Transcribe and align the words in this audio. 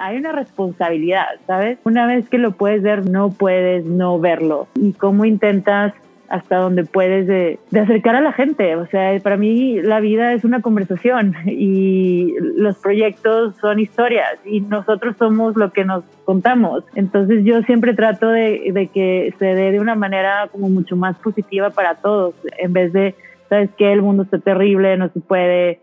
hay 0.00 0.16
una 0.16 0.32
responsabilidad, 0.32 1.26
¿sabes? 1.46 1.78
Una 1.84 2.06
vez 2.06 2.28
que 2.28 2.38
lo 2.38 2.52
puedes 2.52 2.82
ver, 2.82 3.08
no 3.08 3.30
puedes 3.30 3.84
no 3.84 4.18
verlo. 4.18 4.68
¿Y 4.74 4.92
cómo 4.92 5.24
intentas 5.24 5.94
hasta 6.28 6.56
donde 6.56 6.84
puedes 6.84 7.26
de, 7.26 7.58
acercar 7.80 8.16
a 8.16 8.20
la 8.20 8.32
gente. 8.32 8.76
O 8.76 8.86
sea, 8.86 9.18
para 9.20 9.36
mí 9.36 9.80
la 9.80 10.00
vida 10.00 10.32
es 10.32 10.44
una 10.44 10.60
conversación 10.60 11.34
y 11.46 12.34
los 12.56 12.76
proyectos 12.76 13.56
son 13.60 13.80
historias 13.80 14.38
y 14.44 14.60
nosotros 14.60 15.16
somos 15.18 15.56
lo 15.56 15.72
que 15.72 15.84
nos 15.84 16.04
contamos. 16.24 16.84
Entonces 16.94 17.44
yo 17.44 17.62
siempre 17.62 17.94
trato 17.94 18.28
de, 18.28 18.70
de 18.72 18.86
que 18.88 19.34
se 19.38 19.46
dé 19.46 19.72
de 19.72 19.80
una 19.80 19.94
manera 19.94 20.48
como 20.52 20.68
mucho 20.68 20.96
más 20.96 21.16
positiva 21.18 21.70
para 21.70 21.96
todos, 21.96 22.34
en 22.58 22.72
vez 22.72 22.92
de, 22.92 23.14
¿sabes 23.48 23.70
qué? 23.76 23.92
El 23.92 24.02
mundo 24.02 24.24
está 24.24 24.38
terrible, 24.38 24.96
no 24.96 25.08
se 25.08 25.20
puede. 25.20 25.80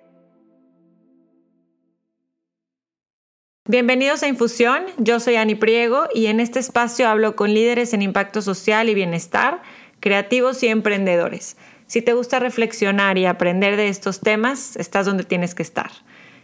Bienvenidos 3.68 4.22
a 4.22 4.28
Infusión, 4.28 4.84
yo 5.00 5.20
soy 5.20 5.38
Ani 5.38 5.56
Priego 5.56 6.04
y 6.14 6.28
en 6.28 6.40
este 6.40 6.60
espacio 6.60 7.10
hablo 7.10 7.36
con 7.36 7.52
líderes 7.52 7.96
en 7.96 8.04
impacto 8.04 8.44
social 8.44 8.90
y 8.90 8.94
bienestar 8.94 9.64
creativos 10.00 10.62
y 10.62 10.68
emprendedores. 10.68 11.58
Si 11.88 12.04
te 12.04 12.14
gusta 12.14 12.38
reflexionar 12.38 13.18
y 13.18 13.26
aprender 13.26 13.76
de 13.76 13.88
estos 13.88 14.20
temas, 14.20 14.76
estás 14.76 15.08
donde 15.08 15.24
tienes 15.24 15.56
que 15.56 15.64
estar. 15.64 15.90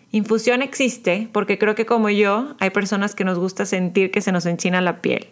Infusión 0.10 0.64
existe 0.64 1.30
porque 1.32 1.60
creo 1.60 1.76
que 1.76 1.86
como 1.86 2.10
yo 2.10 2.56
hay 2.60 2.72
personas 2.72 3.14
que 3.14 3.24
nos 3.24 3.38
gusta 3.38 3.68
sentir 3.68 4.10
que 4.10 4.22
se 4.22 4.32
nos 4.32 4.48
enchina 4.48 4.82
la 4.82 5.04
piel, 5.04 5.28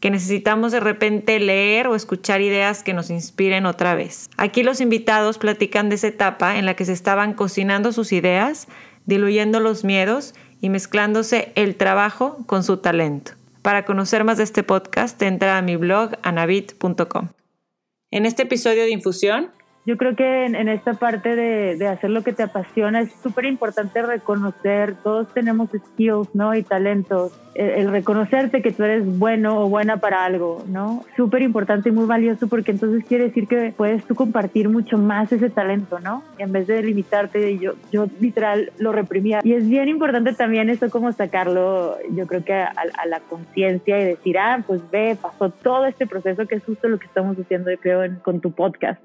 que 0.00 0.10
necesitamos 0.10 0.72
de 0.72 0.80
repente 0.80 1.38
leer 1.38 1.86
o 1.86 1.94
escuchar 1.94 2.40
ideas 2.40 2.82
que 2.82 2.94
nos 2.94 3.10
inspiren 3.10 3.64
otra 3.64 3.94
vez. 3.94 4.28
Aquí 4.38 4.64
los 4.64 4.80
invitados 4.80 5.38
platican 5.38 5.88
de 5.88 5.94
esa 5.94 6.08
etapa 6.08 6.58
en 6.58 6.66
la 6.66 6.74
que 6.74 6.84
se 6.84 6.92
estaban 6.92 7.32
cocinando 7.32 7.92
sus 7.92 8.10
ideas, 8.10 8.66
diluyendo 9.06 9.60
los 9.60 9.84
miedos 9.84 10.34
y 10.60 10.70
mezclándose 10.70 11.52
el 11.54 11.76
trabajo 11.76 12.38
con 12.46 12.64
su 12.64 12.78
talento. 12.78 13.32
Para 13.62 13.84
conocer 13.84 14.24
más 14.24 14.38
de 14.38 14.44
este 14.44 14.62
podcast, 14.62 15.20
entra 15.22 15.58
a 15.58 15.62
mi 15.62 15.76
blog 15.76 16.12
anabit.com. 16.22 17.28
En 18.10 18.24
este 18.24 18.44
episodio 18.44 18.84
de 18.84 18.90
Infusión 18.90 19.50
yo 19.88 19.96
creo 19.96 20.14
que 20.14 20.44
en, 20.44 20.68
esta 20.68 20.92
parte 20.92 21.34
de, 21.34 21.86
hacer 21.86 22.10
lo 22.10 22.22
que 22.22 22.34
te 22.34 22.42
apasiona 22.42 23.00
es 23.00 23.10
súper 23.22 23.46
importante 23.46 24.02
reconocer, 24.02 24.96
todos 25.02 25.32
tenemos 25.32 25.70
skills, 25.70 26.34
¿no? 26.34 26.54
Y 26.54 26.62
talentos. 26.62 27.32
El, 27.54 27.90
reconocerte 27.90 28.60
que 28.60 28.70
tú 28.70 28.82
eres 28.84 29.18
bueno 29.18 29.62
o 29.62 29.68
buena 29.70 29.96
para 29.96 30.26
algo, 30.26 30.62
¿no? 30.68 31.04
Súper 31.16 31.40
importante 31.40 31.88
y 31.88 31.92
muy 31.92 32.04
valioso 32.04 32.48
porque 32.48 32.70
entonces 32.70 33.02
quiere 33.06 33.28
decir 33.28 33.48
que 33.48 33.72
puedes 33.74 34.04
tú 34.04 34.14
compartir 34.14 34.68
mucho 34.68 34.98
más 34.98 35.32
ese 35.32 35.48
talento, 35.48 36.00
¿no? 36.00 36.22
En 36.36 36.52
vez 36.52 36.66
de 36.66 36.82
limitarte, 36.82 37.52
y 37.52 37.58
yo, 37.58 37.72
yo 37.90 38.08
literal 38.20 38.70
lo 38.76 38.92
reprimía. 38.92 39.40
Y 39.42 39.54
es 39.54 39.66
bien 39.66 39.88
importante 39.88 40.34
también 40.34 40.68
eso 40.68 40.90
como 40.90 41.12
sacarlo, 41.12 41.96
yo 42.10 42.26
creo 42.26 42.44
que 42.44 42.52
a, 42.52 42.74
la 43.06 43.20
conciencia 43.20 43.98
y 43.98 44.04
decir, 44.04 44.36
ah, 44.36 44.62
pues 44.66 44.82
ve, 44.90 45.16
pasó 45.20 45.48
todo 45.48 45.86
este 45.86 46.06
proceso 46.06 46.46
que 46.46 46.56
es 46.56 46.64
justo 46.64 46.88
lo 46.88 46.98
que 46.98 47.06
estamos 47.06 47.38
haciendo, 47.38 47.70
creo, 47.80 48.02
con 48.22 48.40
tu 48.40 48.52
podcast. 48.52 49.00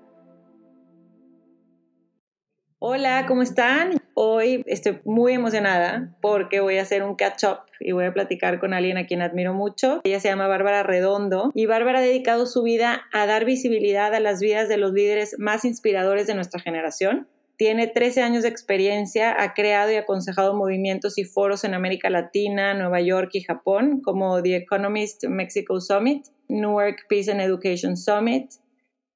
Hola, 2.85 3.23
¿cómo 3.29 3.43
están? 3.43 3.93
Hoy 4.13 4.61
estoy 4.65 4.99
muy 5.05 5.31
emocionada 5.31 6.13
porque 6.21 6.59
voy 6.59 6.79
a 6.79 6.81
hacer 6.81 7.01
un 7.01 7.15
catch-up 7.15 7.59
y 7.79 7.93
voy 7.93 8.03
a 8.03 8.13
platicar 8.13 8.59
con 8.59 8.73
alguien 8.73 8.97
a 8.97 9.05
quien 9.05 9.21
admiro 9.21 9.53
mucho. 9.53 10.01
Ella 10.03 10.19
se 10.19 10.27
llama 10.27 10.47
Bárbara 10.47 10.83
Redondo 10.83 11.49
y 11.55 11.65
Bárbara 11.65 11.99
ha 11.99 12.01
dedicado 12.01 12.45
su 12.45 12.61
vida 12.61 13.03
a 13.13 13.25
dar 13.25 13.45
visibilidad 13.45 14.13
a 14.13 14.19
las 14.19 14.41
vidas 14.41 14.67
de 14.67 14.75
los 14.75 14.91
líderes 14.91 15.37
más 15.39 15.63
inspiradores 15.63 16.27
de 16.27 16.35
nuestra 16.35 16.59
generación. 16.59 17.29
Tiene 17.55 17.87
13 17.87 18.21
años 18.21 18.43
de 18.43 18.49
experiencia, 18.49 19.33
ha 19.41 19.53
creado 19.53 19.89
y 19.89 19.95
aconsejado 19.95 20.53
movimientos 20.53 21.17
y 21.17 21.23
foros 21.23 21.63
en 21.63 21.75
América 21.75 22.09
Latina, 22.09 22.73
Nueva 22.73 22.99
York 22.99 23.29
y 23.31 23.43
Japón, 23.43 24.01
como 24.01 24.43
The 24.43 24.57
Economist 24.57 25.23
Mexico 25.29 25.79
Summit, 25.79 26.25
Newark 26.49 27.05
Peace 27.07 27.31
and 27.31 27.39
Education 27.39 27.95
Summit, 27.95 28.51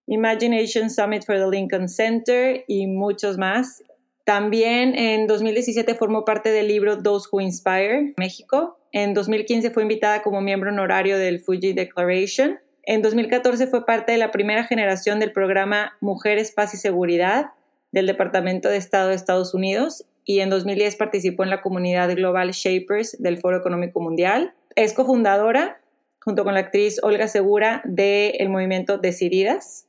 Imagination 0.07 0.89
Summit 0.89 1.25
for 1.25 1.37
the 1.37 1.47
Lincoln 1.47 1.87
Center 1.87 2.63
y 2.67 2.87
muchos 2.87 3.37
más. 3.37 3.83
También 4.23 4.97
en 4.97 5.27
2017 5.27 5.95
formó 5.95 6.25
parte 6.25 6.49
del 6.51 6.67
libro 6.67 7.01
Those 7.01 7.29
Who 7.31 7.41
Inspire 7.41 8.13
México. 8.17 8.79
En 8.91 9.13
2015 9.13 9.71
fue 9.71 9.83
invitada 9.83 10.21
como 10.21 10.41
miembro 10.41 10.71
honorario 10.71 11.17
del 11.17 11.39
Fuji 11.39 11.73
Declaration. 11.73 12.59
En 12.83 13.01
2014 13.01 13.67
fue 13.67 13.85
parte 13.85 14.13
de 14.13 14.17
la 14.17 14.31
primera 14.31 14.63
generación 14.63 15.19
del 15.19 15.31
programa 15.31 15.97
Mujeres, 16.01 16.51
Paz 16.51 16.73
y 16.73 16.77
Seguridad 16.77 17.51
del 17.91 18.07
Departamento 18.07 18.69
de 18.69 18.77
Estado 18.77 19.09
de 19.09 19.15
Estados 19.15 19.53
Unidos 19.53 20.05
y 20.23 20.41
en 20.41 20.49
2010 20.49 20.97
participó 20.97 21.43
en 21.43 21.49
la 21.49 21.61
comunidad 21.61 22.13
global 22.13 22.51
Shapers 22.51 23.15
del 23.19 23.37
Foro 23.39 23.57
Económico 23.57 24.01
Mundial. 24.01 24.53
Es 24.75 24.93
cofundadora, 24.93 25.79
junto 26.19 26.43
con 26.43 26.53
la 26.53 26.59
actriz 26.59 26.99
Olga 27.01 27.29
Segura, 27.29 27.81
del 27.85 28.49
movimiento 28.49 28.97
Decididas, 28.97 29.86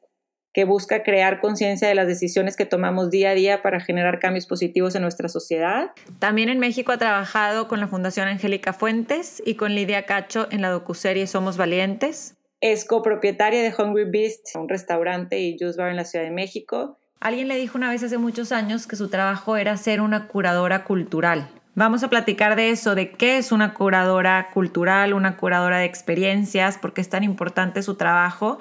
que 0.52 0.64
busca 0.64 1.02
crear 1.02 1.40
conciencia 1.40 1.88
de 1.88 1.94
las 1.94 2.06
decisiones 2.06 2.56
que 2.56 2.64
tomamos 2.64 3.10
día 3.10 3.30
a 3.30 3.34
día 3.34 3.62
para 3.62 3.80
generar 3.80 4.18
cambios 4.18 4.46
positivos 4.46 4.94
en 4.94 5.02
nuestra 5.02 5.28
sociedad. 5.28 5.90
También 6.18 6.48
en 6.48 6.58
México 6.58 6.92
ha 6.92 6.98
trabajado 6.98 7.68
con 7.68 7.80
la 7.80 7.88
Fundación 7.88 8.28
Angélica 8.28 8.72
Fuentes 8.72 9.42
y 9.44 9.54
con 9.54 9.74
Lidia 9.74 10.06
Cacho 10.06 10.48
en 10.50 10.62
la 10.62 10.70
docuserie 10.70 11.26
Somos 11.26 11.56
Valientes. 11.56 12.36
Es 12.60 12.84
copropietaria 12.84 13.62
de 13.62 13.72
Hungry 13.76 14.10
Beast, 14.10 14.56
un 14.56 14.68
restaurante 14.68 15.38
y 15.38 15.56
juice 15.58 15.78
bar 15.78 15.90
en 15.90 15.96
la 15.96 16.04
Ciudad 16.04 16.24
de 16.24 16.32
México. 16.32 16.98
Alguien 17.20 17.48
le 17.48 17.56
dijo 17.56 17.76
una 17.78 17.90
vez 17.90 18.02
hace 18.02 18.18
muchos 18.18 18.52
años 18.52 18.86
que 18.86 18.96
su 18.96 19.08
trabajo 19.08 19.56
era 19.56 19.76
ser 19.76 20.00
una 20.00 20.28
curadora 20.28 20.84
cultural. 20.84 21.48
Vamos 21.74 22.02
a 22.02 22.10
platicar 22.10 22.56
de 22.56 22.70
eso, 22.70 22.96
de 22.96 23.12
qué 23.12 23.38
es 23.38 23.52
una 23.52 23.74
curadora 23.74 24.50
cultural, 24.52 25.14
una 25.14 25.36
curadora 25.36 25.78
de 25.78 25.84
experiencias, 25.84 26.78
por 26.78 26.92
qué 26.92 27.00
es 27.00 27.08
tan 27.08 27.22
importante 27.22 27.82
su 27.82 27.94
trabajo 27.94 28.58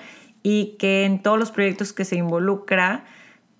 y 0.49 0.77
que 0.77 1.03
en 1.03 1.21
todos 1.21 1.37
los 1.37 1.51
proyectos 1.51 1.91
que 1.91 2.05
se 2.05 2.15
involucra 2.15 3.03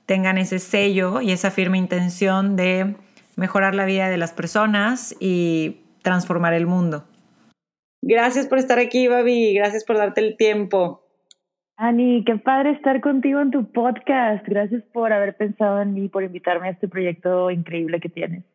tengan 0.06 0.38
ese 0.38 0.58
sello 0.58 1.20
y 1.20 1.34
esa 1.34 1.52
firme 1.52 1.78
intención 1.78 2.56
de 2.56 2.96
mejorar 3.36 3.76
la 3.76 3.84
vida 3.84 4.08
de 4.08 4.16
las 4.16 4.32
personas 4.32 5.14
y 5.20 5.82
transformar 6.02 6.54
el 6.54 6.66
mundo. 6.66 7.04
Gracias 8.02 8.48
por 8.48 8.58
estar 8.58 8.80
aquí, 8.80 9.10
Babi. 9.10 9.54
Gracias 9.54 9.84
por 9.84 9.98
darte 9.98 10.22
el 10.22 10.38
tiempo. 10.38 11.04
Ani, 11.76 12.24
qué 12.24 12.38
padre 12.38 12.72
estar 12.72 13.02
contigo 13.02 13.42
en 13.42 13.52
tu 13.52 13.70
podcast. 13.70 14.48
Gracias 14.48 14.82
por 14.94 15.12
haber 15.12 15.36
pensado 15.36 15.82
en 15.82 15.94
mí, 15.94 16.08
por 16.08 16.24
invitarme 16.24 16.70
a 16.70 16.72
este 16.72 16.88
proyecto 16.88 17.52
increíble 17.52 18.00
que 18.00 18.08
tienes 18.08 18.46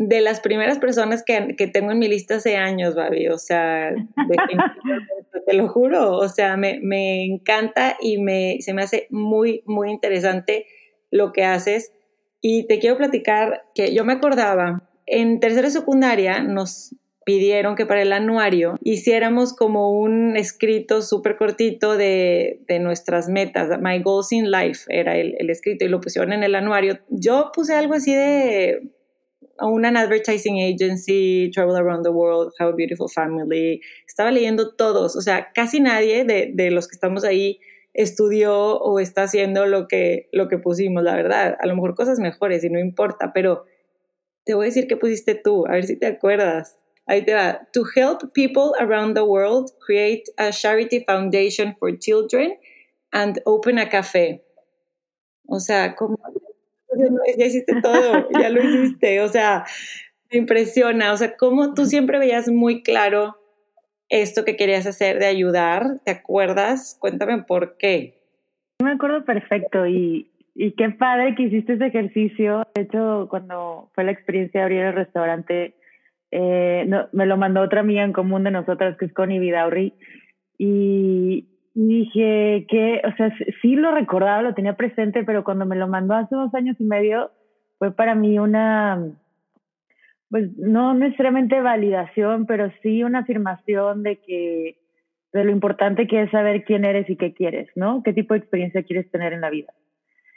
de 0.00 0.22
las 0.22 0.40
primeras 0.40 0.78
personas 0.78 1.22
que, 1.22 1.54
que, 1.58 1.66
tengo 1.66 1.92
en 1.92 1.98
mi 1.98 2.08
lista 2.08 2.36
hace 2.36 2.56
años, 2.56 2.94
Babi. 2.94 3.28
O 3.28 3.36
sea, 3.36 3.94
te 5.46 5.52
lo 5.52 5.68
juro. 5.68 6.16
O 6.16 6.26
sea, 6.26 6.56
me, 6.56 6.80
me, 6.82 7.22
encanta 7.26 7.98
y 8.00 8.16
me, 8.16 8.56
se 8.60 8.72
me 8.72 8.80
hace 8.80 9.08
muy, 9.10 9.62
muy 9.66 9.90
interesante 9.90 10.64
lo 11.10 11.32
que 11.32 11.44
haces. 11.44 11.92
Y 12.40 12.66
te 12.66 12.78
quiero 12.78 12.96
platicar 12.96 13.64
que 13.74 13.92
yo 13.94 14.06
me 14.06 14.14
acordaba, 14.14 14.88
en 15.04 15.38
tercera 15.38 15.68
secundaria 15.68 16.42
nos 16.42 16.94
pidieron 17.26 17.74
que 17.74 17.84
para 17.84 18.00
el 18.00 18.14
anuario 18.14 18.76
hiciéramos 18.82 19.54
como 19.54 19.92
un 19.92 20.38
escrito 20.38 21.02
súper 21.02 21.36
cortito 21.36 21.98
de, 21.98 22.62
de, 22.66 22.78
nuestras 22.78 23.28
metas. 23.28 23.68
My 23.82 24.00
Goals 24.02 24.32
in 24.32 24.50
Life 24.50 24.86
era 24.88 25.18
el, 25.18 25.34
el 25.38 25.50
escrito 25.50 25.84
y 25.84 25.88
lo 25.88 26.00
pusieron 26.00 26.32
en 26.32 26.42
el 26.42 26.54
anuario. 26.54 27.00
Yo 27.10 27.50
puse 27.54 27.74
algo 27.74 27.92
así 27.92 28.14
de 28.14 28.94
una 29.66 29.88
advertising 29.88 30.60
agency, 30.60 31.50
Travel 31.52 31.76
Around 31.76 32.04
the 32.04 32.10
World, 32.10 32.52
How 32.58 32.68
a 32.68 32.72
Beautiful 32.72 33.08
Family. 33.08 33.80
Estaba 34.06 34.30
leyendo 34.30 34.74
todos, 34.74 35.16
o 35.16 35.20
sea, 35.20 35.52
casi 35.54 35.80
nadie 35.80 36.24
de, 36.24 36.50
de, 36.54 36.70
los 36.70 36.88
que 36.88 36.94
estamos 36.94 37.24
ahí 37.24 37.60
estudió 37.92 38.78
o 38.78 39.00
está 39.00 39.24
haciendo 39.24 39.66
lo 39.66 39.88
que, 39.88 40.28
lo 40.32 40.48
que 40.48 40.58
pusimos, 40.58 41.02
la 41.02 41.14
verdad. 41.14 41.56
A 41.60 41.66
lo 41.66 41.74
mejor 41.74 41.94
cosas 41.94 42.18
mejores 42.18 42.64
y 42.64 42.70
no 42.70 42.78
importa, 42.78 43.32
pero 43.32 43.64
te 44.44 44.54
voy 44.54 44.64
a 44.64 44.68
decir 44.68 44.86
qué 44.86 44.96
pusiste 44.96 45.34
tú, 45.34 45.66
a 45.66 45.72
ver 45.72 45.84
si 45.84 45.98
te 45.98 46.06
acuerdas. 46.06 46.76
Ahí 47.06 47.24
te 47.24 47.34
va. 47.34 47.68
To 47.72 47.84
help 47.96 48.32
people 48.32 48.72
around 48.78 49.14
the 49.14 49.24
world 49.24 49.70
create 49.84 50.24
a 50.36 50.52
charity 50.52 51.04
foundation 51.04 51.74
for 51.78 51.96
children 51.98 52.54
and 53.12 53.40
open 53.44 53.78
a 53.78 53.88
café. 53.88 54.44
O 55.46 55.58
sea, 55.58 55.96
como 55.96 56.16
ya 57.36 57.46
hiciste 57.46 57.80
todo, 57.80 58.28
ya 58.38 58.48
lo 58.48 58.62
hiciste, 58.62 59.20
o 59.20 59.28
sea, 59.28 59.64
me 60.30 60.38
impresiona, 60.38 61.12
o 61.12 61.16
sea, 61.16 61.36
cómo 61.36 61.74
tú 61.74 61.86
siempre 61.86 62.18
veías 62.18 62.48
muy 62.48 62.82
claro 62.82 63.36
esto 64.08 64.44
que 64.44 64.56
querías 64.56 64.86
hacer 64.86 65.18
de 65.18 65.26
ayudar, 65.26 66.00
¿te 66.04 66.10
acuerdas? 66.10 66.96
Cuéntame 67.00 67.42
por 67.44 67.76
qué. 67.76 68.18
Me 68.82 68.92
acuerdo 68.92 69.24
perfecto 69.24 69.86
y, 69.86 70.30
y 70.54 70.72
qué 70.72 70.90
padre 70.90 71.34
que 71.36 71.44
hiciste 71.44 71.74
ese 71.74 71.86
ejercicio. 71.86 72.64
De 72.74 72.82
hecho, 72.82 73.28
cuando 73.30 73.90
fue 73.94 74.04
la 74.04 74.12
experiencia 74.12 74.60
de 74.60 74.64
abrir 74.64 74.80
el 74.80 74.94
restaurante, 74.94 75.74
eh, 76.30 76.84
no, 76.86 77.08
me 77.12 77.26
lo 77.26 77.36
mandó 77.36 77.60
otra 77.60 77.80
amiga 77.80 78.02
en 78.02 78.12
común 78.12 78.44
de 78.44 78.50
nosotras, 78.50 78.96
que 78.98 79.06
es 79.06 79.12
Connie 79.12 79.38
Vidaurri, 79.38 79.94
y, 80.58 81.46
dije 81.74 82.66
que, 82.68 83.00
o 83.04 83.16
sea, 83.16 83.32
sí 83.62 83.76
lo 83.76 83.92
recordaba, 83.92 84.42
lo 84.42 84.54
tenía 84.54 84.76
presente, 84.76 85.24
pero 85.24 85.44
cuando 85.44 85.66
me 85.66 85.76
lo 85.76 85.88
mandó 85.88 86.14
hace 86.14 86.34
dos 86.34 86.54
años 86.54 86.76
y 86.78 86.84
medio, 86.84 87.30
fue 87.78 87.92
para 87.92 88.14
mí 88.14 88.38
una, 88.38 89.02
pues 90.30 90.56
no 90.58 90.94
necesariamente 90.94 91.60
validación, 91.60 92.46
pero 92.46 92.70
sí 92.82 93.02
una 93.02 93.20
afirmación 93.20 94.02
de 94.02 94.16
que 94.16 94.76
de 95.32 95.44
lo 95.44 95.50
importante 95.52 96.06
que 96.06 96.22
es 96.22 96.30
saber 96.30 96.64
quién 96.64 96.84
eres 96.84 97.08
y 97.08 97.16
qué 97.16 97.32
quieres, 97.32 97.68
¿no? 97.76 98.02
¿Qué 98.02 98.12
tipo 98.12 98.34
de 98.34 98.40
experiencia 98.40 98.82
quieres 98.82 99.10
tener 99.10 99.32
en 99.32 99.40
la 99.40 99.50
vida? 99.50 99.72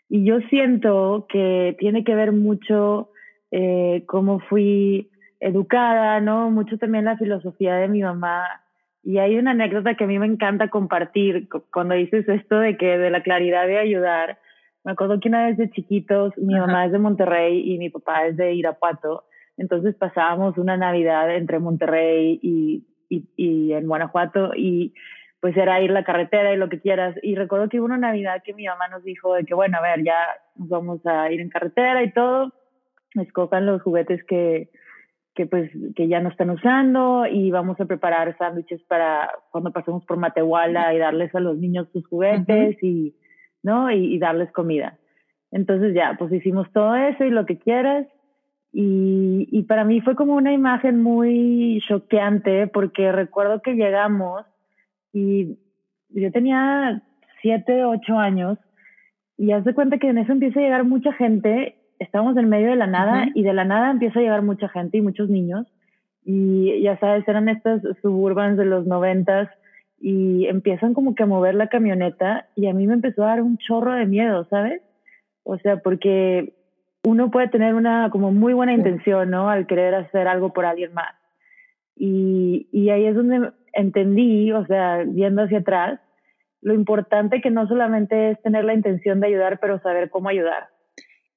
Y 0.08 0.24
yo 0.26 0.40
siento 0.50 1.26
que 1.30 1.76
tiene 1.80 2.04
que 2.04 2.14
ver 2.14 2.32
mucho 2.32 3.10
eh, 3.50 4.04
cómo 4.06 4.40
fui 4.40 5.10
educada, 5.40 6.22
¿no? 6.22 6.52
Mucho 6.52 6.78
también 6.78 7.06
la 7.06 7.18
filosofía 7.18 7.76
de 7.76 7.88
mi 7.88 8.02
mamá. 8.02 8.62
Y 9.04 9.18
hay 9.18 9.38
una 9.38 9.52
anécdota 9.52 9.96
que 9.96 10.06
a 10.06 10.08
mí 10.08 10.18
me 10.18 10.26
encanta 10.26 10.70
compartir 10.70 11.50
cuando 11.72 11.94
dices 11.96 12.28
esto 12.30 12.60
de 12.60 12.78
que 12.78 12.98
de 12.98 13.10
la 13.10 13.22
claridad 13.22 13.68
de 13.68 13.78
ayudar. 13.78 14.40
Me 14.86 14.94
acuerdo 14.94 15.20
que 15.20 15.28
una 15.28 15.48
vez 15.48 15.58
de 15.58 15.70
chiquitos, 15.72 16.34
mi 16.38 16.56
mamá 16.56 16.86
es 16.86 16.94
de 16.94 17.00
Monterrey 17.00 17.74
y 17.74 17.78
mi 17.78 17.90
papá 17.90 18.28
es 18.28 18.38
de 18.38 18.54
Irapuato. 18.54 19.26
Entonces 19.58 19.96
pasábamos 19.96 20.58
una 20.58 20.78
Navidad 20.78 21.36
entre 21.36 21.60
Monterrey 21.60 22.40
y, 22.42 22.86
y, 23.10 23.28
y 23.36 23.74
en 23.74 23.88
Guanajuato 23.88 24.52
y 24.56 24.94
pues 25.42 25.58
era 25.58 25.82
ir 25.82 25.92
la 25.92 26.06
carretera 26.06 26.54
y 26.54 26.58
lo 26.58 26.70
que 26.70 26.80
quieras. 26.80 27.18
Y 27.22 27.36
recuerdo 27.36 27.68
que 27.68 27.80
hubo 27.80 27.86
una 27.86 27.98
Navidad 27.98 28.42
que 28.46 28.54
mi 28.54 28.66
mamá 28.66 28.88
nos 28.88 29.04
dijo 29.04 29.34
de 29.34 29.44
que, 29.44 29.54
bueno, 29.54 29.78
a 29.78 29.82
ver, 29.82 30.02
ya 30.02 30.16
nos 30.56 30.70
vamos 30.70 31.06
a 31.06 31.30
ir 31.30 31.42
en 31.42 31.50
carretera 31.50 32.02
y 32.02 32.14
todo. 32.14 32.54
Escojan 33.16 33.66
los 33.66 33.82
juguetes 33.82 34.24
que, 34.24 34.70
que 35.36 35.48
pues 35.48 35.72
que 35.96 36.08
ya 36.08 36.20
no 36.20 36.30
están 36.30 36.52
usando 36.52 37.26
y 37.26 37.50
vamos 37.50 37.80
a 37.80 37.86
preparar 37.86 38.38
sándwiches 38.38 38.82
para 38.84 39.32
cuando 39.52 39.72
pasemos 39.72 40.06
por 40.06 40.18
Matehuala 40.18 40.94
y 40.94 41.00
darles 41.00 41.34
a 41.34 41.40
los 41.40 41.58
niños 41.58 41.88
sus 41.92 42.06
juguetes 42.08 42.82
y 42.84 43.16
no 43.64 43.90
y, 43.92 44.20
darles 44.20 44.52
comida. 44.52 44.98
Entonces 45.52 45.94
ya 45.96 46.16
pues 46.18 46.32
hicimos 46.32 46.72
todo 46.72 46.96
eso 46.96 47.24
y 47.24 47.32
lo 47.32 47.46
que 47.46 47.58
quieras. 47.58 48.08
Y, 48.72 49.48
y 49.52 49.64
para 49.64 49.84
mí 49.84 50.02
fue 50.02 50.16
como 50.16 50.36
una 50.36 50.52
imagen 50.52 51.02
muy 51.02 51.82
choqueante 51.88 52.68
porque 52.68 53.12
recuerdo 53.12 53.62
que 53.62 53.74
llegamos 53.74 54.46
y 55.12 55.60
yo 56.10 56.32
tenía 56.32 57.04
siete 57.42 57.86
ocho 57.86 58.18
años 58.18 58.58
y 59.38 59.52
haz 59.52 59.64
de 59.64 59.74
cuenta 59.74 59.98
que 59.98 60.10
en 60.10 60.18
eso 60.18 60.32
empieza 60.32 60.60
a 60.60 60.64
llegar 60.64 60.84
mucha 60.86 61.14
gente 61.14 61.83
estábamos 62.04 62.38
en 62.38 62.50
medio 62.50 62.70
de 62.70 62.76
la 62.76 62.88
nada 62.88 63.28
y 63.34 63.44
de 63.44 63.54
la 63.54 63.66
nada 63.66 63.92
empieza 63.92 64.20
a 64.20 64.22
llegar 64.22 64.42
mucha 64.42 64.70
gente 64.70 64.98
y 64.98 65.02
muchos 65.02 65.30
niños. 65.30 65.66
Y 66.26 66.82
ya 66.82 66.98
sabes, 67.00 67.28
eran 67.28 67.50
estas 67.50 67.82
suburbans 68.02 68.58
de 68.58 68.66
los 68.66 68.86
noventas 68.86 69.50
y 70.00 70.46
empiezan 70.48 70.94
como 70.94 71.16
que 71.16 71.24
a 71.24 71.28
mover 71.28 71.56
la 71.56 71.68
camioneta 71.68 72.48
y 72.56 72.68
a 72.68 72.74
mí 72.74 72.88
me 72.88 72.94
empezó 72.94 73.24
a 73.24 73.28
dar 73.28 73.42
un 73.42 73.58
chorro 73.58 73.94
de 73.94 74.06
miedo, 74.06 74.46
¿sabes? 74.50 74.82
O 75.44 75.58
sea, 75.58 75.78
porque 75.78 76.54
uno 77.04 77.32
puede 77.32 77.50
tener 77.50 77.74
una 77.74 78.10
como 78.10 78.32
muy 78.32 78.54
buena 78.54 78.74
intención, 78.74 79.30
¿no? 79.30 79.50
Al 79.50 79.68
querer 79.68 79.96
hacer 79.96 80.28
algo 80.28 80.54
por 80.54 80.66
alguien 80.66 80.94
más. 80.94 81.14
Y, 81.96 82.68
y 82.72 82.90
ahí 82.90 83.06
es 83.06 83.16
donde 83.16 83.52
entendí, 83.74 84.52
o 84.52 84.66
sea, 84.66 85.04
viendo 85.06 85.44
hacia 85.44 85.60
atrás, 85.60 86.00
lo 86.62 86.74
importante 86.74 87.42
que 87.42 87.52
no 87.52 87.68
solamente 87.68 88.32
es 88.32 88.42
tener 88.42 88.64
la 88.64 88.74
intención 88.74 89.20
de 89.20 89.28
ayudar, 89.28 89.60
pero 89.60 89.80
saber 89.80 90.10
cómo 90.10 90.30
ayudar. 90.30 90.70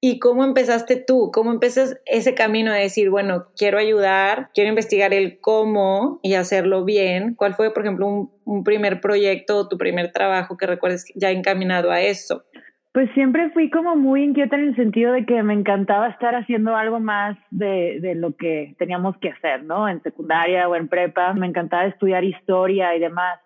¿Y 0.00 0.18
cómo 0.18 0.44
empezaste 0.44 1.02
tú? 1.04 1.30
¿Cómo 1.32 1.50
empezas 1.50 2.00
ese 2.04 2.34
camino 2.34 2.72
de 2.72 2.80
decir, 2.80 3.08
bueno, 3.08 3.46
quiero 3.56 3.78
ayudar, 3.78 4.50
quiero 4.54 4.68
investigar 4.68 5.14
el 5.14 5.40
cómo 5.40 6.20
y 6.22 6.34
hacerlo 6.34 6.84
bien? 6.84 7.34
¿Cuál 7.34 7.54
fue, 7.54 7.72
por 7.72 7.82
ejemplo, 7.82 8.30
un, 8.44 8.64
primer 8.64 9.00
proyecto 9.00 9.56
o 9.56 9.68
tu 9.68 9.78
primer 9.78 10.12
trabajo 10.12 10.56
que 10.56 10.66
recuerdes 10.66 11.06
ya 11.14 11.30
encaminado 11.30 11.90
a 11.90 12.02
eso? 12.02 12.44
Pues 12.92 13.10
siempre 13.14 13.50
fui 13.50 13.70
como 13.70 13.96
muy 13.96 14.22
inquieta 14.22 14.56
en 14.56 14.68
el 14.68 14.76
sentido 14.76 15.12
de 15.12 15.24
que 15.24 15.42
me 15.42 15.54
encantaba 15.54 16.08
estar 16.08 16.34
haciendo 16.34 16.76
algo 16.76 17.00
más 17.00 17.36
de, 17.50 17.98
de, 18.00 18.14
lo 18.14 18.36
que 18.36 18.74
teníamos 18.78 19.16
que 19.18 19.30
hacer, 19.30 19.64
¿no? 19.64 19.88
En 19.88 20.02
secundaria 20.02 20.68
o 20.68 20.76
en 20.76 20.88
prepa, 20.88 21.32
me 21.34 21.46
encantaba 21.46 21.86
estudiar 21.86 22.24
historia 22.24 22.94
y 22.94 23.00
demás. 23.00 23.40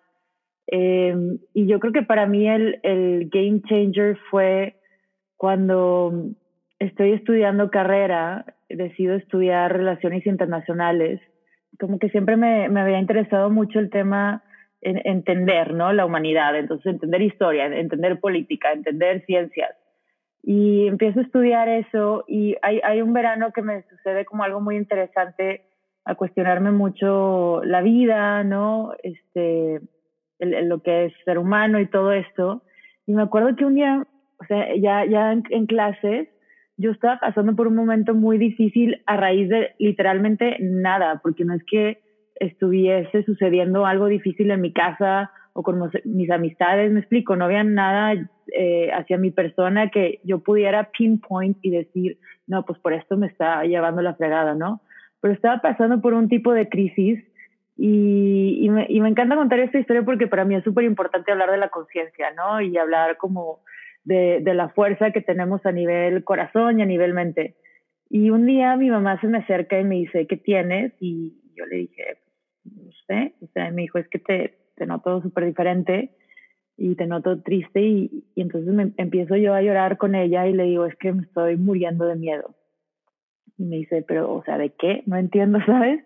Eh, 0.67 1.15
y 1.53 1.67
yo 1.67 1.79
creo 1.79 1.91
que 1.91 2.03
para 2.03 2.25
mí 2.27 2.47
el, 2.47 2.79
el 2.83 3.29
game 3.29 3.61
changer 3.67 4.17
fue 4.29 4.77
cuando 5.35 6.13
estoy 6.81 7.13
estudiando 7.13 7.69
carrera, 7.69 8.45
decido 8.67 9.15
estudiar 9.15 9.71
relaciones 9.71 10.25
internacionales, 10.25 11.21
como 11.79 11.99
que 11.99 12.09
siempre 12.09 12.37
me, 12.37 12.69
me 12.69 12.81
había 12.81 12.99
interesado 12.99 13.51
mucho 13.51 13.79
el 13.79 13.91
tema 13.91 14.43
en, 14.81 14.99
entender, 15.05 15.75
¿no? 15.75 15.93
La 15.93 16.05
humanidad, 16.05 16.55
entonces 16.57 16.93
entender 16.93 17.21
historia, 17.21 17.67
entender 17.67 18.19
política, 18.19 18.71
entender 18.71 19.23
ciencias. 19.25 19.75
Y 20.41 20.87
empiezo 20.87 21.19
a 21.19 21.23
estudiar 21.23 21.69
eso 21.69 22.25
y 22.27 22.55
hay, 22.63 22.81
hay 22.83 23.01
un 23.03 23.13
verano 23.13 23.51
que 23.53 23.61
me 23.61 23.83
sucede 23.83 24.25
como 24.25 24.43
algo 24.43 24.59
muy 24.59 24.75
interesante 24.75 25.61
a 26.03 26.15
cuestionarme 26.15 26.71
mucho 26.71 27.61
la 27.63 27.81
vida, 27.81 28.43
¿no? 28.43 28.93
Este, 29.03 29.81
lo 30.39 30.81
que 30.81 31.05
es 31.05 31.13
ser 31.25 31.37
humano 31.37 31.79
y 31.79 31.85
todo 31.85 32.11
esto. 32.11 32.63
Y 33.05 33.13
me 33.13 33.21
acuerdo 33.21 33.55
que 33.55 33.65
un 33.65 33.75
día, 33.75 34.07
o 34.39 34.45
sea, 34.45 34.75
ya, 34.75 35.05
ya 35.05 35.31
en 35.31 35.67
clases, 35.67 36.27
yo 36.81 36.91
estaba 36.91 37.19
pasando 37.19 37.55
por 37.55 37.67
un 37.67 37.75
momento 37.75 38.13
muy 38.13 38.37
difícil 38.37 39.01
a 39.05 39.15
raíz 39.15 39.49
de 39.49 39.75
literalmente 39.77 40.57
nada, 40.59 41.19
porque 41.21 41.45
no 41.45 41.53
es 41.53 41.63
que 41.63 41.99
estuviese 42.35 43.23
sucediendo 43.23 43.85
algo 43.85 44.07
difícil 44.07 44.49
en 44.49 44.61
mi 44.61 44.73
casa 44.73 45.31
o 45.53 45.63
con 45.63 45.91
mis 46.05 46.31
amistades, 46.31 46.91
me 46.91 47.01
explico, 47.01 47.35
no 47.35 47.45
había 47.45 47.63
nada 47.63 48.13
eh, 48.53 48.89
hacia 48.93 49.17
mi 49.17 49.31
persona 49.31 49.89
que 49.89 50.19
yo 50.23 50.39
pudiera 50.39 50.89
pinpoint 50.91 51.57
y 51.61 51.71
decir, 51.71 52.17
no, 52.47 52.65
pues 52.65 52.79
por 52.79 52.93
esto 52.93 53.17
me 53.17 53.27
está 53.27 53.63
llevando 53.63 54.01
la 54.01 54.15
fregada, 54.15 54.55
¿no? 54.55 54.81
Pero 55.19 55.33
estaba 55.33 55.61
pasando 55.61 56.01
por 56.01 56.13
un 56.13 56.29
tipo 56.29 56.51
de 56.53 56.67
crisis 56.67 57.19
y, 57.77 58.59
y, 58.61 58.69
me, 58.69 58.87
y 58.89 59.01
me 59.01 59.09
encanta 59.09 59.35
contar 59.35 59.59
esta 59.59 59.77
historia 59.77 60.03
porque 60.03 60.27
para 60.27 60.45
mí 60.45 60.55
es 60.55 60.63
súper 60.63 60.85
importante 60.85 61.31
hablar 61.31 61.51
de 61.51 61.57
la 61.57 61.69
conciencia, 61.69 62.31
¿no? 62.31 62.61
Y 62.61 62.77
hablar 62.77 63.17
como 63.17 63.59
de, 64.03 64.39
de, 64.41 64.53
la 64.53 64.69
fuerza 64.69 65.11
que 65.11 65.21
tenemos 65.21 65.65
a 65.65 65.71
nivel 65.71 66.23
corazón 66.23 66.79
y 66.79 66.83
a 66.83 66.85
nivel 66.85 67.13
mente. 67.13 67.55
Y 68.09 68.29
un 68.29 68.45
día 68.45 68.75
mi 68.75 68.89
mamá 68.89 69.19
se 69.21 69.27
me 69.27 69.37
acerca 69.39 69.79
y 69.79 69.83
me 69.83 69.95
dice, 69.95 70.27
¿qué 70.27 70.37
tienes? 70.37 70.93
Y 70.99 71.33
yo 71.55 71.65
le 71.65 71.77
dije, 71.77 72.17
no 72.65 72.91
sé, 73.07 73.33
o 73.41 73.47
sea, 73.53 73.71
me 73.71 73.83
dijo, 73.83 73.97
es 73.97 74.07
que 74.07 74.19
te, 74.19 74.57
te 74.75 74.85
noto 74.85 75.21
súper 75.21 75.45
diferente 75.45 76.11
y 76.77 76.95
te 76.95 77.05
noto 77.05 77.41
triste 77.41 77.81
y, 77.81 78.25
y 78.35 78.41
entonces 78.41 78.73
me, 78.73 78.91
empiezo 78.97 79.35
yo 79.35 79.53
a 79.53 79.61
llorar 79.61 79.97
con 79.97 80.15
ella 80.15 80.47
y 80.47 80.53
le 80.53 80.63
digo, 80.63 80.85
es 80.85 80.95
que 80.95 81.13
me 81.13 81.23
estoy 81.23 81.57
muriendo 81.57 82.05
de 82.05 82.15
miedo. 82.15 82.55
Y 83.57 83.65
me 83.65 83.75
dice, 83.77 84.03
pero, 84.07 84.33
o 84.33 84.43
sea, 84.43 84.57
¿de 84.57 84.71
qué? 84.71 85.03
No 85.05 85.17
entiendo, 85.17 85.59
¿sabes? 85.65 86.03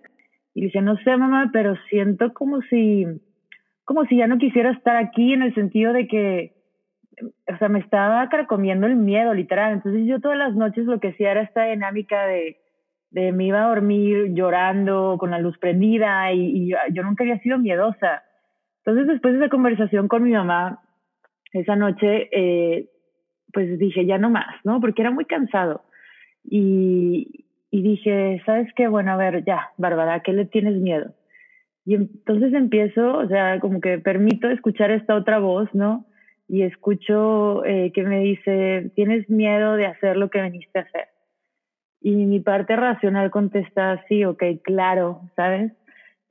Y 0.54 0.62
le 0.62 0.66
dije, 0.68 0.82
no 0.82 0.98
sé, 0.98 1.16
mamá, 1.18 1.50
pero 1.54 1.76
siento 1.90 2.34
como 2.34 2.62
si, 2.64 3.06
como 3.84 4.06
si 4.06 4.18
ya 4.18 4.28
no 4.28 4.38
quisiera 4.38 4.72
estar 4.72 4.96
aquí 4.98 5.34
en 5.34 5.42
el 5.42 5.54
sentido 5.54 5.94
de 5.94 6.08
que, 6.08 6.55
o 7.22 7.58
sea, 7.58 7.70
me 7.70 7.80
estaba 7.80 8.28
carcomiendo 8.30 8.88
el 8.88 8.96
miedo, 8.96 9.34
literal. 9.34 9.74
Entonces 9.74 10.06
yo 10.06 10.20
todas 10.20 10.38
las 10.38 10.56
noches 10.56 10.86
lo 10.86 11.00
que 11.00 11.10
hacía 11.10 11.32
era 11.32 11.42
esta 11.42 11.66
dinámica 11.66 12.26
de, 12.26 12.58
de 13.12 13.32
me 13.32 13.46
iba 13.46 13.64
a 13.64 13.70
dormir 13.70 14.34
llorando 14.34 15.18
con 15.20 15.32
la 15.32 15.40
luz 15.40 15.58
prendida 15.58 16.32
y, 16.34 16.70
yo, 16.92 17.04
nunca 17.04 17.24
había 17.24 17.40
sido 17.40 17.58
miedosa. 17.58 18.24
Entonces 18.80 19.08
después 19.08 19.34
de 19.34 19.40
esa 19.40 19.50
conversación 19.50 20.08
con 20.08 20.24
mi 20.24 20.32
mamá, 20.32 20.82
esa 21.54 21.76
noche, 21.76 22.30
eh, 22.32 22.90
pues 23.54 23.80
dije, 23.80 24.06
ya 24.06 24.18
no 24.18 24.30
más, 24.30 24.54
¿no? 24.64 24.82
Porque 24.82 25.02
era 25.02 25.12
muy 25.12 25.26
cansado. 25.26 25.84
Y, 26.44 27.46
y 27.72 27.82
dije, 27.82 28.42
¿sabes 28.46 28.72
qué? 28.76 28.88
Bueno, 28.88 29.14
a 29.14 29.18
ver, 29.18 29.46
ya, 29.46 29.70
Bárbara, 29.78 30.16
¿a 30.16 30.20
qué 30.20 30.34
le 30.34 30.46
tienes 30.46 30.76
miedo? 30.76 31.14
Y 31.86 31.96
entonces 31.96 32.54
empiezo, 32.54 33.18
o 33.18 33.28
sea, 33.28 33.60
como 33.60 33.80
que 33.80 34.00
permito 34.00 34.50
escuchar 34.50 34.92
esta 34.92 35.16
otra 35.16 35.40
voz, 35.40 35.74
¿no? 35.74 36.06
Y 36.48 36.62
escucho 36.64 37.66
eh, 37.66 37.92
que 37.94 38.04
me 38.04 38.20
dice, 38.20 38.92
tienes 38.96 39.30
miedo 39.30 39.76
de 39.76 39.88
hacer 39.88 40.18
lo 40.18 40.30
que 40.30 40.42
veniste 40.42 40.80
a 40.80 40.84
hacer. 40.84 41.08
Y 42.02 42.12
mi 42.26 42.40
parte 42.40 42.76
racional 42.76 43.32
contesta, 43.32 44.04
sí, 44.08 44.24
ok, 44.26 44.44
claro, 44.64 45.22
¿sabes? 45.36 45.72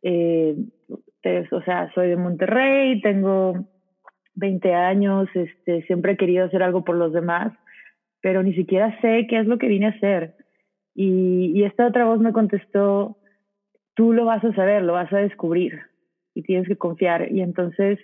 Eh, 0.02 0.56
o 1.50 1.62
sea, 1.62 1.90
soy 1.94 2.08
de 2.08 2.16
Monterrey, 2.16 3.00
tengo 3.00 3.64
20 4.34 4.74
años, 4.74 5.28
este, 5.34 5.82
siempre 5.82 6.12
he 6.12 6.16
querido 6.16 6.44
hacer 6.44 6.62
algo 6.62 6.84
por 6.84 6.96
los 6.96 7.12
demás, 7.12 7.52
pero 8.20 8.42
ni 8.42 8.54
siquiera 8.54 8.98
sé 9.00 9.26
qué 9.28 9.40
es 9.40 9.46
lo 9.46 9.58
que 9.58 9.68
vine 9.68 9.86
a 9.86 9.90
hacer. 9.90 10.36
Y, 10.94 11.52
y 11.54 11.64
esta 11.64 11.86
otra 11.86 12.04
voz 12.04 12.20
me 12.20 12.32
contestó, 12.32 13.16
tú 13.94 14.12
lo 14.12 14.26
vas 14.26 14.44
a 14.44 14.54
saber, 14.54 14.82
lo 14.82 14.92
vas 14.92 15.12
a 15.12 15.18
descubrir 15.18 15.80
y 16.34 16.42
tienes 16.42 16.68
que 16.68 16.76
confiar. 16.76 17.32
Y 17.32 17.40
entonces 17.40 17.98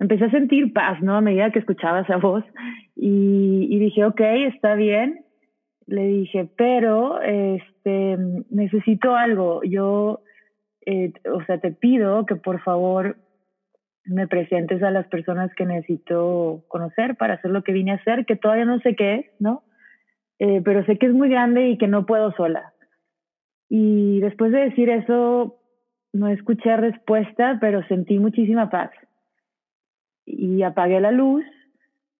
empecé 0.00 0.24
a 0.24 0.30
sentir 0.30 0.72
paz, 0.72 1.00
¿no? 1.02 1.16
A 1.16 1.20
medida 1.20 1.50
que 1.50 1.58
escuchaba 1.58 2.00
esa 2.00 2.16
voz 2.16 2.44
y, 2.96 3.78
dije, 3.78 4.04
ok, 4.04 4.20
está 4.52 4.74
bien. 4.74 5.24
Le 5.86 6.06
dije, 6.06 6.48
pero 6.56 7.20
este, 7.22 8.18
necesito 8.50 9.14
algo. 9.14 9.62
Yo, 9.64 10.20
eh, 10.84 11.12
o 11.32 11.42
sea, 11.44 11.58
te 11.58 11.72
pido 11.72 12.26
que 12.26 12.36
por 12.36 12.60
favor 12.62 13.16
me 14.04 14.26
presentes 14.26 14.82
a 14.82 14.90
las 14.90 15.06
personas 15.08 15.54
que 15.54 15.66
necesito 15.66 16.64
conocer 16.68 17.16
para 17.16 17.34
hacer 17.34 17.50
lo 17.50 17.62
que 17.62 17.72
vine 17.72 17.92
a 17.92 17.96
hacer, 17.96 18.26
que 18.26 18.36
todavía 18.36 18.64
no 18.64 18.80
sé 18.80 18.96
qué 18.96 19.14
es, 19.14 19.26
¿no? 19.38 19.62
Eh, 20.38 20.62
pero 20.64 20.84
sé 20.84 20.98
que 20.98 21.06
es 21.06 21.12
muy 21.12 21.28
grande 21.28 21.68
y 21.68 21.78
que 21.78 21.88
no 21.88 22.06
puedo 22.06 22.32
sola. 22.32 22.72
Y 23.68 24.20
después 24.20 24.52
de 24.52 24.60
decir 24.60 24.88
eso, 24.88 25.58
no 26.12 26.28
escuché 26.28 26.76
respuesta, 26.76 27.58
pero 27.60 27.86
sentí 27.86 28.18
muchísima 28.18 28.70
paz. 28.70 28.90
Y 30.30 30.62
apagué 30.62 31.00
la 31.00 31.10
luz, 31.10 31.44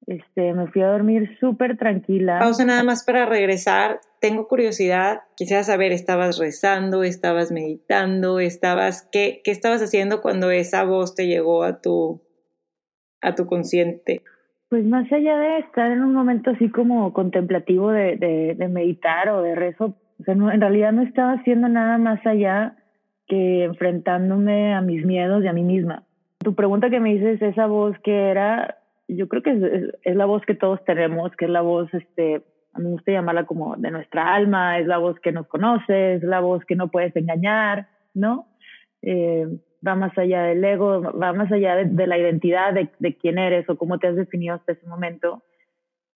este, 0.06 0.54
me 0.54 0.66
fui 0.68 0.80
a 0.80 0.88
dormir 0.88 1.36
súper 1.38 1.76
tranquila. 1.76 2.38
Pausa 2.38 2.64
nada 2.64 2.82
más 2.82 3.04
para 3.04 3.26
regresar. 3.26 4.00
Tengo 4.20 4.48
curiosidad, 4.48 5.20
quisiera 5.36 5.62
saber, 5.62 5.92
¿estabas 5.92 6.38
rezando, 6.38 7.02
estabas 7.02 7.52
meditando, 7.52 8.40
estabas, 8.40 9.06
qué, 9.12 9.42
qué 9.44 9.50
estabas 9.50 9.82
haciendo 9.82 10.22
cuando 10.22 10.50
esa 10.50 10.84
voz 10.84 11.14
te 11.14 11.26
llegó 11.26 11.62
a 11.62 11.82
tu, 11.82 12.22
a 13.20 13.34
tu 13.34 13.44
consciente? 13.44 14.22
Pues 14.70 14.84
más 14.86 15.12
allá 15.12 15.36
de 15.38 15.58
estar 15.58 15.90
en 15.90 16.02
un 16.02 16.14
momento 16.14 16.52
así 16.52 16.70
como 16.70 17.12
contemplativo 17.12 17.90
de, 17.90 18.16
de, 18.16 18.54
de 18.56 18.68
meditar 18.68 19.28
o 19.28 19.42
de 19.42 19.54
rezo, 19.54 19.94
o 20.20 20.24
sea, 20.24 20.34
no, 20.34 20.50
en 20.50 20.60
realidad 20.62 20.92
no 20.92 21.02
estaba 21.02 21.32
haciendo 21.32 21.68
nada 21.68 21.98
más 21.98 22.24
allá 22.26 22.76
que 23.26 23.64
enfrentándome 23.64 24.74
a 24.74 24.80
mis 24.80 25.04
miedos 25.04 25.44
y 25.44 25.48
a 25.48 25.52
mí 25.52 25.62
misma. 25.62 26.07
Tu 26.48 26.54
pregunta 26.54 26.88
que 26.88 26.98
me 26.98 27.12
dices, 27.12 27.42
esa 27.42 27.66
voz 27.66 27.94
que 27.98 28.30
era, 28.30 28.78
yo 29.06 29.28
creo 29.28 29.42
que 29.42 29.92
es, 30.02 30.16
la 30.16 30.24
voz 30.24 30.46
que 30.46 30.54
todos 30.54 30.82
tenemos, 30.86 31.30
que 31.36 31.44
es 31.44 31.50
la 31.50 31.60
voz, 31.60 31.92
este, 31.92 32.36
a 32.72 32.78
mí 32.78 32.86
me 32.86 32.92
gusta 32.92 33.12
llamarla 33.12 33.44
como 33.44 33.76
de 33.76 33.90
nuestra 33.90 34.34
alma, 34.34 34.78
es 34.78 34.86
la 34.86 34.96
voz 34.96 35.20
que 35.20 35.30
nos 35.30 35.46
conoce, 35.46 36.14
es 36.14 36.22
la 36.22 36.40
voz 36.40 36.64
que 36.64 36.74
no 36.74 36.88
puedes 36.88 37.14
engañar, 37.16 37.88
¿no? 38.14 38.46
Eh, 39.02 39.46
va 39.86 39.94
más 39.94 40.16
allá 40.16 40.44
del 40.44 40.64
ego, 40.64 41.02
va 41.02 41.34
más 41.34 41.52
allá 41.52 41.76
de, 41.76 42.06
la 42.06 42.16
identidad 42.16 42.72
de, 42.72 42.88
de, 42.98 43.14
quién 43.14 43.36
eres 43.36 43.68
o 43.68 43.76
cómo 43.76 43.98
te 43.98 44.06
has 44.06 44.16
definido 44.16 44.54
hasta 44.54 44.72
ese 44.72 44.86
momento. 44.86 45.42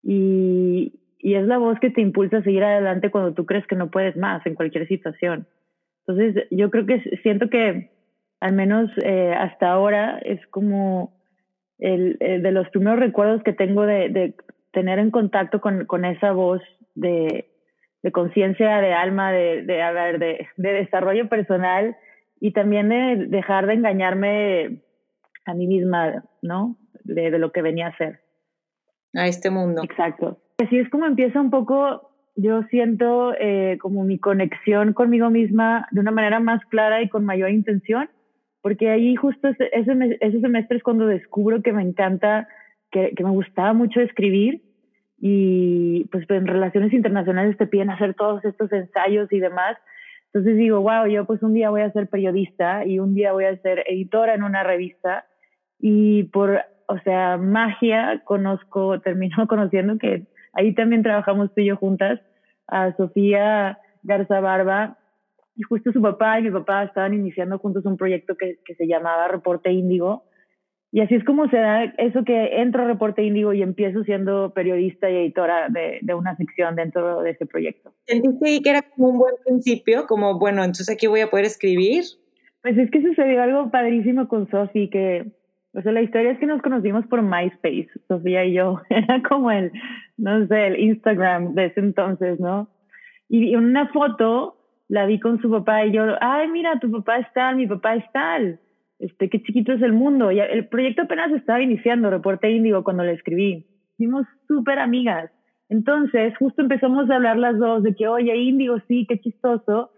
Y, 0.01 0.93
y 1.19 1.33
es 1.33 1.45
la 1.45 1.57
voz 1.57 1.77
que 1.81 1.89
te 1.89 1.99
impulsa 1.99 2.37
a 2.37 2.43
seguir 2.43 2.63
adelante 2.63 3.11
cuando 3.11 3.33
tú 3.33 3.45
crees 3.45 3.67
que 3.67 3.75
no 3.75 3.91
puedes 3.91 4.15
más 4.15 4.45
en 4.45 4.55
cualquier 4.55 4.87
situación. 4.87 5.45
Entonces, 6.07 6.47
yo 6.51 6.71
creo 6.71 6.85
que 6.85 7.01
siento 7.21 7.49
que 7.49 7.91
al 8.41 8.53
menos 8.53 8.89
eh, 9.03 9.33
hasta 9.37 9.71
ahora 9.71 10.19
es 10.23 10.45
como 10.47 11.13
el, 11.77 12.17
el, 12.19 12.41
de 12.41 12.51
los 12.51 12.67
primeros 12.69 12.99
recuerdos 12.99 13.43
que 13.43 13.53
tengo 13.53 13.85
de, 13.85 14.09
de 14.09 14.35
tener 14.71 14.99
en 14.99 15.11
contacto 15.11 15.61
con, 15.61 15.85
con 15.85 16.05
esa 16.05 16.31
voz 16.31 16.61
de, 16.95 17.49
de 18.01 18.11
conciencia, 18.11 18.81
de 18.81 18.93
alma, 18.93 19.31
de, 19.31 19.63
de, 19.63 19.81
a 19.81 19.91
ver, 19.91 20.19
de, 20.19 20.47
de 20.57 20.73
desarrollo 20.73 21.29
personal 21.29 21.95
y 22.39 22.51
también 22.51 22.89
de 22.89 23.27
dejar 23.27 23.67
de 23.67 23.75
engañarme 23.75 24.81
a 25.45 25.53
mí 25.53 25.67
misma, 25.67 26.23
¿no? 26.41 26.77
De, 27.03 27.29
de 27.29 27.39
lo 27.39 27.51
que 27.51 27.61
venía 27.61 27.87
a 27.87 27.97
ser. 27.97 28.21
A 29.13 29.27
este 29.27 29.51
mundo. 29.51 29.83
Exacto. 29.83 30.39
Así 30.63 30.79
es 30.79 30.89
como 30.89 31.05
empieza 31.05 31.39
un 31.39 31.51
poco, 31.51 32.11
yo 32.35 32.63
siento 32.71 33.33
eh, 33.39 33.77
como 33.79 34.03
mi 34.03 34.17
conexión 34.17 34.93
conmigo 34.93 35.29
misma 35.29 35.87
de 35.91 35.99
una 35.99 36.11
manera 36.11 36.39
más 36.39 36.63
clara 36.65 37.03
y 37.03 37.09
con 37.09 37.23
mayor 37.23 37.51
intención, 37.51 38.09
porque 38.61 38.89
ahí 38.89 39.15
justo 39.15 39.47
ese, 39.47 39.69
ese, 39.71 40.41
semestre 40.41 40.77
es 40.77 40.83
cuando 40.83 41.07
descubro 41.07 41.61
que 41.61 41.73
me 41.73 41.81
encanta, 41.81 42.47
que, 42.91 43.13
que 43.15 43.23
me 43.23 43.31
gustaba 43.31 43.73
mucho 43.73 44.01
escribir 44.01 44.61
y 45.19 46.05
pues 46.11 46.29
en 46.29 46.47
relaciones 46.47 46.93
internacionales 46.93 47.57
te 47.57 47.67
piden 47.67 47.91
hacer 47.91 48.15
todos 48.15 48.43
estos 48.43 48.71
ensayos 48.71 49.31
y 49.31 49.39
demás. 49.39 49.77
Entonces 50.27 50.57
digo, 50.57 50.81
wow, 50.81 51.07
yo 51.07 51.25
pues 51.25 51.43
un 51.43 51.53
día 51.53 51.69
voy 51.69 51.81
a 51.81 51.91
ser 51.91 52.07
periodista 52.07 52.85
y 52.85 52.99
un 52.99 53.13
día 53.13 53.33
voy 53.33 53.45
a 53.45 53.57
ser 53.57 53.83
editora 53.87 54.33
en 54.33 54.43
una 54.43 54.63
revista 54.63 55.25
y 55.79 56.23
por, 56.23 56.61
o 56.87 56.99
sea, 56.99 57.37
magia 57.37 58.21
conozco, 58.23 58.99
termino 59.01 59.35
conociendo 59.47 59.97
que 59.97 60.27
ahí 60.53 60.73
también 60.73 61.03
trabajamos 61.03 61.53
tú 61.53 61.61
y 61.61 61.65
yo 61.65 61.77
juntas, 61.77 62.19
a 62.67 62.95
Sofía 62.95 63.79
Garza 64.03 64.39
Barba, 64.39 64.97
y 65.55 65.63
justo 65.63 65.91
su 65.91 66.01
papá 66.01 66.39
y 66.39 66.43
mi 66.43 66.51
papá 66.51 66.83
estaban 66.83 67.13
iniciando 67.13 67.59
juntos 67.59 67.85
un 67.85 67.97
proyecto 67.97 68.35
que, 68.35 68.59
que 68.65 68.75
se 68.75 68.87
llamaba 68.87 69.27
Reporte 69.27 69.71
Índigo, 69.71 70.25
y 70.93 70.99
así 70.99 71.15
es 71.15 71.23
como 71.23 71.47
se 71.49 71.55
da 71.55 71.85
eso 71.97 72.25
que 72.25 72.61
entro 72.61 72.83
a 72.83 72.87
Reporte 72.87 73.23
Índigo 73.23 73.53
y 73.53 73.61
empiezo 73.61 74.03
siendo 74.03 74.53
periodista 74.53 75.09
y 75.09 75.15
editora 75.15 75.69
de, 75.69 75.99
de, 76.01 76.13
una 76.13 76.35
sección 76.35 76.75
dentro 76.75 77.21
de 77.21 77.31
ese 77.31 77.45
proyecto. 77.45 77.93
¿Sentiste 78.05 78.61
que 78.61 78.69
era 78.69 78.81
como 78.81 79.09
un 79.09 79.19
buen 79.19 79.35
principio? 79.45 80.05
Como, 80.05 80.37
bueno, 80.37 80.61
entonces 80.61 80.89
aquí 80.89 81.07
voy 81.07 81.21
a 81.21 81.29
poder 81.29 81.45
escribir. 81.45 82.03
Pues 82.61 82.77
es 82.77 82.91
que 82.91 83.01
sucedió 83.01 83.41
algo 83.41 83.71
padrísimo 83.71 84.27
con 84.27 84.49
Sofi, 84.49 84.89
que, 84.89 85.31
o 85.73 85.81
sea, 85.81 85.93
la 85.93 86.01
historia 86.01 86.31
es 86.31 86.39
que 86.39 86.45
nos 86.45 86.61
conocimos 86.61 87.07
por 87.07 87.21
MySpace, 87.21 87.87
Sofía 88.09 88.43
y 88.43 88.55
yo. 88.55 88.81
Era 88.89 89.23
como 89.23 89.49
el, 89.49 89.71
no 90.17 90.45
sé, 90.47 90.67
el 90.67 90.79
Instagram 90.79 91.55
de 91.55 91.67
ese 91.67 91.79
entonces, 91.79 92.37
¿no? 92.41 92.69
Y 93.29 93.55
una 93.55 93.87
foto 93.93 94.57
la 94.91 95.05
vi 95.05 95.19
con 95.19 95.41
su 95.41 95.49
papá 95.49 95.85
y 95.85 95.91
yo, 95.91 96.03
ay, 96.21 96.49
mira, 96.49 96.79
tu 96.79 96.91
papá 96.91 97.19
es 97.19 97.27
tal, 97.33 97.55
mi 97.55 97.65
papá 97.65 97.95
es 97.95 98.11
tal 98.11 98.59
este, 99.01 99.29
qué 99.29 99.41
chiquito 99.41 99.73
es 99.73 99.81
el 99.81 99.93
mundo. 99.93 100.31
Y 100.31 100.39
el 100.39 100.67
proyecto 100.67 101.03
apenas 101.03 101.31
estaba 101.31 101.61
iniciando, 101.61 102.09
Reporte 102.09 102.49
Índigo, 102.49 102.83
cuando 102.83 103.03
le 103.03 103.13
escribí. 103.13 103.65
Fuimos 103.97 104.25
súper 104.47 104.79
amigas. 104.79 105.31
Entonces, 105.69 106.37
justo 106.37 106.61
empezamos 106.61 107.09
a 107.09 107.15
hablar 107.15 107.37
las 107.37 107.57
dos 107.57 107.81
de 107.83 107.95
que, 107.95 108.07
oye, 108.07 108.35
Índigo, 108.35 108.77
sí, 108.87 109.05
qué 109.09 109.19
chistoso. 109.19 109.91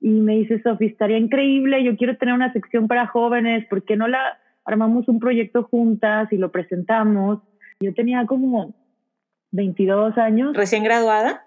Y 0.00 0.10
me 0.10 0.36
dice, 0.36 0.60
Sofi, 0.62 0.86
estaría 0.86 1.18
increíble, 1.18 1.82
yo 1.84 1.96
quiero 1.96 2.16
tener 2.16 2.34
una 2.34 2.52
sección 2.52 2.86
para 2.86 3.06
jóvenes, 3.06 3.66
¿por 3.68 3.84
qué 3.84 3.96
no 3.96 4.08
la 4.08 4.38
armamos 4.64 5.08
un 5.08 5.20
proyecto 5.20 5.64
juntas 5.64 6.32
y 6.32 6.36
lo 6.36 6.50
presentamos? 6.50 7.40
Yo 7.80 7.94
tenía 7.94 8.26
como 8.26 8.74
22 9.52 10.18
años. 10.18 10.56
¿Recién 10.56 10.84
graduada? 10.84 11.44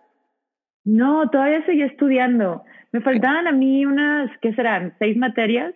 No, 0.83 1.29
todavía 1.29 1.65
seguía 1.65 1.85
estudiando. 1.85 2.63
Me 2.93 3.01
faltaban 3.01 3.47
a 3.47 3.51
mí 3.51 3.85
unas, 3.85 4.31
¿qué 4.41 4.53
serán? 4.53 4.93
Seis 4.99 5.17
materias 5.17 5.73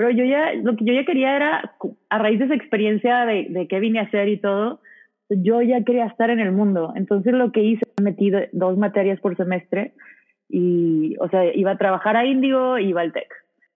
pero 0.00 0.12
yo 0.12 0.24
ya, 0.24 0.54
lo 0.54 0.76
que 0.76 0.86
yo 0.86 0.94
ya 0.94 1.04
quería 1.04 1.36
era, 1.36 1.76
a 2.08 2.18
raíz 2.18 2.38
de 2.38 2.46
esa 2.46 2.54
experiencia 2.54 3.26
de, 3.26 3.48
de 3.50 3.68
qué 3.68 3.80
vine 3.80 3.98
a 3.98 4.04
hacer 4.04 4.30
y 4.30 4.40
todo, 4.40 4.80
yo 5.28 5.60
ya 5.60 5.84
quería 5.84 6.06
estar 6.06 6.30
en 6.30 6.40
el 6.40 6.52
mundo. 6.52 6.94
Entonces 6.96 7.34
lo 7.34 7.52
que 7.52 7.62
hice, 7.62 7.84
metí 8.02 8.32
dos 8.52 8.78
materias 8.78 9.20
por 9.20 9.36
semestre 9.36 9.92
y, 10.48 11.16
o 11.20 11.28
sea, 11.28 11.54
iba 11.54 11.72
a 11.72 11.76
trabajar 11.76 12.16
a 12.16 12.24
Indigo 12.24 12.78
y 12.78 12.88
iba 12.88 13.02
al 13.02 13.12
TEC. 13.12 13.28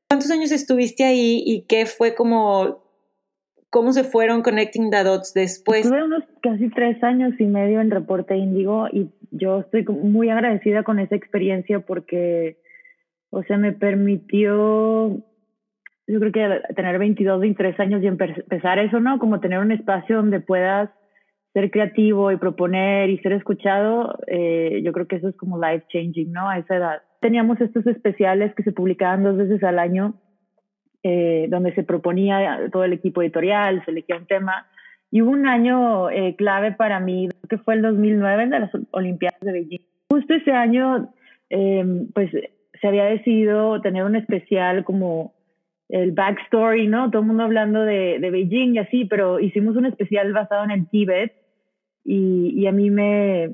¿Cuántos 0.08 0.30
años 0.30 0.50
estuviste 0.50 1.04
ahí 1.04 1.42
y 1.44 1.66
qué 1.68 1.84
fue 1.84 2.14
como, 2.14 2.82
cómo 3.68 3.92
se 3.92 4.02
fueron 4.02 4.40
Connecting 4.40 4.88
the 4.88 5.04
Dots 5.04 5.34
después? 5.34 5.84
Estuve 5.84 6.04
unos 6.04 6.24
casi 6.40 6.70
tres 6.70 7.04
años 7.04 7.34
y 7.38 7.44
medio 7.44 7.82
en 7.82 7.90
Reporte 7.90 8.34
Indigo 8.34 8.88
y 8.90 9.10
yo 9.30 9.60
estoy 9.60 9.84
muy 9.84 10.30
agradecida 10.30 10.84
con 10.84 10.98
esa 10.98 11.16
experiencia 11.16 11.80
porque, 11.80 12.56
o 13.34 13.42
sea, 13.44 13.58
me 13.58 13.72
permitió 13.72 15.22
yo 16.06 16.20
creo 16.20 16.32
que 16.32 16.74
tener 16.74 16.98
22, 16.98 17.40
23 17.40 17.80
años 17.80 18.02
y 18.02 18.06
empezar 18.06 18.78
eso, 18.78 19.00
¿no? 19.00 19.18
Como 19.18 19.40
tener 19.40 19.58
un 19.58 19.72
espacio 19.72 20.16
donde 20.16 20.40
puedas 20.40 20.90
ser 21.54 21.70
creativo 21.70 22.30
y 22.30 22.36
proponer 22.36 23.10
y 23.10 23.18
ser 23.18 23.32
escuchado, 23.32 24.18
eh, 24.26 24.82
yo 24.84 24.92
creo 24.92 25.06
que 25.06 25.16
eso 25.16 25.28
es 25.28 25.36
como 25.36 25.58
life 25.58 25.86
changing, 25.88 26.32
¿no? 26.32 26.48
A 26.48 26.58
esa 26.58 26.76
edad. 26.76 27.02
Teníamos 27.20 27.60
estos 27.60 27.86
especiales 27.86 28.54
que 28.54 28.64
se 28.64 28.72
publicaban 28.72 29.22
dos 29.22 29.36
veces 29.36 29.62
al 29.62 29.78
año, 29.78 30.14
eh, 31.02 31.46
donde 31.48 31.74
se 31.74 31.84
proponía 31.84 32.68
todo 32.70 32.84
el 32.84 32.92
equipo 32.92 33.22
editorial, 33.22 33.82
se 33.84 33.92
elegía 33.92 34.16
un 34.16 34.26
tema. 34.26 34.66
Y 35.10 35.22
hubo 35.22 35.30
un 35.30 35.46
año 35.46 36.10
eh, 36.10 36.34
clave 36.36 36.72
para 36.72 36.98
mí, 37.00 37.28
que 37.48 37.58
fue 37.58 37.74
el 37.74 37.82
2009 37.82 38.46
de 38.48 38.58
las 38.58 38.70
Olimpiadas 38.90 39.40
de 39.40 39.52
Beijing. 39.52 39.86
Justo 40.10 40.34
ese 40.34 40.52
año, 40.52 41.14
eh, 41.50 41.84
pues 42.12 42.30
se 42.80 42.88
había 42.88 43.04
decidido 43.04 43.80
tener 43.80 44.04
un 44.04 44.16
especial 44.16 44.84
como 44.84 45.34
el 45.88 46.12
backstory, 46.12 46.88
¿no? 46.88 47.10
Todo 47.10 47.22
el 47.22 47.28
mundo 47.28 47.44
hablando 47.44 47.84
de, 47.84 48.18
Beijing 48.18 48.74
y 48.74 48.78
así, 48.78 49.04
pero 49.04 49.38
hicimos 49.40 49.76
un 49.76 49.86
especial 49.86 50.32
basado 50.32 50.64
en 50.64 50.70
el 50.70 50.88
Tíbet 50.88 51.32
y, 52.04 52.66
a 52.66 52.72
mí 52.72 52.90
me, 52.90 53.50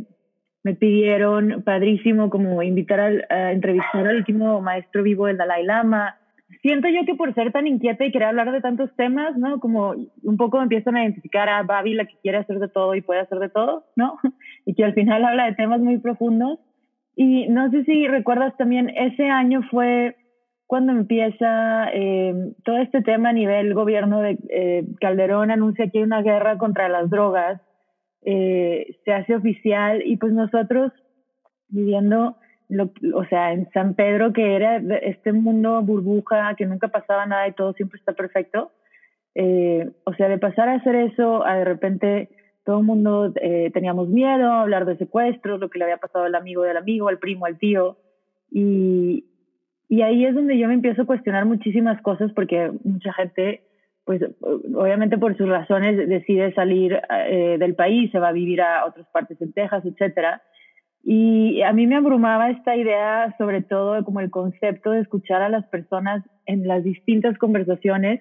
me 0.62 0.75
pidieron, 0.75 1.62
padrísimo, 1.65 2.31
como 2.31 2.62
invitar 2.62 3.00
a, 3.00 3.35
a, 3.35 3.53
entrevistar 3.53 4.07
al 4.07 4.17
último 4.17 4.61
maestro 4.61 5.03
vivo 5.03 5.27
del 5.27 5.37
Dalai 5.37 5.65
Lama. 5.65 6.17
Siento 6.62 6.89
yo 6.89 7.05
que 7.07 7.15
por 7.15 7.33
ser 7.35 7.53
tan 7.53 7.67
inquieta 7.67 8.05
y 8.05 8.11
querer 8.11 8.29
hablar 8.29 8.50
de 8.53 8.61
tantos 8.61 8.95
temas, 8.97 9.37
¿no? 9.37 9.61
Como 9.61 9.95
un 10.23 10.37
poco 10.37 10.61
empiezan 10.61 10.97
a 10.97 11.03
identificar 11.03 11.49
a 11.49 11.62
Babi, 11.62 11.95
la 11.95 12.07
que 12.07 12.17
quiere 12.23 12.39
hacer 12.39 12.59
de 12.59 12.69
todo 12.69 12.95
y 12.95 13.03
puede 13.03 13.21
hacer 13.21 13.39
de 13.39 13.49
todo, 13.49 13.85
¿no? 13.97 14.19
Y 14.67 14.75
que 14.75 14.85
al 14.85 14.95
final 14.95 15.25
habla 15.25 15.47
de 15.47 15.55
temas 15.55 15.81
muy 15.81 15.99
profundos. 15.99 16.59
Y 17.23 17.49
no 17.49 17.71
sé 17.71 17.85
si 17.85 18.09
recuerdas 18.09 18.57
también, 18.57 18.89
ese 18.97 19.29
año 19.29 19.61
fue 19.71 20.17
cuando 20.67 20.93
empieza 20.93 21.91
eh, 21.93 22.55
todo 22.65 22.79
este 22.79 23.03
tema 23.03 23.29
a 23.29 23.35
nivel 23.35 23.75
gobierno 23.75 24.23
de 24.23 24.39
eh, 24.49 24.87
Calderón 25.03 25.50
anuncia 25.50 25.91
que 25.91 25.99
hay 25.99 26.05
una 26.05 26.23
guerra 26.23 26.57
contra 26.57 26.89
las 26.89 27.11
drogas, 27.11 27.61
eh, 28.25 28.97
se 29.05 29.12
hace 29.12 29.37
oficial 29.37 30.00
y 30.03 30.17
pues 30.17 30.33
nosotros 30.33 30.93
viviendo, 31.69 32.39
lo, 32.71 32.91
o 33.15 33.27
sea, 33.27 33.53
en 33.53 33.69
San 33.73 33.93
Pedro, 33.93 34.33
que 34.33 34.57
era 34.57 34.77
este 35.03 35.35
mundo 35.35 35.83
burbuja, 35.83 36.55
que 36.57 36.65
nunca 36.65 36.89
pasaba 36.89 37.27
nada 37.27 37.47
y 37.49 37.53
todo 37.53 37.75
siempre 37.75 37.99
está 37.99 38.15
perfecto, 38.15 38.73
eh, 39.35 39.91
o 40.05 40.15
sea, 40.15 40.31
de 40.31 40.39
pasar 40.39 40.71
a 40.71 40.77
hacer 40.77 40.95
eso 40.95 41.45
a 41.45 41.57
de 41.57 41.65
repente 41.67 42.31
todo 42.71 42.79
el 42.79 42.87
mundo 42.87 43.33
eh, 43.43 43.73
teníamos 43.75 44.09
miedo 44.11 44.49
a 44.49 44.61
hablar 44.61 44.87
de 44.87 44.97
secuestros, 44.97 45.59
lo 45.59 45.69
que 45.71 45.81
le 45.81 45.87
había 45.87 45.97
pasado 45.97 46.27
al 46.27 46.37
amigo 46.37 46.62
del 46.62 46.77
amigo, 46.77 47.09
al 47.09 47.19
primo, 47.19 47.45
al 47.45 47.59
tío, 47.59 47.97
y, 48.49 49.25
y 49.89 50.03
ahí 50.03 50.25
es 50.25 50.37
donde 50.37 50.57
yo 50.57 50.69
me 50.69 50.75
empiezo 50.75 51.03
a 51.03 51.07
cuestionar 51.07 51.47
muchísimas 51.47 52.00
cosas 52.00 52.31
porque 52.33 52.71
mucha 52.85 53.12
gente, 53.12 53.62
pues 54.05 54.23
obviamente 54.73 55.19
por 55.19 55.37
sus 55.37 55.49
razones 55.49 56.09
decide 56.09 56.55
salir 56.55 56.97
eh, 57.27 57.57
del 57.59 57.75
país, 57.75 58.09
se 58.12 58.21
va 58.21 58.29
a 58.29 58.33
vivir 58.33 58.62
a 58.62 58.87
otras 58.87 59.09
partes 59.09 59.43
en 59.43 59.53
Texas, 59.53 59.85
etcétera. 59.85 60.41
Y 61.03 61.62
a 61.62 61.73
mí 61.73 61.89
me 61.89 61.97
abrumaba 61.97 62.50
esta 62.50 62.77
idea, 62.77 63.35
sobre 63.37 63.62
todo 63.62 64.05
como 64.05 64.21
el 64.21 64.31
concepto 64.31 64.93
de 64.93 65.00
escuchar 65.00 65.43
a 65.43 65.49
las 65.49 65.67
personas 65.67 66.23
en 66.47 66.69
las 66.69 66.85
distintas 66.85 67.37
conversaciones, 67.37 68.21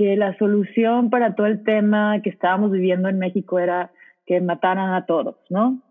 que 0.00 0.16
la 0.16 0.34
solución 0.38 1.10
para 1.10 1.34
todo 1.34 1.46
el 1.46 1.62
tema 1.62 2.22
que 2.22 2.30
estábamos 2.30 2.70
viviendo 2.72 3.10
en 3.10 3.18
México 3.18 3.58
era 3.58 3.90
que 4.24 4.40
mataran 4.40 4.94
a 4.94 5.04
todos, 5.04 5.36
¿no? 5.50 5.82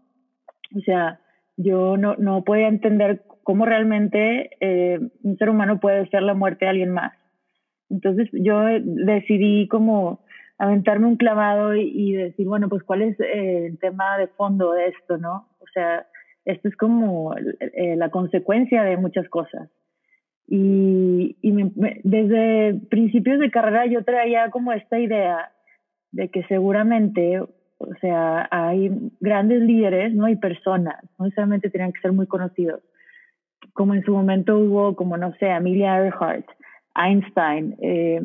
O 0.75 0.79
sea, 0.79 1.19
yo 1.57 1.95
no, 1.95 2.15
no 2.15 2.43
podía 2.43 2.69
entender 2.69 3.21
cómo 3.43 3.67
realmente 3.67 4.49
eh, 4.61 4.99
un 5.21 5.37
ser 5.37 5.51
humano 5.51 5.79
puede 5.79 6.09
ser 6.09 6.23
la 6.23 6.33
muerte 6.33 6.65
de 6.65 6.69
alguien 6.71 6.89
más. 6.89 7.13
Entonces 7.91 8.27
yo 8.33 8.63
decidí 8.83 9.67
como 9.67 10.21
aventarme 10.57 11.05
un 11.05 11.17
clavado 11.17 11.75
y, 11.75 12.13
decir, 12.13 12.47
bueno, 12.47 12.67
pues 12.67 12.81
cuál 12.81 13.03
es 13.03 13.19
eh, 13.19 13.67
el 13.67 13.77
tema 13.77 14.17
de 14.17 14.25
fondo 14.25 14.71
de 14.71 14.87
esto, 14.87 15.19
¿no? 15.19 15.49
O 15.59 15.67
sea, 15.71 16.07
esto 16.45 16.67
es 16.67 16.75
como 16.77 17.35
eh, 17.37 17.95
la 17.95 18.09
consecuencia 18.09 18.81
de 18.81 18.97
muchas 18.97 19.29
cosas. 19.29 19.69
Y, 20.51 21.37
desde 22.03 22.79
principios 22.89 23.39
de 23.39 23.51
carrera 23.51 23.85
yo 23.85 24.03
traía 24.03 24.49
como 24.49 24.73
esta 24.73 24.99
idea 24.99 25.51
de 26.11 26.29
que 26.29 26.43
seguramente, 26.45 27.39
o 27.39 27.95
sea, 28.01 28.47
hay 28.49 28.91
grandes 29.19 29.61
líderes, 29.61 30.13
¿no? 30.15 30.27
Y 30.27 30.35
personas, 30.37 30.95
no 31.19 31.25
necesariamente 31.25 31.69
tenían 31.69 31.93
que 31.93 32.01
ser 32.01 32.13
muy 32.13 32.25
conocidos, 32.25 32.81
como 33.73 33.93
en 33.93 34.03
su 34.03 34.11
momento 34.11 34.57
hubo, 34.57 34.95
como 34.95 35.17
no 35.17 35.33
sé, 35.35 35.51
Amelia 35.51 36.03
Earhart, 36.03 36.47
Einstein, 36.95 37.75
eh, 37.81 38.21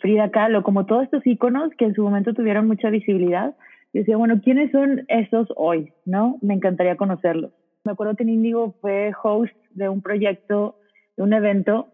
Frida 0.00 0.30
Kahlo, 0.30 0.62
como 0.62 0.86
todos 0.86 1.04
estos 1.04 1.26
íconos 1.26 1.70
que 1.76 1.84
en 1.84 1.94
su 1.94 2.02
momento 2.02 2.32
tuvieron 2.32 2.66
mucha 2.66 2.88
visibilidad, 2.88 3.54
y 3.92 3.98
decía, 3.98 4.16
bueno, 4.16 4.40
¿quiénes 4.42 4.70
son 4.70 5.04
esos 5.08 5.48
hoy? 5.56 5.92
¿No? 6.06 6.38
Me 6.40 6.54
encantaría 6.54 6.96
conocerlos. 6.96 7.52
Me 7.84 7.92
acuerdo 7.92 8.16
que 8.16 8.24
Indigo 8.24 8.74
fue 8.80 9.12
host 9.22 9.54
de 9.70 9.88
un 9.88 10.02
proyecto, 10.02 10.77
de 11.18 11.22
un 11.24 11.34
evento, 11.34 11.88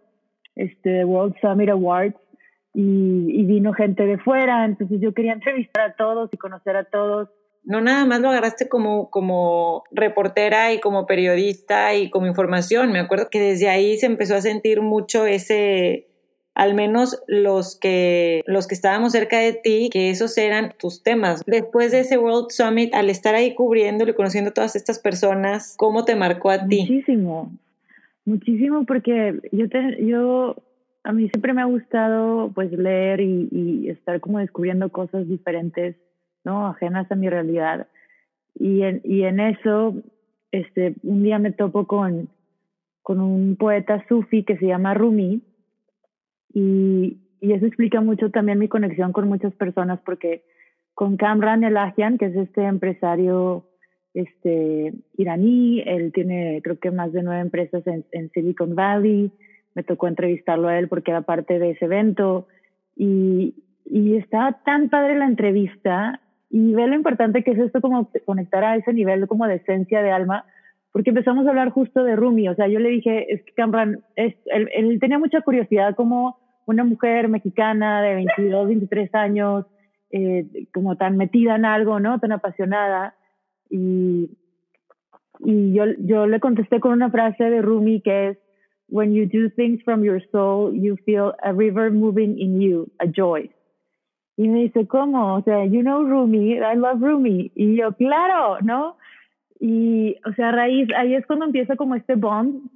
este, 0.55 1.05
World 1.05 1.35
Summit 1.41 1.71
Awards, 1.71 2.15
y, 2.75 3.45
vino 3.45 3.73
gente 3.73 4.05
de 4.05 4.19
fuera, 4.19 4.65
entonces 4.65 5.01
yo 5.01 5.13
quería 5.15 5.33
entrevistar 5.35 5.91
a 5.91 5.97
todos 5.97 6.29
y 6.33 6.37
conocer 6.37 6.77
a 6.77 6.85
todos. 6.85 7.29
No 7.65 7.81
nada 7.81 8.05
más 8.05 8.21
lo 8.21 8.29
agarraste 8.29 8.69
como, 8.69 9.11
como 9.11 9.85
reportera 9.91 10.75
y 10.75 10.81
como 10.81 11.07
periodista 11.07 11.95
y 11.95 12.11
como 12.11 12.27
información. 12.27 12.93
Me 12.93 12.99
acuerdo 12.99 13.29
que 13.31 13.41
desde 13.41 13.71
ahí 13.71 13.97
se 13.97 14.05
empezó 14.05 14.35
a 14.35 14.43
sentir 14.43 14.83
mucho 14.83 15.25
ese, 15.25 16.09
al 16.55 16.75
menos 16.75 17.23
los 17.27 17.79
que, 17.79 18.43
los 18.45 18.67
que 18.67 18.75
estábamos 18.75 19.13
cerca 19.13 19.39
de 19.39 19.55
ti, 19.55 19.89
que 19.91 20.11
esos 20.11 20.37
eran 20.37 20.75
tus 20.79 21.03
temas. 21.03 21.43
Después 21.47 21.91
de 21.93 22.01
ese 22.01 22.19
World 22.19 22.51
Summit, 22.51 22.95
al 22.95 23.09
estar 23.09 23.35
ahí 23.35 23.55
cubriéndolo 23.55 24.11
y 24.11 24.15
conociendo 24.15 24.51
a 24.51 24.55
todas 24.55 24.77
estas 24.77 24.99
personas, 24.99 25.75
¿cómo 25.79 26.05
te 26.05 26.17
marcó 26.17 26.51
a 26.51 26.67
ti? 26.67 26.81
Muchísimo, 26.81 27.51
muchísimo 28.25 28.85
porque 28.85 29.41
yo, 29.53 29.69
te, 29.69 30.05
yo 30.05 30.57
a 31.03 31.13
mí 31.13 31.29
siempre 31.29 31.53
me 31.53 31.63
ha 31.63 31.67
gustado 31.67 32.51
pues 32.55 32.73
leer 32.73 33.21
y, 33.21 33.89
estar 33.89 34.21
como 34.21 34.39
descubriendo 34.39 34.89
cosas 34.91 35.29
diferentes, 35.29 35.97
¿no? 36.45 36.67
Ajenas 36.67 37.11
a 37.11 37.15
mi 37.15 37.29
realidad. 37.29 37.87
Y 38.55 38.83
en, 38.83 39.01
y 39.05 39.23
en 39.25 39.41
eso, 39.41 39.95
este, 40.51 40.95
un 41.03 41.23
día 41.23 41.39
me 41.39 41.53
topo 41.53 41.87
con, 41.87 42.29
con 43.03 43.21
un 43.21 43.57
poeta 43.57 44.05
sufi 44.09 44.45
que 44.45 44.57
se 44.57 44.67
llama 44.67 44.95
Rumi, 44.95 45.43
y, 46.53 47.19
y 47.41 47.53
eso 47.53 47.67
explica 47.67 48.01
mucho 48.01 48.31
también 48.31 48.59
mi 48.59 48.69
conexión 48.69 49.13
con 49.13 49.29
muchas 49.29 49.53
personas 49.55 50.01
porque 50.07 50.45
con 50.95 51.17
Kamran 51.17 51.65
Elahian, 51.65 52.17
que 52.17 52.27
es 52.27 52.37
este 52.37 52.63
empresario 52.63 53.67
este, 54.15 54.95
iraní, 55.17 55.81
él 55.81 56.13
tiene 56.13 56.61
creo 56.63 56.79
que 56.79 56.91
más 56.91 57.13
de 57.13 57.23
nueve 57.23 57.41
empresas 57.41 57.83
en, 57.87 58.31
Silicon 58.31 58.75
Valley, 58.75 59.31
me 59.75 59.83
tocó 59.83 60.09
entrevistarlo 60.09 60.69
a 60.69 60.79
él 60.79 60.89
porque 60.89 61.11
era 61.11 61.23
parte 61.23 61.59
de 61.59 61.71
ese 61.71 61.85
evento 61.85 62.47
y, 62.97 63.55
y 63.85 64.17
estaba 64.17 64.61
tan 64.65 64.89
padre 64.89 65.17
la 65.17 65.27
entrevista 65.27 66.21
y 66.49 66.73
ve 66.73 66.87
lo 66.87 66.95
importante 66.95 67.43
que 67.43 67.51
es 67.51 67.59
esto 67.59 67.81
como 67.81 68.09
conectar 68.25 68.63
a 68.63 68.77
ese 68.77 68.93
nivel 68.93 69.27
como 69.27 69.47
de 69.47 69.57
esencia 69.57 70.03
de 70.03 70.13
alma, 70.13 70.45
porque 70.93 71.11
empezamos 71.11 71.45
a 71.47 71.51
hablar 71.51 71.71
justo 71.71 72.05
de 72.05 72.15
Rumi, 72.15 72.49
o 72.49 72.55
sea, 72.55 72.69
yo 72.69 72.79
le 72.79 72.91
dije, 72.91 73.27
es 73.33 73.43
que 73.43 73.63
él, 74.17 74.69
él 74.73 74.99
tenía 75.01 75.19
mucha 75.19 75.41
curiosidad 75.41 75.97
como 75.97 76.39
una 76.67 76.85
mujer 76.85 77.29
mexicana 77.29 78.03
de 78.03 78.15
22, 78.15 78.69
23 78.69 79.15
años, 79.15 79.67
eh, 80.11 80.47
como 80.73 80.97
tan 80.97 81.17
metida 81.17 81.57
en 81.57 81.65
algo, 81.65 82.01
¿no? 82.01 82.19
Tan 82.21 82.33
apasionada. 82.33 83.15
Y, 83.71 84.31
y 85.41 85.73
yo, 85.73 85.85
yo 85.99 86.27
le 86.27 86.41
contesté 86.41 86.81
con 86.81 86.93
una 86.93 87.11
frase 87.11 87.45
de 87.45 87.63
Rumi 87.63 88.01
que 88.01 88.29
es, 88.29 88.39
When 88.89 89.13
you 89.13 89.27
do 89.27 89.49
things 89.51 89.83
from 89.83 90.05
your 90.05 90.21
soul, 90.31 90.73
you 90.75 90.97
feel 91.07 91.33
a 91.43 91.53
river 91.53 91.91
moving 91.91 92.39
in 92.39 92.61
you, 92.61 92.91
a 93.01 93.07
joy. 93.07 93.51
Y 94.37 94.49
me 94.49 94.65
dice, 94.65 94.87
¿cómo? 94.87 95.37
O 95.37 95.43
sea, 95.43 95.65
you 95.65 95.81
know 95.81 96.05
Rumi, 96.05 96.59
I 96.59 96.77
love 96.77 97.01
Rumi. 97.01 97.51
Y 97.55 97.77
yo, 97.77 97.93
claro, 97.93 98.59
¿no? 98.63 98.97
Y, 99.59 100.17
o 100.27 100.33
sea, 100.35 100.53
raíz, 100.53 100.89
ahí 100.97 101.15
es 101.15 101.27
cuando 101.27 101.47
empieza 101.47 101.77
como 101.77 101.95
este 101.95 102.17
bond 102.17 102.69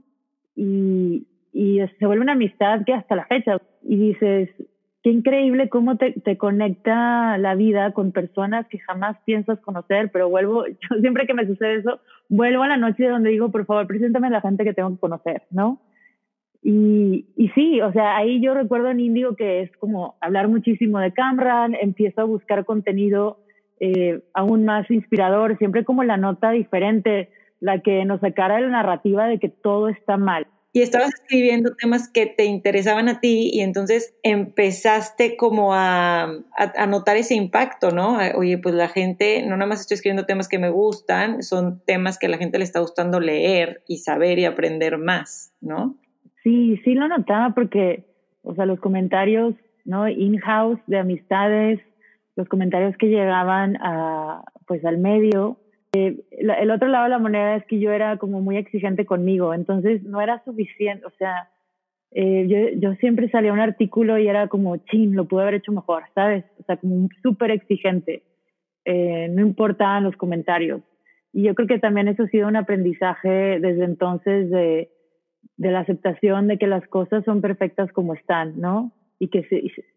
y, 0.55 1.27
y 1.53 1.81
se 1.99 2.07
vuelve 2.07 2.23
una 2.23 2.33
amistad 2.33 2.85
que 2.87 2.95
hasta 2.95 3.17
la 3.17 3.27
fecha. 3.27 3.61
Y 3.83 3.97
dices, 3.97 4.51
qué 5.03 5.11
increíble 5.11 5.69
cómo 5.69 5.97
te, 5.97 6.13
te, 6.13 6.37
conecta 6.37 7.39
la 7.39 7.55
vida 7.55 7.93
con 7.93 8.13
personas 8.13 8.67
que 8.69 8.79
jamás 8.79 9.17
piensas 9.25 9.61
conocer, 9.61 10.11
pero 10.13 10.29
vuelvo, 10.29 10.67
yo 10.67 11.01
siempre 11.01 11.27
que 11.27 11.35
me 11.35 11.47
sucede 11.47 11.77
eso, 11.77 12.01
vuelvo 12.29 12.63
a 12.63 12.69
la 12.69 12.77
noche 12.77 13.09
donde 13.09 13.31
digo, 13.31 13.51
por 13.51 13.67
favor, 13.67 13.87
preséntame 13.87 14.27
a 14.27 14.31
la 14.31 14.41
gente 14.41 14.65
que 14.65 14.75
tengo 14.75 14.91
que 14.91 14.99
conocer, 14.99 15.43
¿no? 15.51 15.81
Y, 16.61 17.27
y 17.37 17.49
sí, 17.51 17.81
o 17.81 17.93
sea, 17.93 18.17
ahí 18.17 18.41
yo 18.43 18.53
recuerdo 18.53 18.91
en 18.91 18.99
Indigo 18.99 19.37
que 19.37 19.63
es 19.63 19.77
como 19.77 20.17
hablar 20.21 20.49
muchísimo 20.49 20.99
de 20.99 21.13
Camran, 21.13 21.75
empiezo 21.75 22.23
a 22.23 22.25
buscar 22.25 22.65
contenido 22.65 23.39
eh, 23.79 24.25
aún 24.35 24.65
más 24.65 24.91
inspirador, 24.91 25.57
siempre 25.59 25.85
como 25.85 26.03
la 26.03 26.17
nota 26.17 26.51
diferente, 26.51 27.31
la 27.61 27.81
que 27.81 28.05
nos 28.05 28.21
sacara 28.21 28.61
la 28.61 28.69
narrativa 28.69 29.27
de 29.29 29.39
que 29.39 29.49
todo 29.49 29.89
está 29.89 30.17
mal 30.17 30.49
y 30.79 30.83
estabas 30.83 31.09
escribiendo 31.09 31.75
temas 31.75 32.09
que 32.09 32.27
te 32.27 32.45
interesaban 32.45 33.09
a 33.09 33.19
ti 33.19 33.51
y 33.53 33.63
entonces 33.63 34.17
empezaste 34.23 35.37
como 35.37 35.75
a, 35.75 36.29
notar 36.89 37.17
ese 37.17 37.35
impacto, 37.35 37.91
¿no? 37.91 38.17
Oye, 38.37 38.59
pues 38.59 38.77
la 38.77 38.87
gente, 38.87 39.43
no 39.43 39.57
nada 39.57 39.67
más 39.67 39.81
estoy 39.81 39.97
escribiendo 39.97 40.25
temas 40.25 40.49
que 40.49 40.61
me 40.61 40.71
gustan, 40.71 41.43
son 41.43 41.83
temas 41.85 42.17
que 42.17 42.27
a 42.27 42.29
la 42.29 42.39
gente 42.39 42.59
le 42.59 42.65
está 42.65 42.79
gustando 42.79 43.19
leer 43.19 43.83
y 43.89 43.99
saber 43.99 44.39
y 44.39 44.45
aprender 44.45 44.99
más, 44.99 45.53
¿no? 45.61 45.97
Sí, 46.45 46.81
sí 46.85 46.95
lo 46.95 47.09
notaba 47.09 47.55
porque, 47.57 48.05
o 48.43 48.55
sea, 48.55 48.65
los 48.65 48.79
comentarios, 48.79 49.55
¿no? 49.85 50.09
In-house 50.09 50.79
de 50.87 50.99
amistades, 50.99 51.81
los 52.37 52.49
comentarios 52.49 52.97
que 52.99 53.09
llegaban 53.09 53.77
a, 53.83 54.45
pues 54.69 54.85
al 54.85 54.99
medio, 54.99 55.59
eh, 55.93 56.21
el 56.33 56.71
otro 56.71 56.89
lado 56.89 57.05
de 57.05 57.11
la 57.11 57.19
moneda 57.19 57.57
es 57.57 57.65
que 57.65 57.79
yo 57.81 57.93
era 57.93 58.19
como 58.19 58.41
muy 58.43 58.57
exigente 58.57 59.07
conmigo, 59.07 59.55
entonces 59.55 60.03
no 60.03 60.21
era 60.21 60.43
suficiente, 60.45 61.07
o 61.07 61.11
sea, 61.19 61.49
eh, 62.11 62.47
yo, 62.49 62.79
yo, 62.79 62.95
siempre 62.97 63.31
salía 63.31 63.53
un 63.53 63.61
artículo 63.61 64.19
y 64.19 64.29
era 64.29 64.49
como, 64.49 64.77
chin, 64.77 65.15
lo 65.15 65.27
pude 65.27 65.43
haber 65.43 65.55
hecho 65.55 65.73
mejor, 65.73 66.05
¿sabes? 66.15 66.45
O 66.59 66.63
sea, 66.65 66.77
como 66.77 67.09
súper 67.23 67.51
exigente, 67.51 68.23
eh, 68.85 69.29
no 69.31 69.43
importaban 69.43 70.05
los 70.05 70.17
comentarios. 70.17 70.83
Y 71.33 71.43
yo 71.43 71.55
creo 71.55 71.69
que 71.69 71.79
también 71.79 72.09
eso 72.09 72.23
ha 72.23 72.29
sido 72.29 72.49
un 72.49 72.57
aprendizaje 72.57 73.61
desde 73.61 73.85
entonces 73.85 74.51
de, 74.51 74.91
de 75.57 75.71
la 75.71 75.81
aceptación 75.81 76.49
de 76.49 76.59
que 76.59 76.67
las 76.67 76.87
cosas 76.89 77.25
son 77.25 77.43
perfectas 77.43 77.93
como 77.93 78.15
están, 78.15 78.59
¿no? 78.59 78.93
Y 79.19 79.29
que 79.29 79.47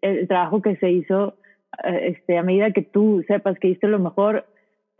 el 0.01 0.27
trabajo 0.27 0.61
que 0.61 0.75
se 0.77 0.91
hizo, 0.91 1.37
este, 1.83 2.37
a 2.37 2.43
medida 2.43 2.71
que 2.71 2.81
tú 2.81 3.23
sepas 3.27 3.57
que 3.59 3.69
hiciste 3.69 3.87
lo 3.87 3.99
mejor, 3.99 4.45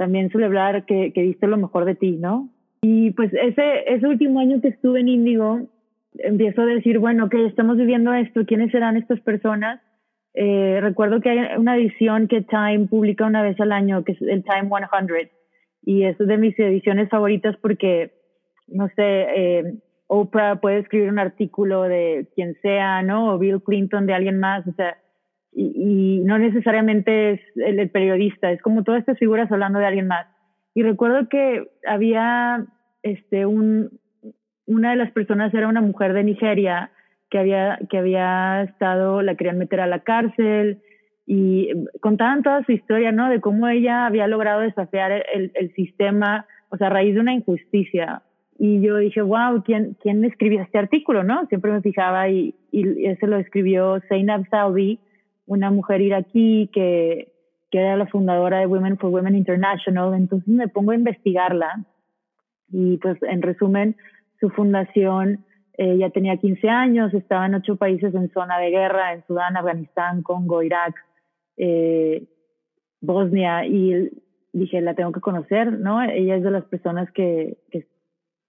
también 0.02 0.32
suele 0.32 0.48
hablar 0.48 0.86
que, 0.86 1.14
que 1.14 1.22
diste 1.22 1.46
lo 1.46 1.58
mejor 1.58 1.86
de 1.86 1.94
ti, 1.94 2.18
¿no? 2.18 2.50
Y 2.82 3.12
pues 3.12 3.32
ese, 3.36 3.84
ese 3.86 4.08
último 4.08 4.40
año 4.40 4.60
que 4.60 4.70
estuve 4.70 5.02
en 5.02 5.10
Índigo, 5.10 5.60
empiezo 6.16 6.64
a 6.64 6.66
decir, 6.66 6.98
bueno, 6.98 7.30
que 7.30 7.46
estamos 7.46 7.78
viviendo 7.78 8.12
esto, 8.12 8.44
¿quiénes 8.48 8.72
serán 8.72 8.98
estas 8.98 9.20
personas? 9.20 9.80
Eh, 10.34 10.80
recuerdo 10.82 11.22
que 11.22 11.30
hay 11.30 11.56
una 11.56 11.78
edición 11.78 12.28
que 12.28 12.42
Time 12.42 12.88
publica 12.90 13.28
una 13.28 13.44
vez 13.44 13.60
al 13.60 13.72
año, 13.72 14.04
que 14.04 14.14
es 14.14 14.22
el 14.24 14.44
Time 14.44 14.70
100, 14.70 15.30
y 15.84 16.06
es 16.06 16.18
de 16.18 16.38
mis 16.40 16.58
ediciones 16.58 17.08
favoritas 17.08 17.56
porque, 17.62 18.12
no 18.70 18.88
sé, 18.96 19.28
eh, 19.36 19.64
Oprah 20.08 20.56
puede 20.62 20.80
escribir 20.80 21.10
un 21.10 21.20
artículo 21.20 21.84
de 21.84 22.28
quien 22.34 22.56
sea, 22.64 23.04
¿no? 23.04 23.36
O 23.36 23.38
Bill 23.38 23.62
Clinton 23.62 24.08
de 24.08 24.16
alguien 24.16 24.40
más, 24.40 24.66
o 24.66 24.72
sea, 24.72 24.98
y, 25.54 26.22
no 26.24 26.38
necesariamente 26.38 27.32
es 27.32 27.42
el, 27.56 27.90
periodista, 27.90 28.52
es 28.52 28.62
como 28.62 28.84
todas 28.84 29.02
estas 29.02 29.20
figuras 29.20 29.52
hablando 29.52 29.80
de 29.80 29.86
alguien 29.86 30.08
más. 30.08 30.28
Y 30.74 30.84
recuerdo 30.84 31.28
que 31.28 31.70
había 31.86 32.66
este, 33.04 33.46
un, 33.46 34.00
una 34.66 34.92
de 34.92 34.96
las 34.96 35.12
personas 35.12 35.54
era 35.54 35.68
una 35.68 35.82
mujer 35.82 36.14
de 36.14 36.24
Nigeria 36.24 36.92
que 37.30 37.40
había, 37.40 37.80
que 37.90 37.98
había 37.98 38.64
estado, 38.64 39.22
la 39.22 39.36
querían 39.36 39.58
meter 39.58 39.82
a 39.82 39.88
la 39.88 40.00
cárcel 40.00 40.82
y 41.26 41.70
contaban 42.00 42.44
toda 42.44 42.64
su 42.66 42.72
historia, 42.72 43.12
¿no? 43.12 43.30
De 43.30 43.42
cómo 43.42 43.68
ella 43.68 44.06
había 44.06 44.28
logrado 44.28 44.62
desafiar 44.62 45.12
el, 45.34 45.52
el 45.56 45.74
sistema, 45.74 46.46
o 46.70 46.78
sea, 46.78 46.88
a 46.88 46.92
raíz 46.92 47.14
de 47.14 47.22
una 47.22 47.34
injusticia. 47.34 48.22
Y 48.58 48.82
yo 48.82 48.98
dije, 48.98 49.22
wow, 49.22 49.64
¿quién, 49.64 49.98
quién 50.02 50.24
escribió 50.24 50.62
este 50.62 50.78
artículo, 50.78 51.24
no? 51.24 51.46
Siempre 51.48 51.72
me 51.72 51.82
fijaba 51.82 52.30
y, 52.30 52.54
y 52.72 53.06
ese 53.06 53.28
lo 53.28 53.38
escribió 53.38 54.00
Zainab 54.08 54.48
Saudi, 54.50 55.00
una 55.52 55.70
mujer 55.70 56.00
iraquí 56.00 56.70
que, 56.72 57.34
que 57.70 57.80
era 57.80 57.98
la 57.98 58.08
fundadora 58.08 58.60
de 58.60 58.68
Women 58.68 58.98
for 58.98 59.12
Women 59.12 59.36
International. 59.36 60.14
Entonces 60.14 60.48
me 60.48 60.70
pongo 60.70 60.92
a 60.92 60.96
investigarla 60.96 61.86
y 62.72 62.98
pues 62.98 63.22
en 63.24 63.42
resumen, 63.42 63.98
su 64.40 64.50
fundación 64.50 65.44
eh, 65.78 65.98
ya 65.98 66.10
tenía 66.10 66.38
15 66.38 66.70
años, 66.70 67.14
estaba 67.14 67.46
en 67.48 67.56
ocho 67.56 67.76
países 67.76 68.16
en 68.16 68.32
zona 68.32 68.60
de 68.60 68.70
guerra, 68.70 69.14
en 69.14 69.26
Sudán, 69.28 69.58
Afganistán, 69.58 70.24
Congo, 70.24 70.64
Irak, 70.64 70.96
eh, 71.58 72.24
Bosnia, 73.02 73.66
y 73.66 74.10
dije, 74.54 74.80
la 74.80 74.94
tengo 74.94 75.12
que 75.12 75.20
conocer, 75.20 75.74
¿no? 75.74 76.02
Ella 76.02 76.38
es 76.38 76.44
de 76.44 76.52
las 76.52 76.64
personas 76.64 77.12
que, 77.12 77.58
que 77.72 77.86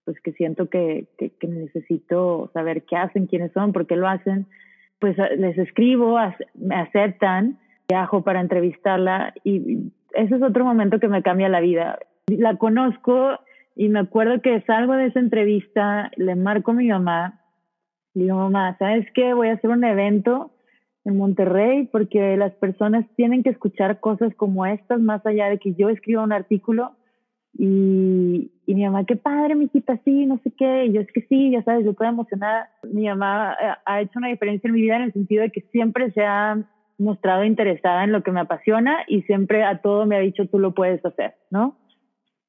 pues 0.05 0.21
que 0.21 0.33
siento 0.33 0.69
que, 0.69 1.07
que, 1.19 1.49
necesito 1.49 2.51
saber 2.53 2.85
qué 2.85 2.97
hacen, 2.97 3.27
quiénes 3.27 3.53
son, 3.53 3.73
por 3.73 3.87
qué 3.87 3.97
lo 3.97 4.09
hacen. 4.09 4.47
Pues 5.03 5.17
les 5.37 5.59
escribo, 5.59 6.17
me 6.55 6.77
aceptan, 6.77 7.59
viajo 7.89 8.23
para 8.23 8.41
entrevistarla 8.41 9.35
y 9.43 9.91
ese 10.15 10.37
es 10.37 10.43
otro 10.43 10.65
momento 10.65 11.01
que 11.01 11.09
me 11.09 11.25
cambia 11.25 11.49
la 11.49 11.59
vida. 11.59 11.99
La 12.29 12.57
conozco 12.57 13.41
y 13.75 13.89
me 13.89 13.99
acuerdo 13.99 14.41
que 14.43 14.61
salgo 14.61 14.93
de 14.93 15.07
esa 15.07 15.19
entrevista, 15.19 16.13
le 16.15 16.37
marco 16.37 16.71
a 16.71 16.75
mi 16.75 16.87
mamá, 16.87 17.41
y 18.15 18.21
digo, 18.21 18.37
mamá, 18.37 18.77
¿sabes 18.79 19.05
qué? 19.13 19.35
Voy 19.35 19.49
a 19.49 19.55
hacer 19.55 19.71
un 19.71 19.83
evento 19.83 20.53
en 21.05 21.17
Monterrey 21.17 21.89
porque 21.91 22.37
las 22.37 22.53
personas 22.53 23.05
tienen 23.17 23.43
que 23.43 23.51
escuchar 23.51 23.99
cosas 23.99 24.33
como 24.37 24.67
estas, 24.67 25.01
más 25.01 25.27
allá 25.27 25.49
de 25.49 25.59
que 25.59 25.75
yo 25.75 25.89
escriba 25.89 26.23
un 26.23 26.33
artículo. 26.33 26.93
Y, 27.55 28.51
mi 28.67 28.85
mamá, 28.85 29.05
qué 29.05 29.17
padre, 29.17 29.55
mi 29.55 29.67
hijita, 29.67 30.01
sí, 30.05 30.25
no 30.27 30.39
sé 30.43 30.53
qué. 30.57 30.87
Y 30.87 30.93
yo 30.93 31.01
es 31.01 31.13
que 31.13 31.23
sí, 31.23 31.51
ya 31.51 31.63
sabes, 31.63 31.85
yo 31.85 31.91
estoy 31.91 32.09
emocionada. 32.09 32.71
Mi 32.83 33.07
mamá 33.07 33.57
eh, 33.61 33.73
ha 33.85 34.01
hecho 34.01 34.19
una 34.19 34.29
diferencia 34.29 34.69
en 34.69 34.75
mi 34.75 34.81
vida 34.81 34.97
en 34.97 35.03
el 35.03 35.13
sentido 35.13 35.43
de 35.43 35.51
que 35.51 35.61
siempre 35.73 36.11
se 36.13 36.25
ha 36.25 36.59
mostrado 36.99 37.45
interesada 37.45 38.05
en 38.05 38.13
lo 38.13 38.23
que 38.23 38.33
me 38.33 38.41
apasiona 38.41 38.99
y 39.07 39.23
siempre 39.23 39.65
a 39.65 39.81
todo 39.83 40.07
me 40.07 40.17
ha 40.17 40.21
dicho, 40.21 40.47
tú 40.49 40.59
lo 40.59 40.73
puedes 40.73 41.05
hacer, 41.05 41.35
¿no? 41.51 41.77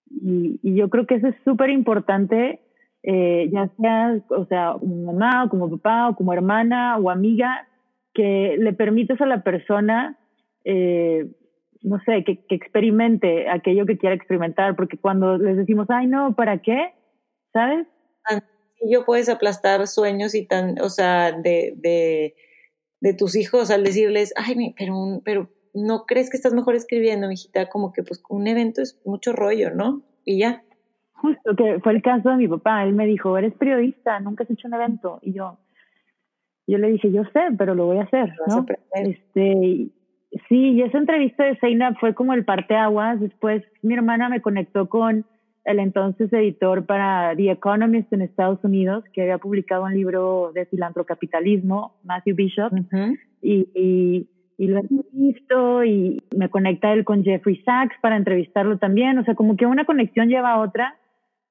Y, 0.10 0.60
yo 0.76 0.90
creo 0.90 1.08
que 1.08 1.16
eso 1.16 1.28
es 1.28 1.36
súper 1.44 1.70
importante, 1.70 2.62
eh, 3.04 3.50
ya 3.52 3.70
sea, 3.80 4.22
o 4.30 4.46
sea, 4.46 4.76
como 4.80 5.12
mamá 5.12 5.46
o 5.46 5.50
como 5.50 5.70
papá 5.70 6.10
o 6.10 6.16
como 6.16 6.34
hermana 6.34 6.98
o 6.98 7.10
amiga, 7.10 7.68
que 8.14 8.56
le 8.60 8.74
permites 8.74 9.20
a 9.22 9.26
la 9.26 9.44
persona, 9.44 10.18
eh, 10.64 11.28
no 11.84 12.00
sé, 12.06 12.24
que, 12.24 12.46
que, 12.46 12.56
experimente 12.56 13.50
aquello 13.50 13.86
que 13.86 13.98
quiera 13.98 14.16
experimentar, 14.16 14.76
porque 14.76 14.98
cuando 14.98 15.38
les 15.38 15.58
decimos, 15.58 15.88
ay, 15.90 16.08
no, 16.08 16.34
¿para 16.36 16.62
qué? 16.62 16.94
¿Sabes? 17.52 17.86
Yo 18.90 19.06
puedes 19.06 19.30
aplastar 19.30 19.86
sueños 19.88 20.34
y 20.34 20.46
tan, 20.46 20.80
o 20.82 20.90
sea, 20.90 21.32
de, 21.32 21.74
de, 21.78 22.36
de 23.02 23.14
tus 23.14 23.36
hijos 23.36 23.70
al 23.70 23.84
decirles, 23.84 24.34
ay, 24.36 24.74
pero, 24.78 25.22
pero 25.24 25.50
no 25.74 26.06
crees 26.06 26.30
que 26.30 26.38
estás 26.38 26.54
mejor 26.54 26.76
escribiendo, 26.76 27.28
mijita, 27.28 27.70
como 27.70 27.92
que 27.92 28.04
pues 28.04 28.24
un 28.30 28.48
evento 28.48 28.82
es 28.82 29.00
mucho 29.06 29.34
rollo, 29.34 29.72
¿no? 29.72 30.02
Y 30.24 30.40
ya. 30.40 30.64
Justo 31.14 31.56
que 31.56 31.80
fue 31.82 31.94
el 31.94 32.02
caso 32.02 32.30
de 32.30 32.38
mi 32.38 32.48
papá, 32.48 32.84
él 32.84 32.94
me 32.94 33.06
dijo, 33.06 33.38
eres 33.38 33.54
periodista, 33.54 34.20
nunca 34.20 34.44
has 34.44 34.52
hecho 34.52 34.68
un 34.68 34.74
evento. 34.74 35.20
Y 35.22 35.34
yo, 35.34 35.58
yo 36.68 36.78
le 36.78 36.90
dije, 36.92 37.12
yo 37.12 37.24
sé, 37.26 37.42
pero 37.58 37.76
lo 37.76 37.86
voy 37.86 37.98
a 37.98 38.04
hacer, 38.04 38.34
¿no? 38.48 38.66
Este, 38.94 39.90
sí, 40.50 40.72
y 40.72 40.82
esa 40.82 40.98
entrevista 40.98 41.46
de 41.46 41.58
Zeynab 41.58 41.98
fue 42.00 42.14
como 42.14 42.34
el 42.34 42.46
parteaguas. 42.46 43.20
Después 43.20 43.64
mi 43.82 43.94
hermana 43.94 44.30
me 44.30 44.42
conectó 44.42 44.90
con 44.90 45.26
el 45.66 45.80
entonces 45.80 46.32
editor 46.34 46.86
para 46.86 47.36
The 47.36 47.52
Economist 47.52 48.12
en 48.12 48.22
Estados 48.22 48.64
Unidos, 48.64 49.04
que 49.14 49.22
había 49.22 49.38
publicado 49.38 49.86
un 49.86 49.94
libro 49.94 50.52
de 50.54 50.66
filantrocapitalismo, 50.66 51.96
Matthew 52.04 52.36
Bishop, 52.36 52.74
y 53.42 54.28
y 54.58 54.68
lo 54.68 54.82
visto 55.12 55.84
y 55.84 56.22
me 56.36 56.50
conecta 56.50 56.94
él 56.94 57.04
con 57.04 57.24
Jeffrey 57.24 57.62
Sachs 57.64 57.96
para 58.02 58.18
entrevistarlo 58.18 58.78
también. 58.78 59.18
O 59.18 59.24
sea, 59.26 59.36
como 59.36 59.58
que 59.58 59.66
una 59.66 59.86
conexión 59.86 60.30
lleva 60.30 60.54
a 60.54 60.60
otra. 60.60 60.98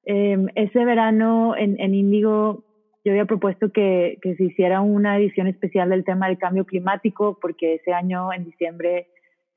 Em, 0.05 0.47
ese 0.55 0.83
verano 0.83 1.55
en, 1.55 1.79
en 1.79 1.95
Índigo 1.95 2.63
yo 3.03 3.11
había 3.11 3.25
propuesto 3.25 3.71
que, 3.71 4.17
que, 4.21 4.35
se 4.35 4.45
hiciera 4.45 4.81
una 4.81 5.17
edición 5.17 5.47
especial 5.47 5.89
del 5.89 6.05
tema 6.05 6.27
del 6.27 6.37
cambio 6.37 6.65
climático 6.65 7.37
porque 7.41 7.75
ese 7.75 7.93
año 7.93 8.31
en 8.31 8.45
diciembre 8.45 9.07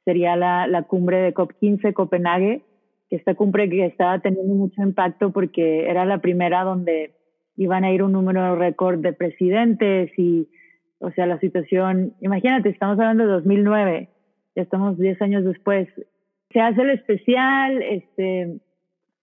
sería 0.05 0.37
la, 0.37 0.67
la 0.67 0.83
cumbre 0.83 1.19
de 1.19 1.35
COP15 1.35 1.93
Copenhague, 1.93 2.63
que 3.09 3.17
esta 3.17 3.35
cumbre 3.35 3.69
que 3.69 3.87
estaba 3.87 4.19
teniendo 4.21 4.55
mucho 4.55 4.83
impacto 4.83 5.33
porque 5.33 5.89
era 5.89 6.05
la 6.05 6.19
primera 6.19 6.65
donde 6.65 7.13
iban 7.57 7.85
a 7.85 7.93
ir 7.93 8.03
un 8.03 8.13
número 8.13 8.57
récord 8.57 8.99
de 8.99 9.13
presidentes 9.13 10.11
y 10.19 10.49
o 10.99 11.11
sea, 11.11 11.27
la 11.27 11.39
situación, 11.41 12.15
imagínate, 12.21 12.71
estamos 12.71 12.99
hablando 12.99 13.27
de 13.27 13.33
2009, 13.33 14.09
ya 14.55 14.63
estamos 14.63 14.99
10 14.99 15.21
años 15.21 15.45
después. 15.45 15.89
Se 16.51 16.61
hace 16.61 16.81
el 16.81 16.91
especial, 16.91 17.83
este, 17.83 18.61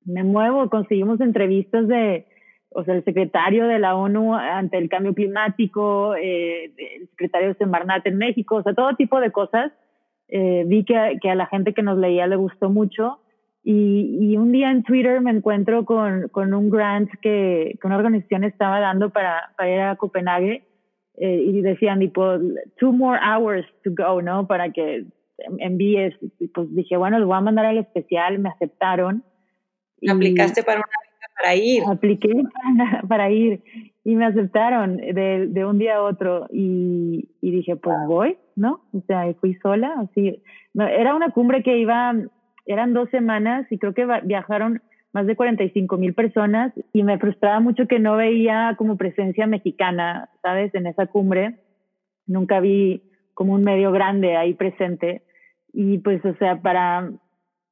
me 0.06 0.24
muevo, 0.24 0.70
conseguimos 0.70 1.20
entrevistas 1.20 1.88
de, 1.88 2.28
o 2.76 2.84
sea, 2.84 2.96
el 2.96 3.04
secretario 3.04 3.68
de 3.68 3.80
la 3.80 3.96
ONU 3.96 4.36
ante 4.36 4.78
el 4.78 4.90
cambio 4.90 5.14
climático, 5.14 6.16
eh, 6.16 6.66
el 6.78 7.10
secretario 7.10 7.50
de 7.50 7.56
Semarnat 7.56 8.06
en 8.08 8.18
México, 8.18 8.56
o 8.56 8.64
sea, 8.64 8.74
todo 8.74 8.96
tipo 8.96 9.20
de 9.20 9.32
cosas. 9.32 9.72
Eh, 10.30 10.64
vi 10.66 10.84
que, 10.84 11.20
que, 11.22 11.30
a 11.30 11.36
la 11.36 11.46
gente 11.48 11.74
que 11.74 11.84
nos 11.84 11.98
leía 11.98 12.28
le 12.28 12.36
gustó 12.36 12.70
mucho. 12.70 13.20
Y, 13.64 14.18
y 14.20 14.38
un 14.38 14.52
día 14.52 14.72
en 14.72 14.84
Twitter 14.84 15.22
me 15.22 15.32
encuentro 15.32 15.86
con, 15.86 16.28
con 16.30 16.54
un 16.54 16.70
grant 16.70 17.10
que, 17.22 17.78
que, 17.80 17.88
una 17.88 17.98
organización 17.98 18.44
estaba 18.44 18.80
dando 18.80 19.12
para, 19.12 19.54
para 19.58 19.70
ir 19.70 19.80
a 19.80 19.96
Copenhague 19.96 20.66
eh, 21.16 21.44
y 21.48 21.62
decían 21.62 22.00
tipo 22.00 22.40
two 22.78 22.92
more 22.92 23.20
hours 23.24 23.66
to 23.84 23.92
go, 23.96 24.22
¿no? 24.22 24.48
Para 24.48 24.72
que 24.72 25.06
envíes, 25.60 26.14
pues 26.54 26.76
dije, 26.76 26.98
bueno, 26.98 27.20
lo 27.20 27.28
voy 27.28 27.38
a 27.38 27.42
mandar 27.42 27.66
al 27.66 27.78
especial, 27.78 28.40
me 28.40 28.50
aceptaron. 28.50 29.24
¿Aplicaste 30.10 30.64
para 30.64 30.80
una 30.80 31.13
para 31.36 31.56
ir? 31.56 31.84
Apliqué 31.88 32.32
para, 33.08 33.32
ir 33.32 33.64
y 34.04 34.16
me 34.16 34.26
aceptaron 34.26 34.98
de, 34.98 35.48
de 35.48 35.66
un 35.66 35.78
día 35.78 35.98
a 35.98 36.04
otro 36.04 36.48
y, 36.52 37.30
y, 37.42 37.52
dije, 37.52 37.76
pues 37.76 37.98
voy, 38.08 38.38
¿no? 38.56 38.82
O 38.94 39.02
sea, 39.08 39.34
fui 39.40 39.56
sola, 39.56 39.94
así. 39.98 40.42
era 40.76 41.16
una 41.16 41.32
cumbre 41.32 41.64
que 41.64 41.78
iba, 41.78 42.14
eran 42.66 42.94
dos 42.94 43.10
semanas 43.10 43.66
y 43.72 43.78
creo 43.78 43.94
que 43.94 44.08
viajaron 44.24 44.82
más 45.14 45.28
de 45.28 45.36
45 45.36 45.98
mil 45.98 46.14
personas 46.14 46.74
y 46.92 47.04
me 47.04 47.20
frustraba 47.20 47.60
mucho 47.60 47.88
que 47.88 48.00
no 48.00 48.18
veía 48.18 48.76
como 48.78 48.98
presencia 48.98 49.46
mexicana, 49.46 50.30
¿sabes? 50.42 50.74
En 50.74 50.88
esa 50.88 51.06
cumbre. 51.06 51.60
Nunca 52.26 52.60
vi 52.60 53.04
como 53.36 53.54
un 53.54 53.64
medio 53.64 53.92
grande 53.92 54.36
ahí 54.36 54.56
presente. 54.56 55.24
Y 55.72 56.00
pues, 56.00 56.24
o 56.26 56.34
sea, 56.36 56.62
para, 56.62 57.12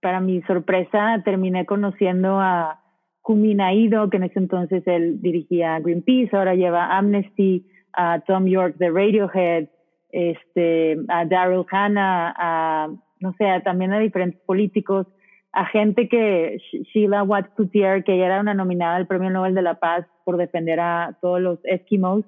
para 0.01 0.19
mi 0.19 0.41
sorpresa, 0.43 1.21
terminé 1.25 1.65
conociendo 1.65 2.39
a 2.39 2.80
Ido, 3.27 4.09
que 4.09 4.17
en 4.17 4.23
ese 4.23 4.39
entonces 4.39 4.83
él 4.85 5.21
dirigía 5.21 5.79
Greenpeace, 5.79 6.35
ahora 6.35 6.55
lleva 6.55 6.97
Amnesty, 6.97 7.65
a 7.93 8.19
Tom 8.21 8.45
York 8.45 8.75
de 8.77 8.89
Radiohead, 8.89 9.67
este, 10.11 10.97
a 11.07 11.25
Daryl 11.25 11.65
Hannah, 11.69 12.33
a, 12.37 12.89
no 13.19 13.33
sé, 13.37 13.45
también 13.63 13.93
a 13.93 13.99
diferentes 13.99 14.39
políticos 14.41 15.07
a 15.53 15.65
gente 15.65 16.07
que 16.07 16.59
Sheila 16.93 17.23
Watts 17.23 17.49
Coutier, 17.55 18.03
que 18.03 18.13
ella 18.13 18.27
era 18.27 18.41
una 18.41 18.53
nominada 18.53 18.95
al 18.95 19.07
Premio 19.07 19.29
Nobel 19.29 19.53
de 19.53 19.61
la 19.61 19.75
Paz 19.75 20.05
por 20.23 20.37
defender 20.37 20.79
a 20.79 21.17
todos 21.21 21.41
los 21.41 21.59
Eskimos, 21.65 22.23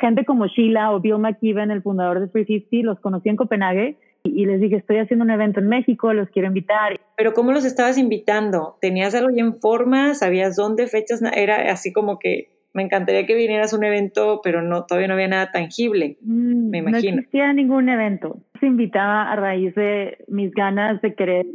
gente 0.00 0.24
como 0.24 0.46
Sheila 0.46 0.92
o 0.92 1.00
Bill 1.00 1.18
McKibben, 1.18 1.70
el 1.70 1.82
fundador 1.82 2.20
de 2.20 2.28
350, 2.28 2.86
los 2.86 3.00
conocí 3.00 3.28
en 3.28 3.36
Copenhague 3.36 3.96
y 4.24 4.46
les 4.46 4.60
dije, 4.60 4.76
estoy 4.76 4.98
haciendo 4.98 5.24
un 5.24 5.30
evento 5.30 5.60
en 5.60 5.68
México, 5.68 6.12
los 6.12 6.28
quiero 6.30 6.48
invitar. 6.48 7.00
Pero 7.16 7.32
¿cómo 7.32 7.52
los 7.52 7.64
estabas 7.64 7.98
invitando? 7.98 8.76
¿Tenías 8.80 9.14
algo 9.14 9.30
ya 9.30 9.42
en 9.42 9.54
forma? 9.54 10.14
¿Sabías 10.14 10.56
dónde, 10.56 10.86
fechas? 10.86 11.22
Era 11.34 11.70
así 11.72 11.92
como 11.92 12.18
que 12.18 12.50
me 12.72 12.82
encantaría 12.82 13.26
que 13.26 13.34
vinieras 13.34 13.72
a 13.72 13.76
un 13.76 13.84
evento, 13.84 14.40
pero 14.42 14.62
no 14.62 14.86
todavía 14.86 15.08
no 15.08 15.14
había 15.14 15.28
nada 15.28 15.50
tangible, 15.50 16.18
mm, 16.22 16.70
me 16.70 16.78
imagino. 16.78 17.16
No 17.16 17.20
existía 17.20 17.52
ningún 17.52 17.88
evento. 17.88 18.38
Se 18.60 18.66
invitaba 18.66 19.30
a 19.30 19.36
raíz 19.36 19.74
de 19.74 20.18
mis 20.28 20.52
ganas 20.52 21.00
de 21.02 21.14
querer 21.14 21.46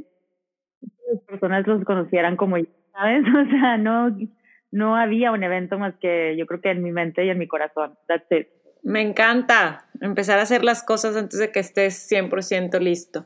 las 1.11 1.21
personas 1.21 1.67
los 1.67 1.83
conocieran 1.83 2.35
como 2.35 2.57
yo, 2.57 2.65
¿sabes? 2.93 3.23
O 3.47 3.49
sea, 3.49 3.77
no, 3.77 4.15
no 4.71 4.95
había 4.95 5.31
un 5.31 5.43
evento 5.43 5.77
más 5.77 5.95
que 5.95 6.35
yo 6.37 6.45
creo 6.45 6.61
que 6.61 6.71
en 6.71 6.83
mi 6.83 6.91
mente 6.91 7.25
y 7.25 7.29
en 7.29 7.37
mi 7.37 7.47
corazón. 7.47 7.95
That's 8.07 8.29
it. 8.31 8.47
Me 8.85 9.01
encanta 9.01 9.85
empezar 9.99 10.37
a 10.37 10.43
hacer 10.43 10.63
las 10.63 10.83
cosas 10.83 11.17
antes 11.17 11.39
de 11.39 11.51
que 11.51 11.59
estés 11.59 12.07
100% 12.11 12.79
listo. 12.79 13.25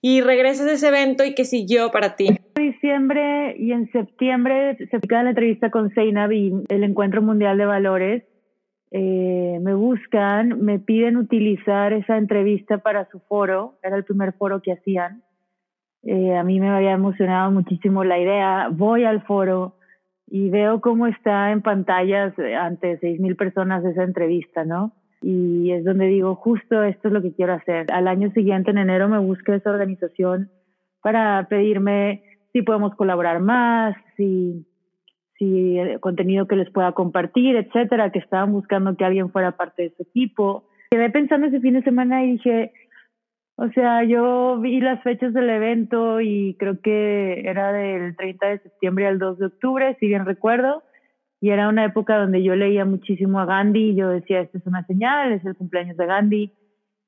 Y 0.00 0.20
regresas 0.20 0.68
a 0.68 0.72
ese 0.72 0.86
evento 0.86 1.24
y 1.24 1.34
qué 1.34 1.44
siguió 1.44 1.90
para 1.90 2.14
ti. 2.14 2.28
diciembre 2.54 3.56
y 3.58 3.72
en 3.72 3.90
septiembre 3.90 4.76
se 4.76 5.00
queda 5.00 5.24
la 5.24 5.30
entrevista 5.30 5.70
con 5.70 5.92
Seinab 5.94 6.30
y 6.30 6.52
el 6.68 6.84
Encuentro 6.84 7.22
Mundial 7.22 7.58
de 7.58 7.66
Valores. 7.66 8.22
Eh, 8.92 9.58
me 9.60 9.74
buscan, 9.74 10.64
me 10.64 10.78
piden 10.78 11.16
utilizar 11.16 11.92
esa 11.92 12.16
entrevista 12.16 12.78
para 12.78 13.10
su 13.10 13.18
foro, 13.18 13.80
era 13.82 13.96
el 13.96 14.04
primer 14.04 14.32
foro 14.34 14.62
que 14.62 14.74
hacían. 14.74 15.24
Eh, 16.04 16.36
a 16.36 16.44
mí 16.44 16.60
me 16.60 16.70
había 16.70 16.92
emocionado 16.92 17.50
muchísimo 17.50 18.04
la 18.04 18.20
idea, 18.20 18.68
voy 18.70 19.02
al 19.02 19.22
foro 19.22 19.77
y 20.30 20.50
veo 20.50 20.80
cómo 20.80 21.06
está 21.06 21.52
en 21.52 21.62
pantallas 21.62 22.32
ante 22.38 23.00
6.000 23.00 23.36
personas 23.36 23.84
esa 23.84 24.02
entrevista, 24.02 24.64
¿no? 24.64 24.92
Y 25.20 25.72
es 25.72 25.84
donde 25.84 26.06
digo, 26.06 26.34
justo 26.36 26.82
esto 26.82 27.08
es 27.08 27.14
lo 27.14 27.22
que 27.22 27.32
quiero 27.32 27.54
hacer. 27.54 27.86
Al 27.92 28.06
año 28.06 28.30
siguiente, 28.32 28.70
en 28.70 28.78
enero, 28.78 29.08
me 29.08 29.18
busqué 29.18 29.56
esa 29.56 29.70
organización 29.70 30.50
para 31.02 31.46
pedirme 31.48 32.22
si 32.52 32.62
podemos 32.62 32.94
colaborar 32.94 33.40
más, 33.40 33.96
si, 34.16 34.66
si 35.38 35.78
el 35.78 36.00
contenido 36.00 36.46
que 36.46 36.56
les 36.56 36.70
pueda 36.70 36.92
compartir, 36.92 37.56
etcétera, 37.56 38.10
que 38.10 38.20
estaban 38.20 38.52
buscando 38.52 38.96
que 38.96 39.04
alguien 39.04 39.30
fuera 39.30 39.52
parte 39.52 39.82
de 39.82 39.90
su 39.96 40.02
equipo. 40.02 40.68
Quedé 40.90 41.10
pensando 41.10 41.46
ese 41.46 41.60
fin 41.60 41.74
de 41.74 41.82
semana 41.82 42.24
y 42.24 42.32
dije, 42.32 42.72
o 43.60 43.68
sea, 43.70 44.04
yo 44.04 44.56
vi 44.60 44.80
las 44.80 45.02
fechas 45.02 45.34
del 45.34 45.50
evento 45.50 46.20
y 46.20 46.54
creo 46.60 46.80
que 46.80 47.40
era 47.44 47.72
del 47.72 48.16
30 48.16 48.46
de 48.46 48.58
septiembre 48.60 49.08
al 49.08 49.18
2 49.18 49.38
de 49.38 49.46
octubre, 49.46 49.96
si 49.98 50.06
bien 50.06 50.24
recuerdo, 50.24 50.84
y 51.40 51.50
era 51.50 51.68
una 51.68 51.84
época 51.84 52.18
donde 52.18 52.44
yo 52.44 52.54
leía 52.54 52.84
muchísimo 52.84 53.40
a 53.40 53.46
Gandhi 53.46 53.90
y 53.90 53.96
yo 53.96 54.10
decía, 54.10 54.42
esta 54.42 54.58
es 54.58 54.66
una 54.68 54.86
señal, 54.86 55.32
es 55.32 55.44
el 55.44 55.56
cumpleaños 55.56 55.96
de 55.96 56.06
Gandhi, 56.06 56.52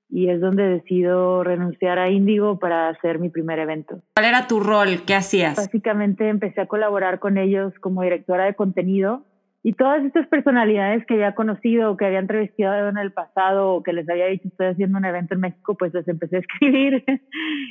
y 0.08 0.28
es 0.28 0.40
donde 0.40 0.64
decido 0.64 1.44
renunciar 1.44 2.00
a 2.00 2.10
Indigo 2.10 2.58
para 2.58 2.88
hacer 2.88 3.20
mi 3.20 3.28
primer 3.28 3.60
evento. 3.60 4.02
¿Cuál 4.16 4.26
era 4.26 4.48
tu 4.48 4.58
rol? 4.58 5.02
¿Qué 5.06 5.14
hacías? 5.14 5.56
Básicamente 5.56 6.28
empecé 6.28 6.62
a 6.62 6.66
colaborar 6.66 7.20
con 7.20 7.38
ellos 7.38 7.72
como 7.78 8.02
directora 8.02 8.46
de 8.46 8.54
contenido 8.54 9.24
y 9.62 9.74
todas 9.74 10.02
estas 10.04 10.26
personalidades 10.28 11.04
que 11.06 11.14
había 11.14 11.34
conocido, 11.34 11.96
que 11.96 12.06
había 12.06 12.18
entrevistado 12.18 12.88
en 12.88 12.96
el 12.96 13.12
pasado 13.12 13.74
o 13.74 13.82
que 13.82 13.92
les 13.92 14.08
había 14.08 14.26
dicho 14.26 14.48
estoy 14.48 14.68
haciendo 14.68 14.98
un 14.98 15.04
evento 15.04 15.34
en 15.34 15.40
México, 15.40 15.76
pues 15.76 15.92
les 15.92 16.08
empecé 16.08 16.36
a 16.36 16.40
escribir. 16.40 17.04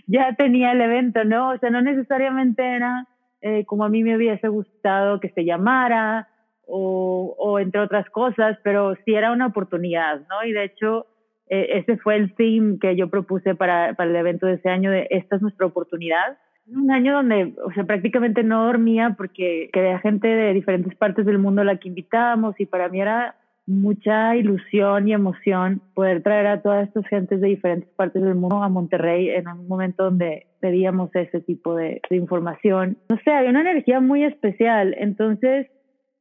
ya 0.08 0.36
tenía 0.36 0.72
el 0.72 0.82
evento, 0.82 1.24
¿no? 1.24 1.50
O 1.50 1.58
sea, 1.58 1.70
no 1.70 1.82
necesariamente 1.82 2.64
era 2.64 3.08
eh, 3.42 3.66
como 3.66 3.86
a 3.86 3.90
mí 3.90 4.04
me 4.04 4.16
hubiese 4.16 4.48
gustado 4.50 5.20
que 5.20 5.30
se 5.30 5.46
llamara 5.46 6.28
o, 6.68 7.36
o 7.40 7.60
entre 7.60 7.82
otras 7.82 8.08
cosas, 8.12 8.58
pero 8.64 8.96
sí 9.06 9.16
era 9.16 9.32
una 9.32 9.48
oportunidad, 9.48 10.22
¿no? 10.30 10.46
Y 10.46 10.52
de 10.52 10.66
hecho 10.66 11.08
eh, 11.50 11.80
ese 11.80 11.98
fue 11.98 12.16
el 12.16 12.36
theme 12.36 12.78
que 12.80 12.96
yo 12.96 13.10
propuse 13.10 13.56
para, 13.56 13.94
para 13.96 14.10
el 14.10 14.16
evento 14.16 14.46
de 14.46 14.54
ese 14.54 14.70
año 14.70 14.92
de 14.92 15.08
esta 15.10 15.38
es 15.38 15.42
nuestra 15.42 15.66
oportunidad. 15.66 16.38
Un 16.72 16.92
año 16.92 17.14
donde, 17.14 17.54
o 17.64 17.72
sea, 17.74 17.84
prácticamente 17.84 18.44
no 18.44 18.66
dormía 18.66 19.16
porque 19.18 19.70
quería 19.74 20.00
gente 20.00 20.28
de 20.28 20.54
diferentes 20.54 20.96
partes 20.96 21.26
del 21.26 21.40
mundo 21.40 21.62
a 21.62 21.66
la 21.66 21.78
que 21.78 21.88
invitábamos 21.88 22.60
y 22.60 22.66
para 22.66 22.90
mí 22.90 23.02
era 23.02 23.36
mucha 23.66 24.36
ilusión 24.36 25.08
y 25.08 25.14
emoción 25.14 25.82
poder 25.94 26.24
traer 26.24 26.48
a 26.48 26.62
todas 26.62 26.88
estas 26.88 27.06
gentes 27.08 27.40
de 27.40 27.48
diferentes 27.50 27.90
partes 27.92 28.24
del 28.24 28.36
mundo 28.36 28.64
a 28.64 28.70
Monterrey 28.70 29.30
en 29.30 29.48
un 29.48 29.68
momento 29.68 30.06
donde 30.06 30.48
pedíamos 30.60 31.16
ese 31.16 31.40
tipo 31.42 31.76
de, 31.76 32.02
de 32.10 32.16
información. 32.16 32.98
No 33.10 33.20
sé, 33.24 33.32
había 33.32 33.52
una 33.52 33.62
energía 33.62 34.00
muy 34.00 34.24
especial, 34.24 34.96
entonces 34.98 35.68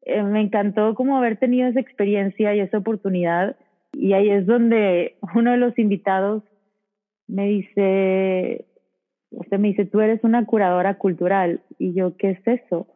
eh, 0.03 0.23
me 0.23 0.41
encantó 0.41 0.95
como 0.95 1.17
haber 1.17 1.39
tenido 1.39 1.69
esa 1.69 1.81
experiencia 1.81 2.55
y 2.55 2.61
esa 2.61 2.79
oportunidad 2.79 3.57
y 3.93 4.13
ahí 4.13 4.31
es 4.31 4.47
donde 4.47 5.17
uno 5.35 5.51
de 5.53 5.57
los 5.57 5.79
invitados 5.79 6.43
me 7.27 7.47
dice, 7.47 8.65
usted 9.31 9.59
me 9.59 9.69
dice, 9.69 9.85
tú 9.85 10.01
eres 10.01 10.23
una 10.25 10.45
curadora 10.47 10.95
cultural. 10.95 11.61
Y 11.79 11.95
yo, 11.95 12.17
¿qué 12.17 12.31
es 12.31 12.47
eso? 12.47 12.87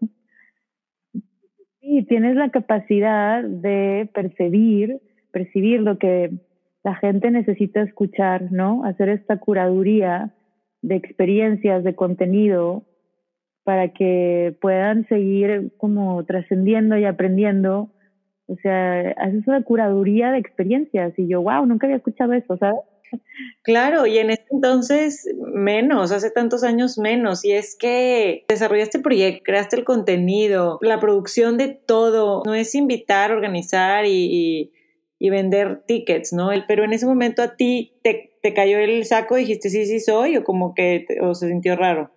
Sí, 1.81 2.05
tienes 2.09 2.37
la 2.37 2.51
capacidad 2.51 3.43
de 3.43 4.09
percibir, 4.15 5.01
percibir 5.33 5.81
lo 5.81 5.99
que 5.99 6.31
la 6.85 6.95
gente 6.97 7.31
necesita 7.31 7.83
escuchar, 7.83 8.53
¿no? 8.53 8.85
Hacer 8.85 9.09
esta 9.09 9.39
curaduría 9.39 10.35
de 10.81 10.97
experiencias, 10.97 11.85
de 11.85 11.95
contenido, 11.95 12.85
para 13.65 13.89
que 13.89 14.57
puedan 14.61 15.07
seguir 15.09 15.73
como 15.77 16.25
trascendiendo 16.25 16.97
y 16.99 17.05
aprendiendo 17.05 17.91
o 18.47 18.57
sea, 18.57 19.15
haces 19.19 19.47
una 19.47 19.63
curaduría 19.63 20.31
de 20.33 20.39
experiencias 20.39 21.19
y 21.19 21.27
yo, 21.27 21.43
wow, 21.43 21.65
nunca 21.65 21.87
había 21.87 21.97
escuchado 21.97 22.33
eso, 22.33 22.57
¿sabes? 22.59 22.81
Claro, 23.63 24.07
y 24.07 24.19
en 24.19 24.31
ese 24.31 24.45
entonces 24.51 25.25
menos, 25.55 26.11
hace 26.11 26.31
tantos 26.31 26.65
años 26.65 26.99
menos, 26.99 27.45
y 27.45 27.53
es 27.53 27.77
que 27.79 28.45
desarrollaste 28.49 28.99
el 28.99 29.05
proyecto, 29.05 29.43
creaste 29.45 29.77
el 29.77 29.85
contenido, 29.85 30.79
la 30.83 30.99
producción 30.99 31.57
de 31.59 31.69
todo, 31.69 32.43
no 32.45 32.55
es 32.55 32.75
invitar, 32.75 33.31
organizar 33.31 34.05
y, 34.05 34.73
y, 35.19 35.31
vender 35.31 35.83
tickets, 35.87 36.33
¿no? 36.33 36.51
Pero 36.67 36.85
en 36.85 36.93
ese 36.93 37.07
momento 37.07 37.43
a 37.43 37.55
ti 37.55 37.93
te, 38.03 38.33
te, 38.43 38.53
cayó 38.53 38.79
el 38.79 39.05
saco 39.05 39.39
y 39.39 39.43
dijiste, 39.43 39.71
sí, 39.71 39.87
sí 39.87 40.01
soy, 40.01 40.37
o 40.37 40.45
como 40.45 40.75
que 40.75 41.07
o 41.21 41.35
se 41.35 41.49
sintió 41.49 41.77
raro. 41.77 42.11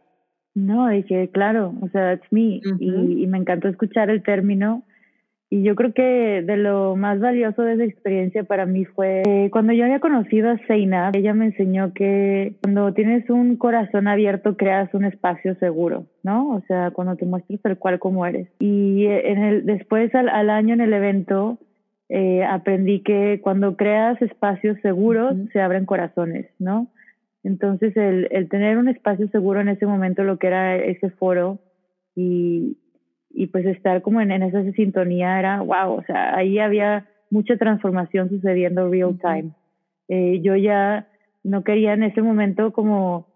No, 0.55 0.89
dije, 0.89 1.29
claro, 1.31 1.75
o 1.81 1.89
sea, 1.89 2.13
it's 2.13 2.25
me, 2.31 2.59
y, 2.79 3.23
y 3.23 3.27
me 3.27 3.37
encantó 3.37 3.67
escuchar 3.67 4.09
el 4.09 4.23
término 4.23 4.83
y 5.49 5.61
yo 5.61 5.75
creo 5.75 5.93
que 5.93 6.41
de 6.41 6.57
lo 6.57 6.95
más 6.95 7.19
valioso 7.19 7.61
de 7.61 7.73
esa 7.73 7.83
experiencia 7.83 8.43
para 8.43 8.65
mí 8.65 8.83
fue 8.83 9.49
cuando 9.51 9.73
yo 9.73 9.85
había 9.85 9.99
conocido 9.99 10.49
a 10.49 10.57
Seina, 10.65 11.11
ella 11.13 11.33
me 11.33 11.45
enseñó 11.45 11.93
que 11.93 12.55
cuando 12.63 12.93
tienes 12.93 13.29
un 13.29 13.55
corazón 13.55 14.07
abierto 14.07 14.57
creas 14.57 14.91
un 14.93 15.05
espacio 15.05 15.55
seguro, 15.55 16.07
¿no? 16.23 16.49
O 16.49 16.61
sea, 16.67 16.91
cuando 16.91 17.15
te 17.15 17.25
muestras 17.25 17.61
tal 17.61 17.77
cual 17.77 17.99
como 17.99 18.25
eres. 18.25 18.49
Y 18.59 19.05
en 19.05 19.43
el, 19.43 19.65
después 19.65 20.13
al, 20.15 20.49
año 20.49 20.73
en 20.73 20.81
el 20.81 20.93
evento 20.93 21.59
eh, 22.09 22.43
aprendí 22.43 23.01
que 23.01 23.39
cuando 23.43 23.77
creas 23.77 24.19
espacios 24.23 24.79
seguros 24.81 25.35
se 25.53 25.61
abren 25.61 25.85
corazones, 25.85 26.47
¿no? 26.57 26.87
Entonces 27.43 27.95
el, 27.95 28.27
el 28.31 28.49
tener 28.49 28.79
un 28.79 28.87
espacio 28.87 29.27
seguro 29.27 29.61
en 29.61 29.69
ese 29.69 29.85
momento, 29.85 30.23
lo 30.23 30.39
que 30.39 30.47
era 30.47 30.75
ese 30.75 31.11
foro, 31.11 31.59
y, 32.15 32.77
y 33.35 33.47
pues 33.47 33.65
estar 33.65 34.01
como 34.01 34.21
en, 34.21 34.31
en 34.31 34.43
esa 34.43 34.63
sintonía 34.71 35.37
era 35.37 35.61
wow, 35.61 35.93
o 35.93 36.03
sea, 36.03 36.35
ahí 36.35 36.57
había 36.57 37.05
mucha 37.29 37.57
transformación 37.57 38.29
sucediendo 38.29 38.89
real 38.89 39.19
time. 39.19 39.51
Eh, 40.07 40.39
yo 40.41 40.55
ya 40.55 41.07
no 41.43 41.63
quería 41.63 41.93
en 41.93 42.03
ese 42.03 42.21
momento 42.21 42.71
como, 42.71 43.27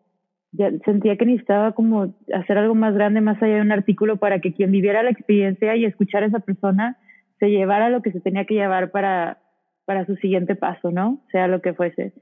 ya 0.53 0.71
sentía 0.85 1.17
que 1.17 1.25
necesitaba 1.25 1.73
como 1.73 2.13
hacer 2.33 2.57
algo 2.57 2.75
más 2.75 2.95
grande 2.95 3.19
más 3.19 3.41
allá 3.43 3.55
de 3.55 3.61
un 3.61 3.73
artículo 3.73 4.17
para 4.17 4.39
que 4.39 4.53
quien 4.53 4.71
viviera 4.71 5.03
la 5.03 5.11
experiencia 5.11 5.75
y 5.75 5.85
escuchara 5.85 6.25
a 6.25 6.29
esa 6.29 6.39
persona 6.39 6.97
se 7.39 7.49
llevara 7.49 7.89
lo 7.89 8.01
que 8.01 8.11
se 8.11 8.21
tenía 8.21 8.45
que 8.45 8.55
llevar 8.55 8.91
para, 8.91 9.39
para 9.85 10.05
su 10.05 10.15
siguiente 10.15 10.55
paso, 10.55 10.91
¿no? 10.91 11.21
Sea 11.31 11.47
lo 11.47 11.61
que 11.61 11.73
fuese. 11.73 12.13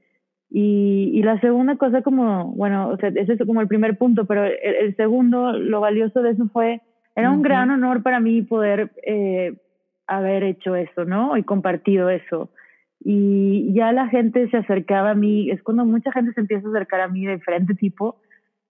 Y, 0.50 1.12
y 1.14 1.22
la 1.24 1.40
segunda 1.42 1.76
cosa 1.76 2.02
como, 2.02 2.54
bueno, 2.54 2.90
o 2.90 2.98
sea, 2.98 3.10
ese 3.10 3.34
es 3.34 3.40
como 3.46 3.62
el 3.62 3.68
primer 3.68 3.98
punto, 3.98 4.26
pero 4.26 4.46
el 4.46 4.96
segundo, 4.96 5.52
lo 5.54 5.82
valioso 5.82 6.22
de 6.22 6.32
eso 6.32 6.48
fue 6.52 6.82
era 7.18 7.32
un 7.32 7.42
gran 7.42 7.72
honor 7.72 8.04
para 8.04 8.20
mí 8.20 8.44
poder 8.44 8.92
eh, 9.04 9.58
haber 10.06 10.44
hecho 10.44 10.76
eso, 10.76 11.04
¿no? 11.04 11.36
Y 11.36 11.42
compartido 11.42 12.12
eso. 12.12 12.52
Y 13.00 13.74
ya 13.74 13.92
la 13.92 14.08
gente 14.08 14.48
se 14.52 14.58
acercaba 14.58 15.12
a 15.12 15.16
mí, 15.16 15.50
es 15.50 15.64
cuando 15.64 15.84
mucha 15.84 16.12
gente 16.12 16.34
se 16.34 16.42
empieza 16.42 16.68
a 16.68 16.70
acercar 16.70 17.02
a 17.02 17.08
mí 17.08 17.26
de 17.26 17.38
diferente 17.38 17.74
tipo, 17.74 18.22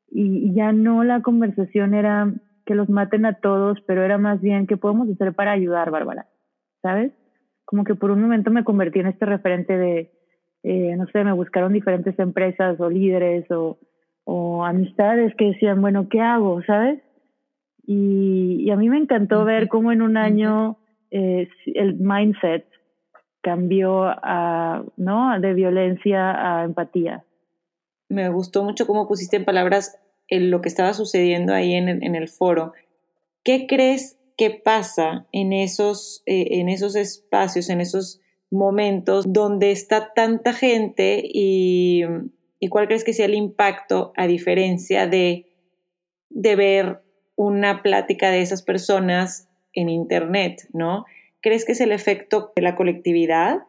y, 0.09 0.53
ya 0.53 0.71
no 0.71 1.03
la 1.03 1.21
conversación 1.21 1.93
era 1.93 2.31
que 2.65 2.73
los 2.73 2.87
maten 2.87 3.25
a 3.25 3.33
todos, 3.33 3.81
pero 3.85 4.01
era 4.01 4.17
más 4.17 4.39
bien 4.39 4.65
qué 4.65 4.77
podemos 4.77 5.09
hacer 5.09 5.33
para 5.33 5.51
ayudar, 5.51 5.91
Bárbara, 5.91 6.27
¿sabes? 6.81 7.11
Como 7.65 7.83
que 7.83 7.95
por 7.95 8.11
un 8.11 8.21
momento 8.21 8.49
me 8.49 8.63
convertí 8.63 8.99
en 8.99 9.07
este 9.07 9.25
referente 9.25 9.77
de, 9.77 10.09
eh, 10.63 10.95
no 10.95 11.05
sé, 11.07 11.25
me 11.25 11.33
buscaron 11.33 11.73
diferentes 11.73 12.17
empresas 12.17 12.79
o 12.79 12.89
líderes 12.89 13.51
o, 13.51 13.77
o 14.23 14.63
amistades 14.63 15.35
que 15.35 15.47
decían, 15.47 15.81
bueno, 15.81 16.07
¿qué 16.07 16.21
hago? 16.21 16.63
¿Sabes? 16.63 17.01
Y, 17.89 18.69
a 18.69 18.75
mí 18.75 18.89
me 18.89 18.97
encantó 18.97 19.45
ver 19.45 19.69
cómo 19.69 19.93
en 19.93 20.01
un 20.01 20.17
año 20.17 20.77
eh, 21.09 21.47
el 21.73 21.95
mindset 21.95 22.65
cambió 23.41 24.03
a, 24.03 24.83
¿no? 24.97 25.39
de 25.39 25.53
violencia 25.53 26.59
a 26.59 26.65
empatía. 26.65 27.23
Me 28.09 28.27
gustó 28.29 28.63
mucho 28.63 28.85
cómo 28.85 29.07
pusiste 29.07 29.37
en 29.37 29.45
palabras 29.45 29.97
lo 30.29 30.59
que 30.61 30.67
estaba 30.67 30.93
sucediendo 30.93 31.53
ahí 31.53 31.73
en 31.73 31.87
el, 31.87 32.03
en 32.03 32.15
el 32.15 32.27
foro. 32.27 32.73
¿Qué 33.43 33.67
crees 33.67 34.19
que 34.37 34.49
pasa 34.49 35.25
en 35.31 35.53
esos, 35.53 36.23
eh, 36.25 36.59
en 36.59 36.67
esos 36.67 36.97
espacios, 36.97 37.69
en 37.69 37.79
esos 37.79 38.19
momentos 38.51 39.31
donde 39.31 39.71
está 39.71 40.13
tanta 40.13 40.51
gente 40.51 41.21
y, 41.23 42.03
y 42.59 42.67
cuál 42.67 42.87
crees 42.87 43.05
que 43.05 43.13
sea 43.13 43.27
el 43.27 43.33
impacto 43.33 44.11
a 44.17 44.27
diferencia 44.27 45.07
de, 45.07 45.47
de 46.29 46.55
ver 46.57 47.06
una 47.37 47.83
plática 47.83 48.29
de 48.31 48.41
esas 48.41 48.63
personas 48.63 49.49
en 49.73 49.87
Internet, 49.87 50.67
¿no? 50.73 51.05
¿Crees 51.41 51.65
que 51.65 51.71
es 51.71 51.81
el 51.81 51.93
efecto 51.93 52.51
de 52.55 52.63
la 52.63 52.75
colectividad? 52.75 53.59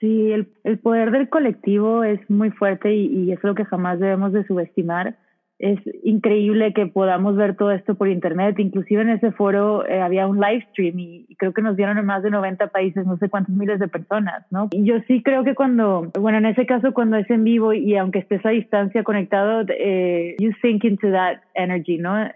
Sí, 0.00 0.32
el, 0.32 0.78
poder 0.80 1.10
del 1.10 1.28
colectivo 1.30 2.04
es 2.04 2.18
muy 2.28 2.50
fuerte 2.50 2.94
y, 2.94 3.32
es 3.32 3.42
lo 3.42 3.54
que 3.54 3.64
jamás 3.64 3.98
debemos 3.98 4.32
de 4.32 4.44
subestimar. 4.44 5.16
es 5.58 5.78
increíble 6.02 6.74
que 6.74 6.86
podamos 6.86 7.34
ver 7.36 7.56
todo 7.56 7.70
esto 7.70 7.94
por 7.94 8.08
internet. 8.08 8.58
Inclusive 8.58 9.00
en 9.00 9.10
ese 9.10 9.30
foro 9.30 9.86
eh, 9.86 10.02
había 10.02 10.26
un 10.26 10.38
live 10.38 10.66
stream 10.72 10.98
y, 10.98 11.36
creo 11.38 11.54
que 11.54 11.62
nos 11.62 11.76
vieron 11.76 11.96
en 11.98 12.04
más 12.04 12.24
de 12.24 12.30
90 12.30 12.66
países, 12.66 13.06
no 13.06 13.16
sé 13.16 13.30
cuántos 13.30 13.54
miles 13.54 13.78
de 13.78 13.88
personas, 13.88 14.44
¿no? 14.50 14.68
Y 14.72 14.84
yo 14.84 14.96
sí 15.06 15.22
creo 15.22 15.44
que 15.44 15.54
cuando, 15.54 16.10
bueno, 16.18 16.38
en 16.38 16.46
ese 16.46 16.66
caso 16.66 16.92
cuando 16.92 17.16
es 17.16 17.30
en 17.30 17.44
vivo 17.44 17.72
y 17.72 17.96
aunque 17.96 18.18
estés 18.18 18.44
a 18.44 18.50
distancia 18.50 19.04
conectado, 19.04 19.64
eh, 19.68 20.34
you 20.40 20.50
sink 20.60 20.84
into 20.84 21.10
that 21.12 21.36
energy, 21.54 21.96
¿no? 21.96 22.28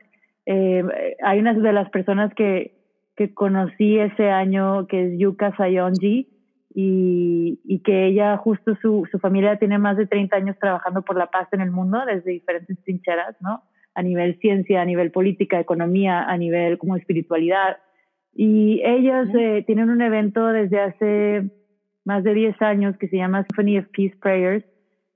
Eh, 0.47 0.83
hay 1.23 1.39
una 1.39 1.55
de 1.55 1.73
las 1.73 1.91
personas 1.91 2.33
que, 2.35 2.81
que 3.17 3.35
conocí 3.35 3.99
ese 3.99 4.31
año 4.31 4.87
que 4.87 5.07
es 5.07 5.19
Yuka 5.19 5.55
Sayonji 5.57 6.29
y, 6.75 7.61
y 7.65 7.79
que 7.81 8.07
ella, 8.07 8.37
justo 8.37 8.77
su, 8.81 9.07
su 9.11 9.19
familia 9.19 9.59
tiene 9.59 9.79
más 9.79 9.97
de 9.97 10.07
30 10.07 10.37
años 10.37 10.57
trabajando 10.59 11.03
por 11.03 11.17
la 11.17 11.27
paz 11.27 11.49
en 11.53 11.61
el 11.61 11.71
mundo 11.71 11.99
desde 12.07 12.31
diferentes 12.31 12.81
trincheras, 12.85 13.37
¿no? 13.41 13.63
A 13.95 14.03
nivel 14.03 14.39
ciencia, 14.39 14.81
a 14.81 14.85
nivel 14.85 15.11
política, 15.11 15.59
economía, 15.59 16.23
a 16.23 16.37
nivel 16.37 16.79
como 16.79 16.97
espiritualidad. 16.97 17.79
Y 18.33 18.81
ellos 18.85 19.29
eh, 19.35 19.65
tienen 19.67 19.91
un 19.91 20.01
evento 20.01 20.47
desde 20.47 20.81
hace 20.81 21.51
más 22.05 22.23
de 22.23 22.35
10 22.35 22.63
años 22.63 22.97
que 22.99 23.09
se 23.09 23.17
llama 23.17 23.45
Symphony 23.45 23.79
of 23.79 23.87
Peace 23.95 24.17
Prayers, 24.21 24.65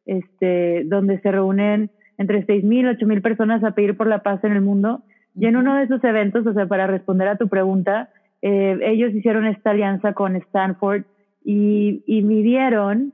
este, 0.07 0.83
donde 0.85 1.21
se 1.21 1.31
reúnen 1.31 1.91
entre 2.19 2.47
6.000 2.47 2.65
y 2.65 3.05
8.000 3.05 3.23
personas 3.23 3.65
a 3.65 3.73
pedir 3.73 3.97
por 3.97 4.07
la 4.07 4.23
paz 4.23 4.43
en 4.45 4.53
el 4.53 4.61
mundo. 4.61 5.05
Y 5.35 5.47
en 5.47 5.57
uno 5.57 5.77
de 5.77 5.85
esos 5.85 6.03
eventos, 6.05 6.47
o 6.47 6.53
sea, 6.53 6.67
para 6.67 6.87
responder 6.87 7.29
a 7.29 7.37
tu 7.37 7.49
pregunta, 7.49 8.11
eh, 8.43 8.79
ellos 8.83 9.13
hicieron 9.15 9.47
esta 9.47 9.71
alianza 9.71 10.13
con 10.13 10.37
Stanford 10.37 11.05
y, 11.45 12.03
y 12.07 12.23
midieron 12.23 13.13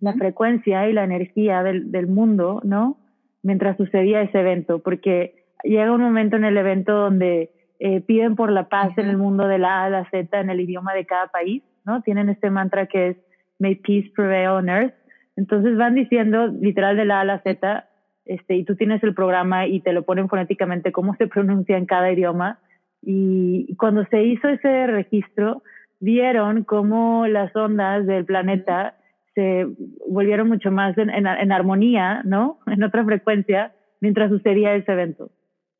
la 0.00 0.14
frecuencia 0.14 0.88
y 0.88 0.92
la 0.92 1.04
energía 1.04 1.62
del, 1.62 1.90
del 1.90 2.06
mundo, 2.06 2.60
¿no? 2.64 2.98
Mientras 3.42 3.76
sucedía 3.76 4.22
ese 4.22 4.40
evento, 4.40 4.80
porque 4.80 5.46
llega 5.62 5.92
un 5.92 6.02
momento 6.02 6.36
en 6.36 6.44
el 6.44 6.56
evento 6.56 6.92
donde 6.92 7.50
eh, 7.78 8.00
piden 8.00 8.36
por 8.36 8.50
la 8.50 8.68
paz 8.68 8.96
en 8.96 9.06
el 9.06 9.16
mundo 9.16 9.46
de 9.46 9.58
la 9.58 9.82
A 9.82 9.84
a 9.84 9.90
la 9.90 10.10
Z 10.10 10.40
en 10.40 10.50
el 10.50 10.60
idioma 10.60 10.94
de 10.94 11.06
cada 11.06 11.28
país, 11.28 11.62
¿no? 11.84 12.02
Tienen 12.02 12.28
este 12.28 12.50
mantra 12.50 12.86
que 12.86 13.08
es 13.08 13.16
May 13.58 13.76
peace 13.76 14.10
prevail 14.14 14.48
on 14.48 14.68
earth. 14.68 14.94
Entonces 15.36 15.76
van 15.76 15.94
diciendo 15.94 16.46
literal 16.46 16.96
de 16.96 17.04
la 17.04 17.18
A 17.18 17.20
a 17.20 17.24
la 17.24 17.42
Z, 17.42 17.86
este, 18.26 18.56
y 18.56 18.64
tú 18.64 18.76
tienes 18.76 19.02
el 19.02 19.14
programa 19.14 19.66
y 19.66 19.80
te 19.80 19.92
lo 19.92 20.02
ponen 20.02 20.28
fonéticamente 20.28 20.92
cómo 20.92 21.14
se 21.16 21.26
pronuncia 21.28 21.76
en 21.76 21.86
cada 21.86 22.12
idioma. 22.12 22.58
Y 23.02 23.74
cuando 23.76 24.04
se 24.06 24.24
hizo 24.24 24.48
ese 24.48 24.86
registro, 24.86 25.62
vieron 26.00 26.64
cómo 26.64 27.26
las 27.26 27.54
ondas 27.54 28.06
del 28.06 28.24
planeta 28.24 28.96
se 29.34 29.66
volvieron 30.08 30.48
mucho 30.48 30.70
más 30.70 30.96
en, 30.98 31.10
en, 31.10 31.52
armonía, 31.52 32.22
¿no? 32.24 32.58
En 32.66 32.82
otra 32.82 33.04
frecuencia, 33.04 33.72
mientras 34.00 34.30
sucedía 34.30 34.74
ese 34.74 34.92
evento. 34.92 35.30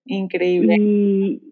Increíble. 0.05 0.77
Y 0.79 1.43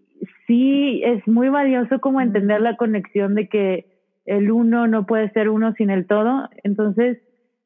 sí, 0.47 1.03
es 1.05 1.27
muy 1.27 1.49
valioso 1.49 2.01
como 2.01 2.21
entender 2.21 2.61
la 2.61 2.77
conexión 2.77 3.35
de 3.35 3.49
que 3.49 3.87
el 4.27 4.51
uno 4.51 4.87
no 4.87 5.07
puede 5.07 5.31
ser 5.31 5.49
uno 5.49 5.73
sin 5.75 5.91
el 5.91 6.07
todo. 6.07 6.49
Entonces, 6.63 7.19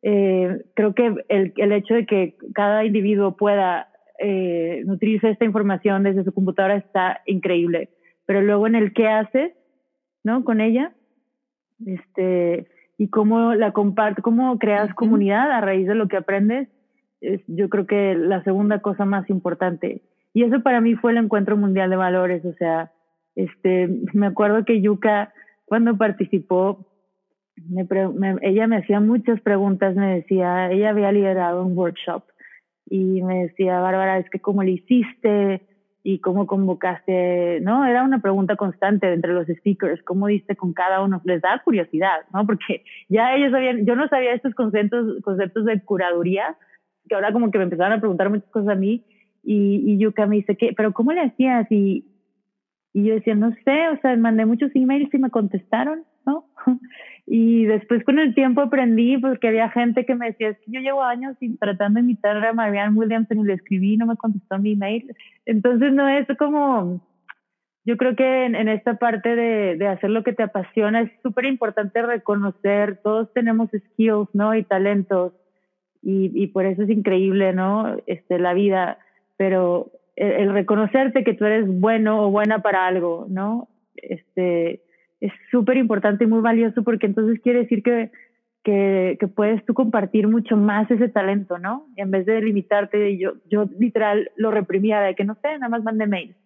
eh, 0.03 0.65
creo 0.75 0.95
que 0.95 1.15
el, 1.29 1.53
el, 1.57 1.73
hecho 1.73 1.95
de 1.95 2.07
que 2.07 2.37
cada 2.55 2.85
individuo 2.85 3.37
pueda 3.37 3.89
eh, 4.19 4.83
nutrirse 4.85 5.31
esta 5.31 5.45
información 5.45 6.03
desde 6.03 6.25
su 6.25 6.33
computadora 6.33 6.77
está 6.77 7.21
increíble. 7.27 7.91
Pero 8.27 8.43
luego 8.43 8.67
en 8.67 8.75
el 8.75 8.93
qué 8.93 9.09
haces, 9.09 9.53
¿no? 10.25 10.45
Con 10.45 10.61
ella, 10.61 10.93
este, 11.87 12.69
y 12.99 13.09
cómo 13.09 13.55
la 13.55 13.73
compartes, 13.73 14.23
cómo 14.23 14.59
creas 14.59 14.93
comunidad 14.95 15.51
a 15.51 15.61
raíz 15.61 15.87
de 15.87 15.95
lo 15.95 16.09
que 16.09 16.17
aprendes, 16.17 16.69
es 17.21 17.41
yo 17.47 17.69
creo 17.69 17.87
que 17.87 18.15
la 18.15 18.43
segunda 18.45 18.81
cosa 18.81 19.05
más 19.05 19.29
importante. 19.31 20.03
Y 20.35 20.45
eso 20.45 20.63
para 20.63 20.81
mí 20.81 20.95
fue 20.95 21.13
el 21.13 21.19
encuentro 21.19 21.57
mundial 21.57 21.91
de 21.91 21.97
valores, 21.97 22.45
o 22.45 22.53
sea, 22.55 22.93
este, 23.35 23.89
me 24.13 24.27
acuerdo 24.27 24.65
que 24.65 24.81
Yuka 24.81 25.33
cuando 25.65 25.97
participó, 25.97 26.88
me, 27.69 28.37
ella 28.43 28.67
me 28.67 28.77
hacía 28.77 29.01
muchas 29.01 29.41
preguntas, 29.41 29.97
me 29.97 30.17
decía, 30.17 30.71
ella 30.71 30.91
había 30.91 31.13
liderado 31.13 31.65
un 31.65 31.77
workshop 31.77 32.25
y 32.91 33.23
me 33.23 33.45
decía, 33.45 33.81
Bárbara, 33.81 34.19
es 34.19 34.29
que 34.31 34.41
cómo 34.41 34.63
le 34.63 34.73
hiciste, 34.73 35.63
y 36.11 36.21
cómo 36.21 36.47
convocaste, 36.47 37.61
¿no? 37.61 37.85
Era 37.85 38.03
una 38.03 38.21
pregunta 38.21 38.57
constante 38.57 39.13
entre 39.13 39.35
los 39.35 39.47
speakers, 39.47 40.03
cómo 40.05 40.29
diste 40.29 40.57
con 40.57 40.73
cada 40.73 41.03
uno, 41.03 41.21
les 41.25 41.43
da 41.43 41.61
curiosidad, 41.63 42.21
¿no? 42.33 42.47
Porque 42.47 42.83
ya 43.11 43.35
ellos 43.35 43.53
sabían, 43.53 43.85
yo 43.85 43.95
no 43.95 44.09
sabía 44.09 44.33
estos 44.33 44.55
conceptos, 44.55 45.23
conceptos 45.23 45.67
de 45.67 45.83
curaduría, 45.83 46.57
que 47.09 47.15
ahora 47.15 47.31
como 47.33 47.51
que 47.51 47.59
me 47.59 47.65
empezaron 47.65 47.93
a 47.93 48.01
preguntar 48.01 48.31
muchas 48.31 48.49
cosas 48.49 48.71
a 48.71 48.75
mí, 48.75 49.05
y, 49.43 49.83
y 49.85 49.99
Yuka 49.99 50.27
me 50.27 50.37
dice, 50.37 50.57
¿qué? 50.57 50.73
¿Pero 50.75 50.95
cómo 50.95 51.13
le 51.13 51.21
hacías? 51.21 51.71
Y, 51.71 52.07
y 52.95 53.05
yo 53.05 53.15
decía, 53.15 53.35
no 53.35 53.55
sé, 53.65 53.89
o 53.91 54.01
sea, 54.01 54.17
mandé 54.17 54.47
muchos 54.47 54.71
emails 54.75 55.13
y 55.13 55.19
me 55.19 55.29
contestaron. 55.29 56.05
Y 57.31 57.67
después 57.67 58.03
con 58.05 58.19
el 58.19 58.35
tiempo 58.35 58.63
aprendí 58.63 59.19
porque 59.19 59.49
había 59.49 59.69
gente 59.69 60.07
que 60.07 60.15
me 60.15 60.29
decía, 60.29 60.49
es 60.49 60.59
que 60.61 60.73
yo 60.73 60.81
llevo 60.81 61.03
años 61.03 61.37
tratando 61.61 61.99
de 61.99 62.05
imitar 62.05 62.43
a 62.43 62.53
Marianne 62.55 62.97
Williamson 62.97 63.41
y 63.41 63.45
le 63.45 63.53
escribí 63.53 63.99
no 63.99 64.07
me 64.07 64.17
contestó 64.17 64.59
mi 64.59 64.73
email. 64.73 65.15
Entonces 65.45 65.93
no 65.93 66.09
es 66.09 66.27
como, 66.39 67.03
yo 67.85 67.99
creo 67.99 68.17
que 68.17 68.47
en, 68.47 68.69
esta 68.69 68.95
parte 68.95 69.37
de, 69.37 69.77
de, 69.77 69.87
hacer 69.89 70.09
lo 70.09 70.25
que 70.25 70.33
te 70.33 70.43
apasiona 70.43 71.03
es 71.03 71.11
súper 71.23 71.45
importante 71.45 72.01
reconocer, 72.01 72.99
todos 73.03 73.31
tenemos 73.35 73.69
skills, 73.69 74.29
¿no? 74.33 74.55
Y 74.55 74.63
talentos 74.63 75.35
y, 76.03 76.31
y 76.35 76.47
por 76.47 76.65
eso 76.65 76.85
es 76.85 76.89
increíble, 76.89 77.53
¿no? 77.53 77.99
Este, 78.07 78.39
la 78.39 78.55
vida, 78.55 78.97
pero 79.37 79.91
el, 80.17 80.33
el 80.33 80.53
reconocerte 80.55 81.25
que 81.25 81.35
tú 81.35 81.45
eres 81.45 81.67
bueno 81.67 82.25
o 82.25 82.31
buena 82.31 82.61
para 82.61 82.87
algo, 82.87 83.27
¿no? 83.29 83.69
Este, 83.97 84.81
es 85.21 85.33
súper 85.51 85.77
importante 85.77 86.25
y 86.25 86.27
muy 86.27 86.41
valioso 86.41 86.83
porque 86.83 87.07
entonces 87.07 87.41
quiere 87.41 87.61
decir 87.61 87.83
que, 87.83 88.11
que, 88.63 89.17
que, 89.19 89.29
puedes 89.29 89.65
tú 89.65 89.75
compartir 89.75 90.29
mucho 90.29 90.57
más 90.57 90.91
ese 90.91 91.09
talento, 91.09 91.59
¿no? 91.59 91.87
En 91.97 92.11
vez 92.11 92.27
de 92.27 92.41
limitarte, 92.41 93.19
yo, 93.19 93.33
yo 93.51 93.69
literal 93.79 94.31
lo 94.37 94.51
reprimía 94.51 95.01
de 95.01 95.15
que 95.15 95.25
no 95.25 95.35
sé, 95.37 95.55
nada 95.55 95.69
más 95.69 95.83
mande 95.83 96.07
mail. 96.07 96.37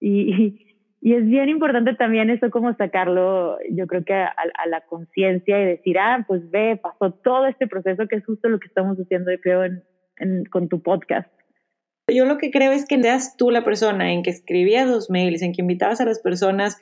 Y, 0.00 0.66
y, 1.00 1.14
es 1.14 1.26
bien 1.26 1.48
importante 1.48 1.94
también 1.94 2.30
eso 2.30 2.50
como 2.50 2.74
sacarlo, 2.74 3.58
yo 3.70 3.86
creo 3.86 4.04
que 4.04 4.14
a, 4.14 4.34
a 4.58 4.66
la 4.68 4.82
conciencia 4.82 5.60
y 5.60 5.66
decir, 5.66 5.98
ah, 5.98 6.24
pues 6.26 6.50
ve, 6.50 6.78
pasó 6.82 7.12
todo 7.12 7.46
este 7.46 7.66
proceso 7.66 8.06
que 8.06 8.16
es 8.16 8.24
justo 8.24 8.48
lo 8.48 8.58
que 8.58 8.68
estamos 8.68 8.98
haciendo, 8.98 9.30
creo, 9.42 9.64
en, 9.64 9.82
en, 10.16 10.44
con 10.44 10.68
tu 10.68 10.82
podcast. 10.82 11.30
Yo 12.08 12.26
lo 12.26 12.38
que 12.38 12.50
creo 12.50 12.72
es 12.72 12.86
que 12.86 13.00
seas 13.00 13.36
tú 13.36 13.50
la 13.50 13.64
persona 13.64 14.12
en 14.12 14.22
que 14.22 14.30
escribías 14.30 14.88
los 14.88 15.10
mails, 15.10 15.42
en 15.42 15.52
que 15.52 15.62
invitabas 15.62 16.00
a 16.00 16.04
las 16.04 16.20
personas 16.20 16.80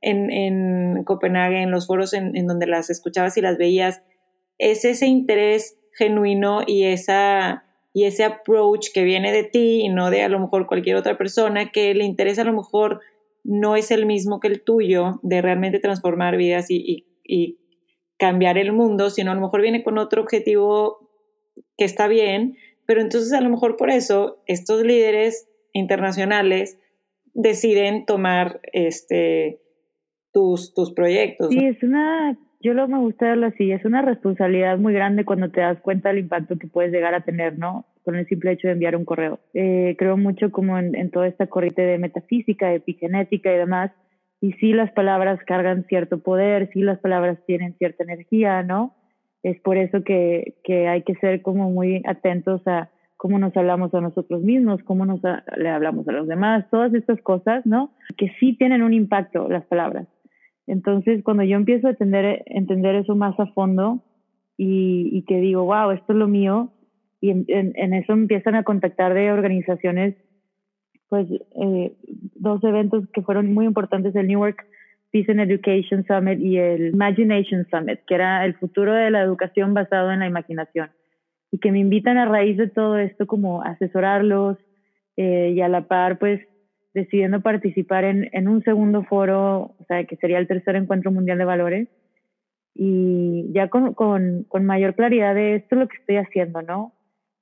en, 0.00 0.30
en 0.30 1.04
Copenhague, 1.04 1.62
en 1.62 1.70
los 1.70 1.86
foros 1.86 2.12
en, 2.12 2.36
en, 2.36 2.46
donde 2.46 2.66
las 2.66 2.90
escuchabas 2.90 3.36
y 3.36 3.40
las 3.40 3.58
veías, 3.58 4.02
es 4.58 4.84
ese 4.84 5.06
interés 5.06 5.78
genuino 5.92 6.60
y, 6.66 6.84
esa, 6.84 7.64
y 7.92 8.04
ese 8.04 8.24
approach 8.24 8.88
que 8.92 9.04
viene 9.04 9.32
de 9.32 9.44
ti 9.44 9.80
y 9.82 9.88
no 9.88 10.10
de 10.10 10.22
a 10.22 10.28
lo 10.28 10.38
mejor 10.38 10.66
cualquier 10.66 10.96
otra 10.96 11.18
persona, 11.18 11.70
que 11.70 11.94
le 11.94 12.04
interesa 12.04 12.42
a 12.42 12.46
lo 12.46 12.52
mejor 12.52 13.00
no 13.42 13.76
es 13.76 13.90
el 13.90 14.06
mismo 14.06 14.40
que 14.40 14.48
el 14.48 14.62
tuyo, 14.62 15.18
de 15.22 15.42
realmente 15.42 15.78
transformar 15.78 16.36
vidas 16.36 16.70
y, 16.70 16.76
y, 16.76 17.06
y 17.24 17.58
cambiar 18.18 18.58
el 18.58 18.72
mundo, 18.72 19.10
sino 19.10 19.32
a 19.32 19.34
lo 19.34 19.40
mejor 19.40 19.62
viene 19.62 19.82
con 19.82 19.98
otro 19.98 20.22
objetivo 20.22 21.10
que 21.76 21.84
está 21.84 22.06
bien, 22.06 22.56
pero 22.86 23.00
entonces 23.00 23.32
a 23.32 23.40
lo 23.40 23.48
mejor 23.48 23.76
por 23.76 23.90
eso 23.90 24.42
estos 24.46 24.82
líderes 24.82 25.48
internacionales 25.72 26.78
deciden 27.32 28.04
tomar 28.04 28.60
este 28.72 29.60
tus, 30.32 30.74
tus 30.74 30.92
proyectos. 30.92 31.48
Sí, 31.50 31.64
es 31.64 31.82
una, 31.82 32.36
yo 32.60 32.74
lo 32.74 32.86
me 32.88 32.98
gusta 32.98 33.26
verlo 33.26 33.46
así, 33.46 33.70
es 33.72 33.84
una 33.84 34.02
responsabilidad 34.02 34.78
muy 34.78 34.92
grande 34.92 35.24
cuando 35.24 35.50
te 35.50 35.60
das 35.60 35.80
cuenta 35.80 36.10
del 36.10 36.18
impacto 36.18 36.58
que 36.58 36.68
puedes 36.68 36.92
llegar 36.92 37.14
a 37.14 37.24
tener, 37.24 37.58
¿no? 37.58 37.86
Con 38.04 38.16
el 38.16 38.26
simple 38.26 38.52
hecho 38.52 38.68
de 38.68 38.74
enviar 38.74 38.96
un 38.96 39.04
correo. 39.04 39.40
Eh, 39.54 39.96
creo 39.98 40.16
mucho 40.16 40.50
como 40.50 40.78
en, 40.78 40.94
en 40.94 41.10
toda 41.10 41.26
esta 41.26 41.46
corriente 41.46 41.82
de 41.82 41.98
metafísica, 41.98 42.68
de 42.68 42.76
epigenética 42.76 43.52
y 43.52 43.58
demás, 43.58 43.92
y 44.40 44.52
sí 44.54 44.72
las 44.72 44.90
palabras 44.92 45.38
cargan 45.46 45.84
cierto 45.84 46.22
poder, 46.22 46.70
sí 46.72 46.80
las 46.80 46.98
palabras 46.98 47.38
tienen 47.46 47.74
cierta 47.74 48.04
energía, 48.04 48.62
¿no? 48.62 48.94
Es 49.42 49.60
por 49.60 49.76
eso 49.76 50.02
que, 50.02 50.56
que 50.64 50.88
hay 50.88 51.02
que 51.02 51.14
ser 51.16 51.42
como 51.42 51.70
muy 51.70 52.02
atentos 52.06 52.66
a 52.66 52.90
cómo 53.16 53.38
nos 53.38 53.54
hablamos 53.56 53.92
a 53.94 54.00
nosotros 54.00 54.42
mismos, 54.42 54.82
cómo 54.84 55.04
nos 55.04 55.20
le 55.56 55.68
hablamos 55.68 56.08
a 56.08 56.12
los 56.12 56.26
demás, 56.26 56.64
todas 56.70 56.92
estas 56.94 57.20
cosas, 57.20 57.66
¿no? 57.66 57.92
Que 58.16 58.32
sí 58.40 58.56
tienen 58.56 58.82
un 58.82 58.94
impacto 58.94 59.48
las 59.48 59.64
palabras. 59.66 60.06
Entonces, 60.70 61.24
cuando 61.24 61.42
yo 61.42 61.56
empiezo 61.56 61.88
a 61.88 61.90
entender, 61.90 62.44
entender 62.46 62.94
eso 62.94 63.16
más 63.16 63.38
a 63.40 63.46
fondo 63.46 64.04
y, 64.56 65.10
y, 65.12 65.22
que 65.22 65.40
digo, 65.40 65.64
wow, 65.64 65.90
esto 65.90 66.12
es 66.12 66.18
lo 66.18 66.28
mío, 66.28 66.70
y 67.20 67.30
en, 67.30 67.44
en, 67.48 67.92
eso 67.92 68.12
empiezan 68.12 68.54
a 68.54 68.62
contactar 68.62 69.12
de 69.12 69.32
organizaciones, 69.32 70.14
pues 71.08 71.26
eh, 71.28 71.92
dos 72.36 72.62
eventos 72.62 73.04
que 73.12 73.20
fueron 73.22 73.52
muy 73.52 73.66
importantes, 73.66 74.14
el 74.14 74.28
Newark 74.28 74.64
Peace 75.10 75.32
and 75.32 75.40
Education 75.40 76.06
Summit 76.06 76.38
y 76.38 76.58
el 76.58 76.94
Imagination 76.94 77.66
Summit, 77.68 77.98
que 78.06 78.14
era 78.14 78.44
el 78.44 78.54
futuro 78.54 78.94
de 78.94 79.10
la 79.10 79.22
educación 79.22 79.74
basado 79.74 80.12
en 80.12 80.20
la 80.20 80.28
imaginación, 80.28 80.90
y 81.50 81.58
que 81.58 81.72
me 81.72 81.80
invitan 81.80 82.16
a 82.16 82.26
raíz 82.26 82.56
de 82.56 82.68
todo 82.68 82.96
esto 82.96 83.26
como 83.26 83.62
asesorarlos, 83.62 84.56
eh, 85.16 85.52
y 85.52 85.60
a 85.62 85.68
la 85.68 85.88
par, 85.88 86.20
pues, 86.20 86.40
decidiendo 86.94 87.40
participar 87.40 88.04
en, 88.04 88.28
en, 88.32 88.48
un 88.48 88.62
segundo 88.62 89.04
foro, 89.04 89.74
o 89.78 89.84
sea, 89.86 90.04
que 90.04 90.16
sería 90.16 90.38
el 90.38 90.48
tercer 90.48 90.76
encuentro 90.76 91.12
mundial 91.12 91.38
de 91.38 91.44
valores, 91.44 91.88
y 92.74 93.52
ya 93.52 93.68
con, 93.68 93.94
con, 93.94 94.44
con 94.48 94.64
mayor 94.64 94.94
claridad 94.94 95.34
de 95.34 95.56
esto 95.56 95.74
es 95.74 95.80
lo 95.80 95.88
que 95.88 95.96
estoy 95.96 96.16
haciendo, 96.16 96.62
¿no? 96.62 96.92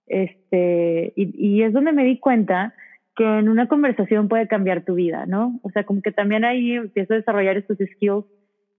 Este, 0.07 1.13
y, 1.17 1.33
y, 1.37 1.63
es 1.63 1.73
donde 1.73 1.93
me 1.93 2.05
di 2.05 2.19
cuenta 2.19 2.75
que 3.15 3.25
en 3.25 3.49
una 3.49 3.69
conversación 3.69 4.29
puede 4.29 4.49
cambiar 4.49 4.85
tu 4.85 4.95
vida, 4.95 5.27
¿no? 5.27 5.61
O 5.63 5.71
sea, 5.71 5.85
como 5.85 6.03
que 6.03 6.13
también 6.13 6.45
ahí 6.45 6.73
empiezo 6.73 7.15
a 7.15 7.19
desarrollar 7.19 7.57
estos 7.57 7.77
skills. 7.77 8.25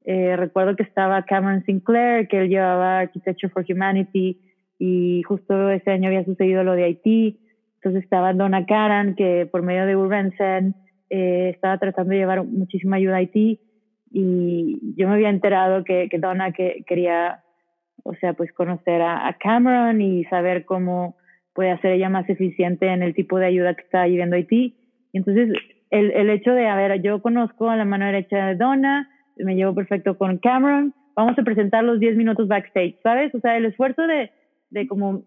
Eh, 0.06 0.36
recuerdo 0.38 0.76
que 0.76 0.84
estaba 0.84 1.24
Cameron 1.24 1.64
Sinclair, 1.66 2.28
que 2.28 2.40
él 2.40 2.50
llevaba 2.50 3.00
Architecture 3.00 3.52
for 3.52 3.66
Humanity, 3.70 4.40
y 4.80 5.22
justo 5.24 5.70
ese 5.70 5.92
año 5.92 6.08
había 6.08 6.24
sucedido 6.24 6.64
lo 6.64 6.74
de 6.74 6.86
Haití. 6.86 7.40
Entonces 7.80 8.04
estaba 8.04 8.34
Donna 8.34 8.66
Karan, 8.66 9.16
que 9.16 9.48
por 9.50 9.62
medio 9.62 9.86
de 9.86 9.96
Urban 9.96 10.34
eh, 11.10 11.52
estaba 11.56 11.78
tratando 11.78 12.12
de 12.12 12.18
llevar 12.18 12.44
muchísima 12.44 12.98
ayuda 12.98 13.16
a 13.16 13.18
Haití. 13.18 13.62
Y 14.12 14.96
yo 14.98 15.08
me 15.08 15.14
había 15.14 15.30
enterado 15.30 15.84
que, 15.86 16.10
que 16.10 16.20
Donna 16.20 16.52
que, 16.52 16.84
quería, 16.86 17.44
o 18.04 18.16
sea, 18.16 18.34
pues 18.34 18.52
conocer 18.52 19.02
a, 19.02 19.34
Cameron 19.40 20.02
y 20.02 20.26
saber 20.26 20.66
cómo 20.66 21.16
puede 21.54 21.72
hacer 21.72 21.94
ella 21.94 22.10
más 22.10 22.30
eficiente 22.30 22.88
en 22.88 23.02
el 23.02 23.14
tipo 23.14 23.40
de 23.40 23.46
ayuda 23.46 23.76
que 23.76 23.84
está 23.84 24.06
viviendo 24.06 24.36
Haití. 24.36 24.76
Y 25.14 25.18
entonces 25.18 25.50
el, 25.90 26.12
el 26.12 26.30
hecho 26.30 26.52
de, 26.52 26.68
a 26.68 26.76
ver, 26.76 27.02
yo 27.02 27.22
conozco 27.22 27.70
a 27.70 27.78
la 27.78 27.86
mano 27.86 28.06
derecha 28.06 28.48
de 28.48 28.56
Donna, 28.56 29.10
me 29.38 29.56
llevo 29.56 29.74
perfecto 29.74 30.18
con 30.18 30.38
Cameron, 30.38 30.94
vamos 31.16 31.40
a 31.40 31.44
presentar 31.44 31.84
los 31.84 32.00
10 32.00 32.18
minutos 32.18 32.50
backstage, 32.50 32.98
¿sabes? 33.04 33.34
O 33.34 33.40
sea, 33.40 33.56
el 33.56 33.66
esfuerzo 33.66 34.06
de, 34.06 34.32
de 34.70 34.88
como 34.88 35.24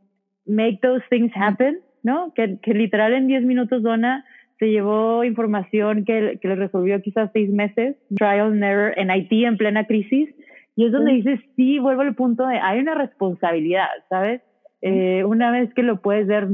make 0.47 0.79
those 0.83 1.05
things 1.09 1.33
happen, 1.35 1.81
¿no? 2.03 2.33
Que, 2.35 2.59
que 2.61 2.75
literal 2.75 3.13
en 3.15 3.27
10 3.27 3.45
minutos 3.45 3.83
Donna 3.83 4.25
se 4.59 4.71
llevó 4.71 5.25
información 5.25 6.05
que, 6.05 6.39
que 6.41 6.49
le 6.49 6.55
resolvió 6.55 7.01
quizás 7.03 7.31
seis 7.33 7.51
meses, 7.51 7.97
trial 8.17 8.53
and 8.53 8.63
error 8.63 8.93
en 8.97 9.11
Haití 9.11 9.45
en 9.45 9.57
plena 9.57 9.87
crisis. 9.87 10.29
Y 10.77 10.87
es 10.87 10.93
donde 10.93 11.13
dices, 11.13 11.41
sí, 11.57 11.79
vuelvo 11.79 12.03
al 12.03 12.15
punto 12.15 12.47
de, 12.47 12.59
hay 12.59 12.79
una 12.79 12.95
responsabilidad, 12.95 13.89
¿sabes? 14.09 14.41
Eh, 14.81 15.25
una 15.25 15.51
vez 15.51 15.73
que 15.75 15.83
lo 15.83 16.01
puedes 16.01 16.27
ver, 16.27 16.49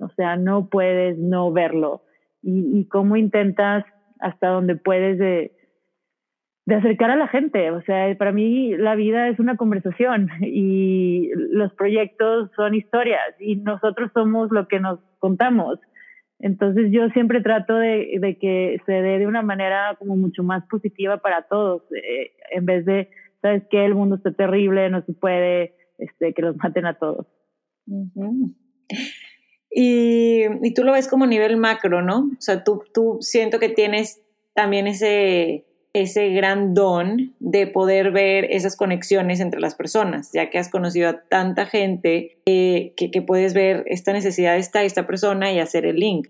o 0.00 0.08
sea, 0.16 0.36
no 0.36 0.68
puedes 0.68 1.18
no 1.18 1.52
verlo. 1.52 2.02
Y, 2.42 2.78
y 2.78 2.86
cómo 2.86 3.16
intentas 3.16 3.84
hasta 4.20 4.48
donde 4.48 4.76
puedes 4.76 5.18
de, 5.18 5.52
de 6.66 6.74
acercar 6.76 7.10
a 7.10 7.16
la 7.16 7.28
gente. 7.28 7.70
O 7.70 7.82
sea, 7.82 8.16
para 8.16 8.32
mí 8.32 8.76
la 8.76 8.94
vida 8.94 9.28
es 9.28 9.38
una 9.38 9.56
conversación 9.56 10.28
y 10.40 11.30
los 11.34 11.72
proyectos 11.74 12.50
son 12.56 12.74
historias 12.74 13.34
y 13.38 13.56
nosotros 13.56 14.10
somos 14.14 14.50
lo 14.50 14.68
que 14.68 14.80
nos 14.80 15.00
contamos. 15.18 15.78
Entonces 16.40 16.90
yo 16.90 17.08
siempre 17.10 17.40
trato 17.40 17.76
de, 17.76 18.18
de 18.20 18.38
que 18.38 18.78
se 18.86 18.92
dé 18.92 19.18
de 19.18 19.26
una 19.26 19.42
manera 19.42 19.96
como 19.98 20.16
mucho 20.16 20.42
más 20.42 20.64
positiva 20.66 21.18
para 21.18 21.42
todos, 21.42 21.82
eh, 21.92 22.32
en 22.50 22.66
vez 22.66 22.84
de, 22.84 23.08
¿sabes 23.40 23.62
qué? 23.70 23.84
El 23.84 23.94
mundo 23.94 24.16
está 24.16 24.32
terrible, 24.32 24.90
no 24.90 25.02
se 25.02 25.12
puede, 25.12 25.74
este, 25.98 26.34
que 26.34 26.42
los 26.42 26.56
maten 26.56 26.86
a 26.86 26.98
todos. 26.98 27.26
y, 29.70 30.42
y, 30.62 30.74
tú 30.74 30.84
lo 30.84 30.92
ves 30.92 31.08
como 31.08 31.26
nivel 31.26 31.56
macro, 31.56 32.02
¿no? 32.02 32.30
O 32.36 32.40
sea, 32.40 32.64
tú, 32.64 32.82
tú 32.92 33.18
siento 33.20 33.58
que 33.58 33.68
tienes 33.68 34.22
también 34.54 34.86
ese 34.86 35.64
ese 35.94 36.30
gran 36.30 36.74
don 36.74 37.32
de 37.38 37.68
poder 37.68 38.10
ver 38.10 38.46
esas 38.50 38.76
conexiones 38.76 39.38
entre 39.38 39.60
las 39.60 39.76
personas, 39.76 40.32
ya 40.32 40.50
que 40.50 40.58
has 40.58 40.68
conocido 40.68 41.08
a 41.08 41.20
tanta 41.20 41.66
gente 41.66 42.38
que, 42.44 43.24
puedes 43.26 43.54
ver 43.54 43.84
esta 43.86 44.12
necesidad 44.12 44.54
de 44.54 44.58
esta, 44.58 45.06
persona 45.06 45.52
y 45.52 45.60
hacer 45.60 45.86
el 45.86 45.96
link. 45.96 46.28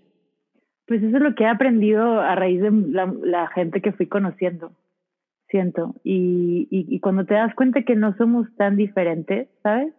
Pues 0.87 1.01
eso 1.01 1.17
es 1.17 1.23
lo 1.23 1.33
que 1.33 1.45
he 1.45 1.47
aprendido 1.47 2.21
a 2.21 2.35
raíz 2.35 2.61
de 2.61 2.69
la, 2.71 3.47
gente 3.47 3.81
que 3.81 3.91
fui 3.91 4.05
conociendo, 4.05 4.71
siento. 5.49 5.95
Y, 6.03 6.67
y, 6.69 6.99
cuando 6.99 7.25
te 7.25 7.33
das 7.33 7.55
cuenta 7.55 7.81
que 7.81 7.95
no 7.95 8.15
somos 8.17 8.47
tan 8.57 8.75
diferentes, 8.75 9.47
¿sabes? 9.63 9.91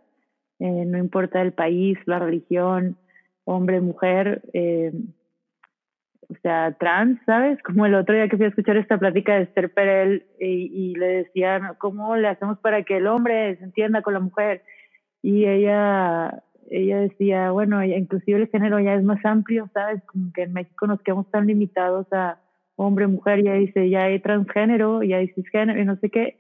Eh, 0.61 0.85
no 0.87 0.97
importa 0.97 1.43
el 1.43 1.53
país, 1.53 1.99
la 2.07 2.21
religión, 2.21 2.97
hombre, 3.45 3.81
mujer, 3.81 4.43
eh, 4.53 4.93
o 6.29 6.35
sea, 6.43 6.73
trans, 6.79 7.21
¿sabes? 7.25 7.63
Como 7.63 7.87
el 7.87 7.95
otro 7.95 8.15
día 8.15 8.29
que 8.29 8.37
fui 8.37 8.47
a 8.47 8.49
escuchar 8.49 8.77
esta 8.77 8.99
plática 8.99 9.37
de 9.37 9.43
Esther 9.43 9.73
Perel 9.73 10.27
y, 10.41 10.95
le 10.97 11.07
decían, 11.25 11.75
¿cómo 11.79 12.17
le 12.17 12.29
hacemos 12.29 12.59
para 12.59 12.83
que 12.83 12.97
el 12.97 13.07
hombre 13.07 13.57
se 13.57 13.65
entienda 13.65 14.03
con 14.03 14.15
la 14.15 14.21
mujer? 14.21 14.63
Y 15.23 15.47
ella, 15.47 16.43
ella 16.71 17.01
decía, 17.01 17.51
bueno, 17.53 17.83
inclusive 17.85 18.41
el 18.41 18.49
género 18.49 18.81
ya 18.81 18.95
es 18.95 19.05
más 19.05 19.25
amplio, 19.25 19.71
¿sabes? 19.73 20.03
Como 20.05 20.33
que 20.33 20.43
en 20.43 20.53
México 20.53 20.87
nos 20.87 21.01
quedamos 21.03 21.31
tan 21.31 21.47
limitados 21.47 22.07
a 22.13 22.41
hombre, 22.75 23.07
mujer, 23.07 23.43
ya 23.43 23.55
dice, 23.55 23.89
ya 23.89 24.05
hay 24.05 24.21
transgénero, 24.21 25.03
ya 25.03 25.19
hay 25.19 25.29
cisgénero 25.29 25.81
y 25.81 25.85
no 25.85 25.97
sé 25.97 26.11
qué. 26.11 26.39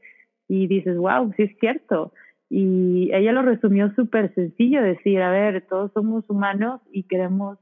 Y 0.48 0.66
dices, 0.66 0.96
wow, 0.96 1.32
sí 1.36 1.44
es 1.44 1.58
cierto. 1.58 2.12
Y 2.48 3.10
ella 3.12 3.32
lo 3.32 3.42
resumió 3.42 3.92
súper 3.94 4.34
sencillo, 4.34 4.82
decir, 4.82 5.20
a 5.22 5.30
ver, 5.30 5.66
todos 5.68 5.92
somos 5.92 6.28
humanos 6.28 6.80
y 6.92 7.04
queremos 7.04 7.58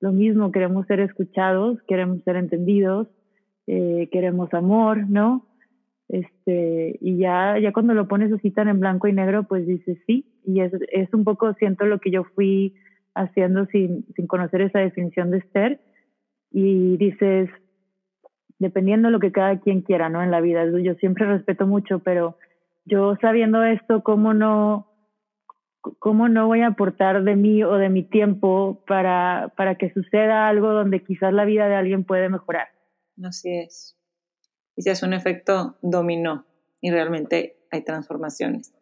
lo 0.00 0.12
mismo, 0.12 0.52
queremos 0.52 0.86
ser 0.86 1.00
escuchados, 1.00 1.80
queremos 1.88 2.22
ser 2.22 2.36
entendidos, 2.36 3.08
eh, 3.66 4.08
queremos 4.12 4.52
amor, 4.54 5.08
¿no? 5.08 5.46
Este, 6.08 6.98
y 7.00 7.16
ya, 7.18 7.58
ya 7.58 7.72
cuando 7.72 7.94
lo 7.94 8.06
pones 8.06 8.32
así 8.32 8.50
tan 8.50 8.68
en 8.68 8.80
blanco 8.80 9.08
y 9.08 9.12
negro, 9.12 9.44
pues 9.44 9.66
dices 9.66 9.98
sí, 10.06 10.26
y 10.44 10.60
es, 10.60 10.72
es 10.92 11.12
un 11.12 11.24
poco, 11.24 11.52
siento 11.54 11.84
lo 11.86 11.98
que 11.98 12.10
yo 12.10 12.24
fui 12.24 12.74
haciendo 13.14 13.66
sin, 13.66 14.06
sin 14.14 14.26
conocer 14.26 14.60
esa 14.60 14.78
definición 14.78 15.30
de 15.30 15.38
Esther, 15.38 15.80
y 16.52 16.96
dices, 16.96 17.50
dependiendo 18.58 19.08
de 19.08 19.12
lo 19.12 19.20
que 19.20 19.32
cada 19.32 19.58
quien 19.60 19.80
quiera, 19.80 20.08
¿no? 20.08 20.22
En 20.22 20.30
la 20.30 20.40
vida, 20.40 20.64
yo 20.80 20.94
siempre 20.94 21.26
respeto 21.26 21.66
mucho, 21.66 21.98
pero 21.98 22.36
yo 22.84 23.16
sabiendo 23.20 23.64
esto, 23.64 24.02
¿cómo 24.02 24.32
no, 24.32 24.86
¿cómo 25.98 26.28
no 26.28 26.46
voy 26.46 26.62
a 26.62 26.68
aportar 26.68 27.24
de 27.24 27.36
mí 27.36 27.62
o 27.62 27.74
de 27.74 27.88
mi 27.88 28.02
tiempo 28.02 28.82
para, 28.86 29.52
para 29.56 29.76
que 29.76 29.92
suceda 29.92 30.48
algo 30.48 30.72
donde 30.72 31.02
quizás 31.02 31.32
la 31.32 31.44
vida 31.44 31.68
de 31.68 31.76
alguien 31.76 32.04
puede 32.04 32.28
mejorar? 32.28 32.68
Así 33.22 33.56
es. 33.56 33.96
Y 34.76 34.82
se 34.82 34.90
hace 34.90 35.06
un 35.06 35.12
efecto 35.12 35.76
dominó 35.82 36.46
y 36.80 36.90
realmente 36.90 37.56
hay 37.70 37.82
transformaciones. 37.82 38.72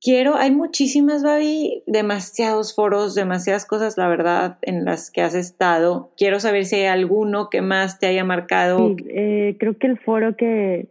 Quiero, 0.00 0.36
hay 0.36 0.50
muchísimas, 0.50 1.22
Babi, 1.22 1.82
demasiados 1.86 2.74
foros, 2.74 3.14
demasiadas 3.14 3.64
cosas, 3.64 3.96
la 3.96 4.06
verdad, 4.06 4.58
en 4.60 4.84
las 4.84 5.10
que 5.10 5.22
has 5.22 5.34
estado. 5.34 6.12
Quiero 6.16 6.40
saber 6.40 6.66
si 6.66 6.76
hay 6.76 6.86
alguno 6.86 7.48
que 7.48 7.62
más 7.62 7.98
te 7.98 8.06
haya 8.06 8.22
marcado. 8.24 8.94
Eh, 9.08 9.56
creo 9.58 9.78
que 9.78 9.86
el 9.86 9.98
foro 9.98 10.36
que, 10.36 10.88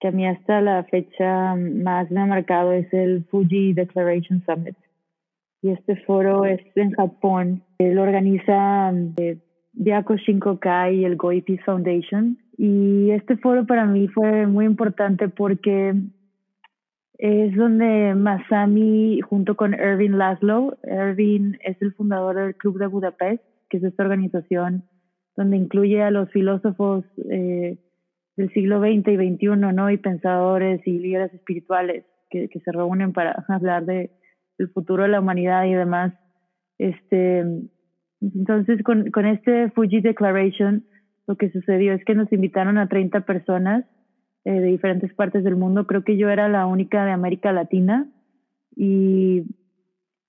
que 0.00 0.08
a 0.08 0.10
mí 0.10 0.26
hasta 0.26 0.60
la 0.60 0.84
fecha 0.84 1.54
más 1.54 2.10
me 2.10 2.20
ha 2.20 2.26
marcado 2.26 2.72
es 2.72 2.92
el 2.92 3.24
Fuji 3.24 3.74
Declaration 3.74 4.42
Summit. 4.46 4.76
Y 5.62 5.70
este 5.70 5.96
foro 5.96 6.46
es 6.46 6.60
en 6.74 6.92
Japón. 6.92 7.62
Lo 7.78 8.02
organiza 8.02 8.92
eh, 9.18 9.38
Byako 9.74 10.16
Shinkokai 10.16 10.96
y 10.96 11.04
el 11.04 11.16
Goi 11.16 11.42
Peace 11.42 11.62
Foundation. 11.64 12.38
Y 12.56 13.10
este 13.10 13.36
foro 13.36 13.66
para 13.66 13.84
mí 13.84 14.08
fue 14.08 14.46
muy 14.46 14.64
importante 14.64 15.28
porque 15.28 15.94
es 17.18 17.54
donde 17.54 18.14
Masami, 18.14 19.20
junto 19.20 19.54
con 19.54 19.74
Irving 19.74 20.12
Laszlo, 20.12 20.78
Irving 20.84 21.52
es 21.62 21.80
el 21.82 21.92
fundador 21.92 22.36
del 22.36 22.56
Club 22.56 22.78
de 22.78 22.86
Budapest, 22.86 23.44
que 23.68 23.76
es 23.76 23.84
esta 23.84 24.02
organización 24.02 24.84
donde 25.36 25.58
incluye 25.58 26.02
a 26.02 26.10
los 26.10 26.30
filósofos 26.30 27.04
eh, 27.30 27.78
del 28.40 28.52
siglo 28.54 28.80
XX 28.80 29.08
y 29.08 29.34
XXI, 29.34 29.46
¿no? 29.74 29.90
Y 29.90 29.98
pensadores 29.98 30.80
y 30.86 30.98
líderes 30.98 31.32
espirituales 31.34 32.04
que, 32.30 32.48
que 32.48 32.60
se 32.60 32.72
reúnen 32.72 33.12
para 33.12 33.44
hablar 33.48 33.84
de, 33.84 34.10
del 34.58 34.70
futuro 34.70 35.02
de 35.02 35.10
la 35.10 35.20
humanidad 35.20 35.66
y 35.66 35.74
demás. 35.74 36.14
Este, 36.78 37.44
entonces, 38.22 38.82
con, 38.82 39.10
con 39.10 39.26
este 39.26 39.70
Fuji 39.70 40.00
Declaration, 40.00 40.84
lo 41.26 41.36
que 41.36 41.50
sucedió 41.50 41.92
es 41.92 42.02
que 42.04 42.14
nos 42.14 42.32
invitaron 42.32 42.78
a 42.78 42.88
30 42.88 43.26
personas 43.26 43.84
eh, 44.44 44.52
de 44.52 44.68
diferentes 44.68 45.12
partes 45.12 45.44
del 45.44 45.56
mundo. 45.56 45.86
Creo 45.86 46.02
que 46.02 46.16
yo 46.16 46.30
era 46.30 46.48
la 46.48 46.64
única 46.66 47.04
de 47.04 47.12
América 47.12 47.52
Latina 47.52 48.08
y 48.74 49.44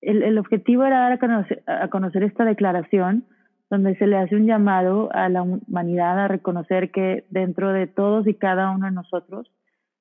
el, 0.02 0.22
el 0.22 0.36
objetivo 0.36 0.84
era 0.84 1.00
dar 1.00 1.12
a 1.12 1.18
conocer, 1.18 1.62
a 1.66 1.88
conocer 1.88 2.24
esta 2.24 2.44
declaración 2.44 3.24
donde 3.72 3.96
se 3.96 4.06
le 4.06 4.18
hace 4.18 4.36
un 4.36 4.44
llamado 4.44 5.08
a 5.14 5.30
la 5.30 5.40
humanidad 5.40 6.20
a 6.20 6.28
reconocer 6.28 6.90
que 6.90 7.24
dentro 7.30 7.72
de 7.72 7.86
todos 7.86 8.26
y 8.26 8.34
cada 8.34 8.70
uno 8.70 8.84
de 8.84 8.92
nosotros 8.92 9.50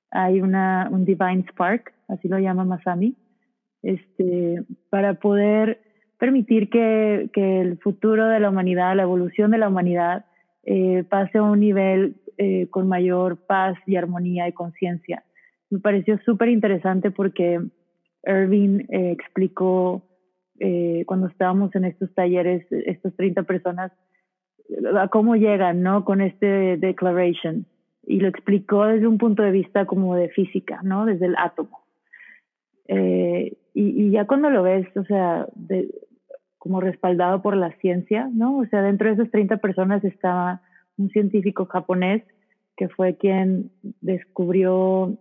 hay 0.09 0.41
una, 0.41 0.89
un 0.91 1.05
divine 1.05 1.45
spark, 1.49 1.93
así 2.09 2.27
lo 2.27 2.37
llama 2.37 2.65
Masami, 2.65 3.15
este, 3.81 4.65
para 4.89 5.13
poder 5.13 5.79
permitir 6.19 6.69
que, 6.69 7.29
que 7.31 7.61
el 7.61 7.77
futuro 7.77 8.27
de 8.27 8.41
la 8.41 8.49
humanidad, 8.49 8.93
la 8.93 9.03
evolución 9.03 9.51
de 9.51 9.59
la 9.59 9.69
humanidad, 9.69 10.25
eh, 10.63 11.05
pase 11.09 11.37
a 11.37 11.43
un 11.43 11.61
nivel 11.61 12.17
eh, 12.37 12.67
con 12.71 12.89
mayor 12.89 13.37
paz 13.47 13.77
y 13.87 13.95
armonía 13.95 14.49
y 14.49 14.51
conciencia. 14.51 15.23
Me 15.69 15.79
pareció 15.79 16.19
súper 16.25 16.49
interesante 16.49 17.09
porque 17.09 17.61
Irving 18.25 18.81
eh, 18.89 19.11
explicó 19.11 20.01
eh, 20.63 21.05
cuando 21.07 21.25
estábamos 21.25 21.73
en 21.73 21.85
estos 21.85 22.13
talleres, 22.13 22.67
estas 22.69 23.15
30 23.15 23.41
personas, 23.43 23.91
a 24.95 25.07
cómo 25.07 25.35
llegan, 25.35 25.81
¿no? 25.81 26.05
Con 26.05 26.21
este 26.21 26.77
declaration. 26.77 27.65
Y 28.05 28.19
lo 28.19 28.27
explicó 28.27 28.85
desde 28.85 29.07
un 29.07 29.17
punto 29.17 29.41
de 29.41 29.49
vista 29.49 29.87
como 29.87 30.15
de 30.15 30.29
física, 30.29 30.81
¿no? 30.83 31.07
Desde 31.07 31.25
el 31.25 31.35
átomo. 31.35 31.81
Eh, 32.87 33.57
y, 33.73 34.11
ya 34.11 34.27
cuando 34.27 34.51
lo 34.51 34.61
ves, 34.61 34.85
o 34.95 35.03
sea, 35.05 35.47
de, 35.55 35.89
como 36.59 36.79
respaldado 36.79 37.41
por 37.41 37.57
la 37.57 37.71
ciencia, 37.77 38.29
¿no? 38.31 38.57
O 38.57 38.65
sea, 38.67 38.83
dentro 38.83 39.07
de 39.07 39.15
esas 39.15 39.31
30 39.31 39.57
personas 39.57 40.03
estaba 40.03 40.61
un 40.95 41.09
científico 41.09 41.65
japonés 41.65 42.21
que 42.77 42.87
fue 42.87 43.17
quien 43.17 43.71
descubrió 44.01 45.17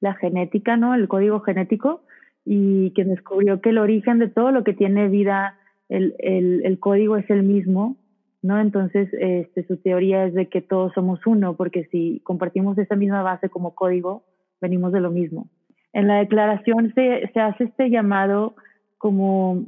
la 0.00 0.14
genética, 0.14 0.76
¿no? 0.76 0.96
El 0.96 1.06
código 1.06 1.38
genético 1.42 2.02
y 2.44 2.92
quien 2.92 3.10
descubrió 3.10 3.60
que 3.60 3.70
el 3.70 3.78
origen 3.78 4.18
de 4.18 4.28
todo 4.28 4.50
lo 4.50 4.64
que 4.64 4.72
tiene 4.72 5.08
vida, 5.08 5.56
el, 5.88 6.14
el, 6.18 6.64
el 6.64 6.78
código 6.78 7.16
es 7.16 7.28
el 7.30 7.42
mismo, 7.42 7.96
¿no? 8.42 8.60
Entonces, 8.60 9.08
este, 9.12 9.66
su 9.66 9.76
teoría 9.78 10.24
es 10.24 10.34
de 10.34 10.48
que 10.48 10.62
todos 10.62 10.92
somos 10.94 11.26
uno, 11.26 11.54
porque 11.54 11.84
si 11.90 12.20
compartimos 12.24 12.78
esa 12.78 12.96
misma 12.96 13.22
base 13.22 13.48
como 13.48 13.74
código, 13.74 14.22
venimos 14.60 14.92
de 14.92 15.00
lo 15.00 15.10
mismo. 15.10 15.48
En 15.92 16.06
la 16.06 16.16
declaración 16.16 16.92
se, 16.94 17.30
se 17.32 17.40
hace 17.40 17.64
este 17.64 17.90
llamado 17.90 18.54
como 18.98 19.64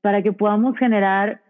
para 0.00 0.22
que 0.22 0.32
podamos 0.32 0.76
generar, 0.76 1.40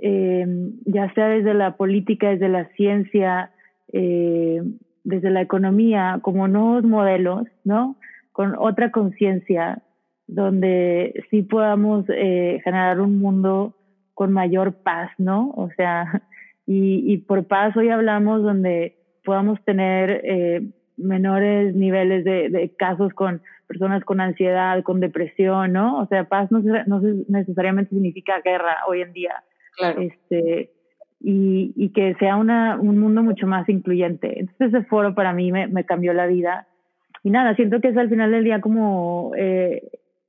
eh, 0.00 0.46
ya 0.86 1.12
sea 1.14 1.28
desde 1.28 1.54
la 1.54 1.76
política, 1.76 2.30
desde 2.30 2.48
la 2.48 2.66
ciencia, 2.76 3.50
eh, 3.92 4.62
desde 5.04 5.30
la 5.30 5.42
economía, 5.42 6.20
como 6.22 6.48
nuevos 6.48 6.84
modelos, 6.84 7.46
¿no? 7.64 7.96
Con 8.32 8.54
otra 8.58 8.90
conciencia, 8.90 9.82
donde 10.28 11.24
sí 11.30 11.42
podamos 11.42 12.04
eh, 12.08 12.60
generar 12.62 13.00
un 13.00 13.18
mundo 13.18 13.74
con 14.14 14.32
mayor 14.32 14.74
paz, 14.82 15.10
¿no? 15.18 15.50
O 15.56 15.70
sea, 15.76 16.22
y, 16.66 17.12
y 17.12 17.18
por 17.18 17.46
paz 17.46 17.76
hoy 17.76 17.88
hablamos 17.88 18.42
donde 18.42 18.96
podamos 19.24 19.62
tener 19.64 20.20
eh, 20.24 20.62
menores 20.96 21.74
niveles 21.74 22.24
de, 22.24 22.50
de, 22.50 22.74
casos 22.76 23.12
con 23.14 23.42
personas 23.66 24.04
con 24.04 24.20
ansiedad, 24.20 24.82
con 24.82 25.00
depresión, 25.00 25.72
¿no? 25.72 25.98
O 25.98 26.06
sea, 26.06 26.24
paz 26.24 26.50
no, 26.50 26.60
no 26.60 27.00
necesariamente 27.28 27.90
significa 27.90 28.40
guerra 28.44 28.76
hoy 28.86 29.02
en 29.02 29.12
día. 29.12 29.42
Claro. 29.76 30.00
Este, 30.00 30.72
y, 31.20 31.72
y 31.76 31.90
que 31.90 32.14
sea 32.14 32.36
una, 32.36 32.78
un 32.80 32.98
mundo 32.98 33.22
mucho 33.22 33.46
más 33.46 33.68
incluyente. 33.68 34.40
Entonces 34.40 34.74
ese 34.74 34.84
foro 34.84 35.14
para 35.14 35.32
mí 35.32 35.52
me, 35.52 35.68
me 35.68 35.84
cambió 35.84 36.12
la 36.12 36.26
vida. 36.26 36.66
Y 37.22 37.30
nada, 37.30 37.54
siento 37.54 37.80
que 37.80 37.88
es 37.88 37.96
al 37.96 38.08
final 38.08 38.30
del 38.30 38.44
día 38.44 38.60
como 38.60 39.32
eh, 39.36 39.82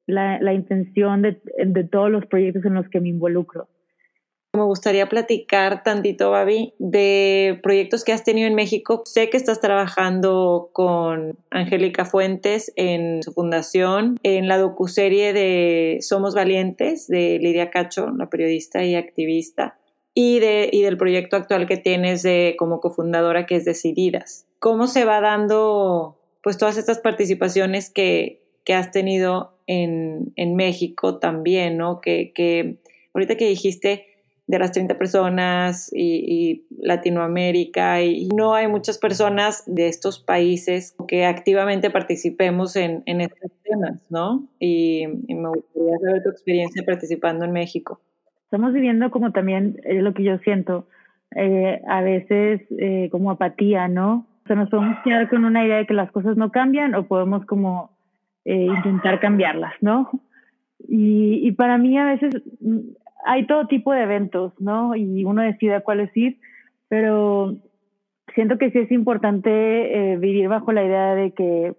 la, 0.09 0.53
intención 0.53 1.21
de, 1.21 1.41
de 1.65 1.83
todos 1.83 2.09
los 2.09 2.25
proyectos 2.25 2.65
en 2.65 2.73
los 2.73 2.89
que 2.89 2.99
me 2.99 3.09
involucro. 3.09 3.67
Me 4.51 4.63
gustaría 4.63 5.07
platicar 5.07 5.83
tantito, 5.83 6.31
Babi, 6.31 6.73
de 6.79 7.59
proyectos 7.61 8.03
que 8.03 8.13
has 8.13 8.23
tenido 8.23 8.47
en 8.47 8.55
México. 8.55 9.03
Sé 9.05 9.29
que 9.29 9.37
estás 9.37 9.61
trabajando 9.61 10.71
con 10.73 11.37
Angélica 11.51 12.03
Fuentes 12.03 12.73
en 12.75 13.21
su 13.21 13.31
fundación, 13.31 14.19
en 14.23 14.47
la 14.47 14.57
docuserie 14.57 15.33
de 15.33 15.99
Somos 16.01 16.33
Valientes 16.33 17.07
de 17.07 17.37
Lidia 17.39 17.69
Cacho, 17.69 18.09
la 18.09 18.27
periodista 18.31 18.83
y 18.83 18.95
activista, 18.95 19.77
y, 20.15 20.39
de, 20.39 20.69
y 20.71 20.81
del 20.81 20.97
proyecto 20.97 21.35
actual 21.35 21.67
que 21.67 21.77
tienes 21.77 22.23
de, 22.23 22.55
como 22.57 22.79
cofundadora 22.79 23.45
que 23.45 23.55
es 23.55 23.65
Decididas. 23.65 24.47
¿Cómo 24.57 24.87
se 24.87 25.05
va 25.05 25.21
dando 25.21 26.17
pues 26.41 26.57
todas 26.57 26.77
estas 26.77 26.97
participaciones 26.99 27.91
que, 27.91 28.41
que 28.63 28.73
has 28.73 28.91
tenido 28.91 29.58
en, 29.69 30.33
en 30.35 30.55
México 30.55 31.19
también, 31.19 31.77
¿no? 31.77 32.01
Que, 32.01 32.31
que 32.33 32.77
ahorita 33.13 33.37
que 33.37 33.47
dijiste 33.47 34.07
de 34.47 34.57
las 34.57 34.71
30 34.71 34.97
personas 34.97 35.91
y, 35.93 36.25
y, 36.25 36.65
Latinoamérica 36.81 38.01
y 38.01 38.29
no 38.29 38.55
hay 38.55 38.67
muchas 38.67 38.97
personas 38.97 39.63
de 39.67 39.87
estos 39.87 40.17
países 40.17 40.95
que 41.07 41.25
activamente 41.25 41.91
participemos 41.91 42.75
en, 42.75 43.03
en 43.05 43.21
estos 43.21 43.51
temas, 43.63 44.01
¿no? 44.09 44.47
Y, 44.59 45.03
y, 45.27 45.35
me 45.35 45.49
gustaría 45.49 45.99
saber 45.99 46.23
tu 46.23 46.29
experiencia 46.29 46.83
participando 46.83 47.45
en 47.45 47.51
México. 47.51 48.01
Estamos 48.45 48.73
viviendo 48.73 49.11
como 49.11 49.31
también, 49.31 49.79
es 49.83 50.01
lo 50.01 50.15
que 50.15 50.23
yo 50.23 50.39
siento, 50.39 50.87
eh, 51.35 51.79
a 51.87 52.01
veces 52.01 52.61
eh, 52.79 53.09
como 53.11 53.29
apatía, 53.29 53.87
¿no? 53.87 54.25
O 54.45 54.47
sea, 54.47 54.55
nos 54.55 54.71
podemos 54.71 54.97
quedar 55.03 55.29
con 55.29 55.45
una 55.45 55.63
idea 55.63 55.77
de 55.77 55.85
que 55.85 55.93
las 55.93 56.11
cosas 56.11 56.37
no 56.37 56.49
cambian 56.49 56.95
o 56.95 57.05
podemos 57.05 57.45
como 57.45 57.98
eh, 58.45 58.65
intentar 58.65 59.19
cambiarlas, 59.19 59.73
¿no? 59.81 60.09
Y, 60.87 61.47
y 61.47 61.51
para 61.51 61.77
mí 61.77 61.97
a 61.97 62.05
veces 62.05 62.41
hay 63.25 63.45
todo 63.47 63.67
tipo 63.67 63.93
de 63.93 64.03
eventos, 64.03 64.53
¿no? 64.59 64.95
Y 64.95 65.25
uno 65.25 65.41
decide 65.41 65.75
a 65.75 65.81
cuáles 65.81 66.15
ir, 66.15 66.39
pero 66.87 67.55
siento 68.33 68.57
que 68.57 68.71
sí 68.71 68.79
es 68.79 68.91
importante 68.91 69.49
eh, 70.13 70.17
vivir 70.17 70.47
bajo 70.47 70.71
la 70.71 70.83
idea 70.83 71.15
de 71.15 71.31
que 71.31 71.75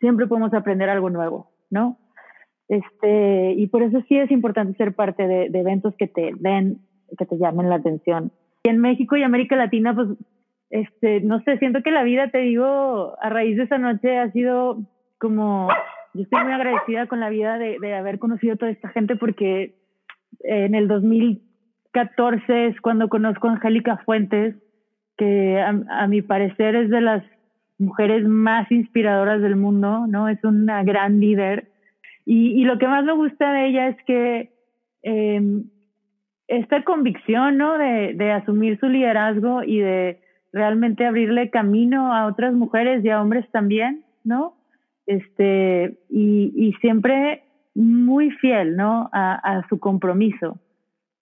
siempre 0.00 0.26
podemos 0.26 0.54
aprender 0.54 0.88
algo 0.88 1.10
nuevo, 1.10 1.50
¿no? 1.70 1.98
Este, 2.68 3.52
y 3.52 3.66
por 3.66 3.82
eso 3.82 4.02
sí 4.08 4.16
es 4.16 4.30
importante 4.30 4.76
ser 4.76 4.94
parte 4.94 5.26
de, 5.26 5.50
de 5.50 5.60
eventos 5.60 5.94
que 5.96 6.06
te 6.06 6.32
den, 6.38 6.78
que 7.18 7.26
te 7.26 7.36
llamen 7.38 7.68
la 7.68 7.76
atención. 7.76 8.32
Y 8.64 8.68
en 8.68 8.78
México 8.78 9.16
y 9.16 9.22
América 9.22 9.56
Latina, 9.56 9.94
pues, 9.94 10.08
este, 10.70 11.20
no 11.20 11.42
sé, 11.42 11.58
siento 11.58 11.82
que 11.82 11.90
la 11.90 12.02
vida, 12.02 12.30
te 12.30 12.38
digo, 12.38 13.14
a 13.20 13.28
raíz 13.28 13.56
de 13.56 13.64
esa 13.64 13.78
noche 13.78 14.16
ha 14.16 14.30
sido 14.32 14.78
como, 15.22 15.68
yo 16.14 16.22
estoy 16.24 16.42
muy 16.42 16.52
agradecida 16.52 17.06
con 17.06 17.20
la 17.20 17.30
vida 17.30 17.56
de, 17.56 17.78
de 17.80 17.94
haber 17.94 18.18
conocido 18.18 18.54
a 18.54 18.56
toda 18.56 18.72
esta 18.72 18.88
gente 18.88 19.14
porque 19.14 19.76
en 20.40 20.74
el 20.74 20.88
2014 20.88 22.66
es 22.66 22.80
cuando 22.80 23.08
conozco 23.08 23.46
a 23.46 23.52
Angélica 23.52 23.98
Fuentes, 23.98 24.56
que 25.16 25.60
a, 25.60 26.08
mi 26.08 26.22
parecer 26.22 26.74
es 26.74 26.90
de 26.90 27.00
las 27.00 27.22
mujeres 27.78 28.26
más 28.26 28.68
inspiradoras 28.72 29.40
del 29.42 29.54
mundo, 29.54 30.08
¿no? 30.08 30.28
Es 30.28 30.42
una 30.42 30.82
gran 30.82 31.20
líder. 31.20 31.68
Y, 32.26 32.60
y 32.60 32.64
lo 32.64 32.78
que 32.78 32.88
más 32.88 33.04
me 33.04 33.12
gusta 33.12 33.52
de 33.52 33.68
ella 33.68 33.88
es 33.90 33.96
que 34.04 34.50
eh, 35.04 35.62
esta 36.48 36.82
convicción, 36.82 37.58
¿no? 37.58 37.78
De, 37.78 38.14
de 38.14 38.32
asumir 38.32 38.80
su 38.80 38.88
liderazgo 38.88 39.62
y 39.62 39.78
de 39.78 40.20
realmente 40.52 41.06
abrirle 41.06 41.50
camino 41.50 42.12
a 42.12 42.26
otras 42.26 42.54
mujeres 42.54 43.04
y 43.04 43.10
a 43.10 43.22
hombres 43.22 43.48
también, 43.52 44.04
¿no? 44.24 44.56
Este, 45.06 45.98
y, 46.08 46.52
y 46.54 46.72
siempre 46.80 47.42
muy 47.74 48.30
fiel, 48.30 48.76
¿no? 48.76 49.08
A, 49.12 49.64
su 49.68 49.78
compromiso. 49.78 50.58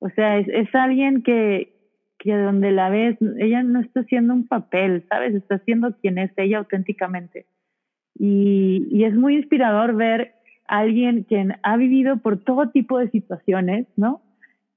O 0.00 0.08
sea, 0.10 0.38
es, 0.38 0.74
alguien 0.74 1.22
que, 1.22 1.74
que 2.18 2.34
donde 2.34 2.72
la 2.72 2.88
ves, 2.90 3.16
ella 3.38 3.62
no 3.62 3.80
está 3.80 4.00
haciendo 4.00 4.34
un 4.34 4.46
papel, 4.46 5.04
¿sabes? 5.08 5.34
Está 5.34 5.58
siendo 5.60 5.96
quien 6.00 6.18
es 6.18 6.32
ella 6.36 6.58
auténticamente. 6.58 7.46
Y, 8.18 8.88
y 8.90 9.04
es 9.04 9.14
muy 9.14 9.36
inspirador 9.36 9.94
ver 9.94 10.34
a 10.66 10.78
alguien 10.78 11.24
quien 11.24 11.54
ha 11.62 11.76
vivido 11.76 12.18
por 12.18 12.38
todo 12.38 12.70
tipo 12.70 12.98
de 12.98 13.10
situaciones, 13.10 13.86
¿no? 13.96 14.22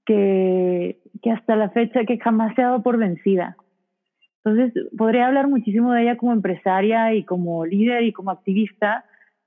Que, 0.06 1.00
que 1.22 1.32
hasta 1.32 1.56
la 1.56 1.70
fecha, 1.70 2.06
que 2.06 2.20
jamás 2.20 2.54
se 2.56 2.62
ha 2.62 2.66
dado 2.66 2.84
por 2.84 2.98
vencida. 2.98 3.56
Entonces, 4.46 4.90
podría 4.98 5.28
hablar 5.28 5.48
muchísimo 5.48 5.94
de 5.94 6.04
ella 6.04 6.18
como 6.18 6.34
empresaria 6.34 7.14
y 7.14 7.24
como 7.24 7.66
líder 7.66 8.04
y 8.04 8.12
como 8.12 8.32
activista, 8.32 9.06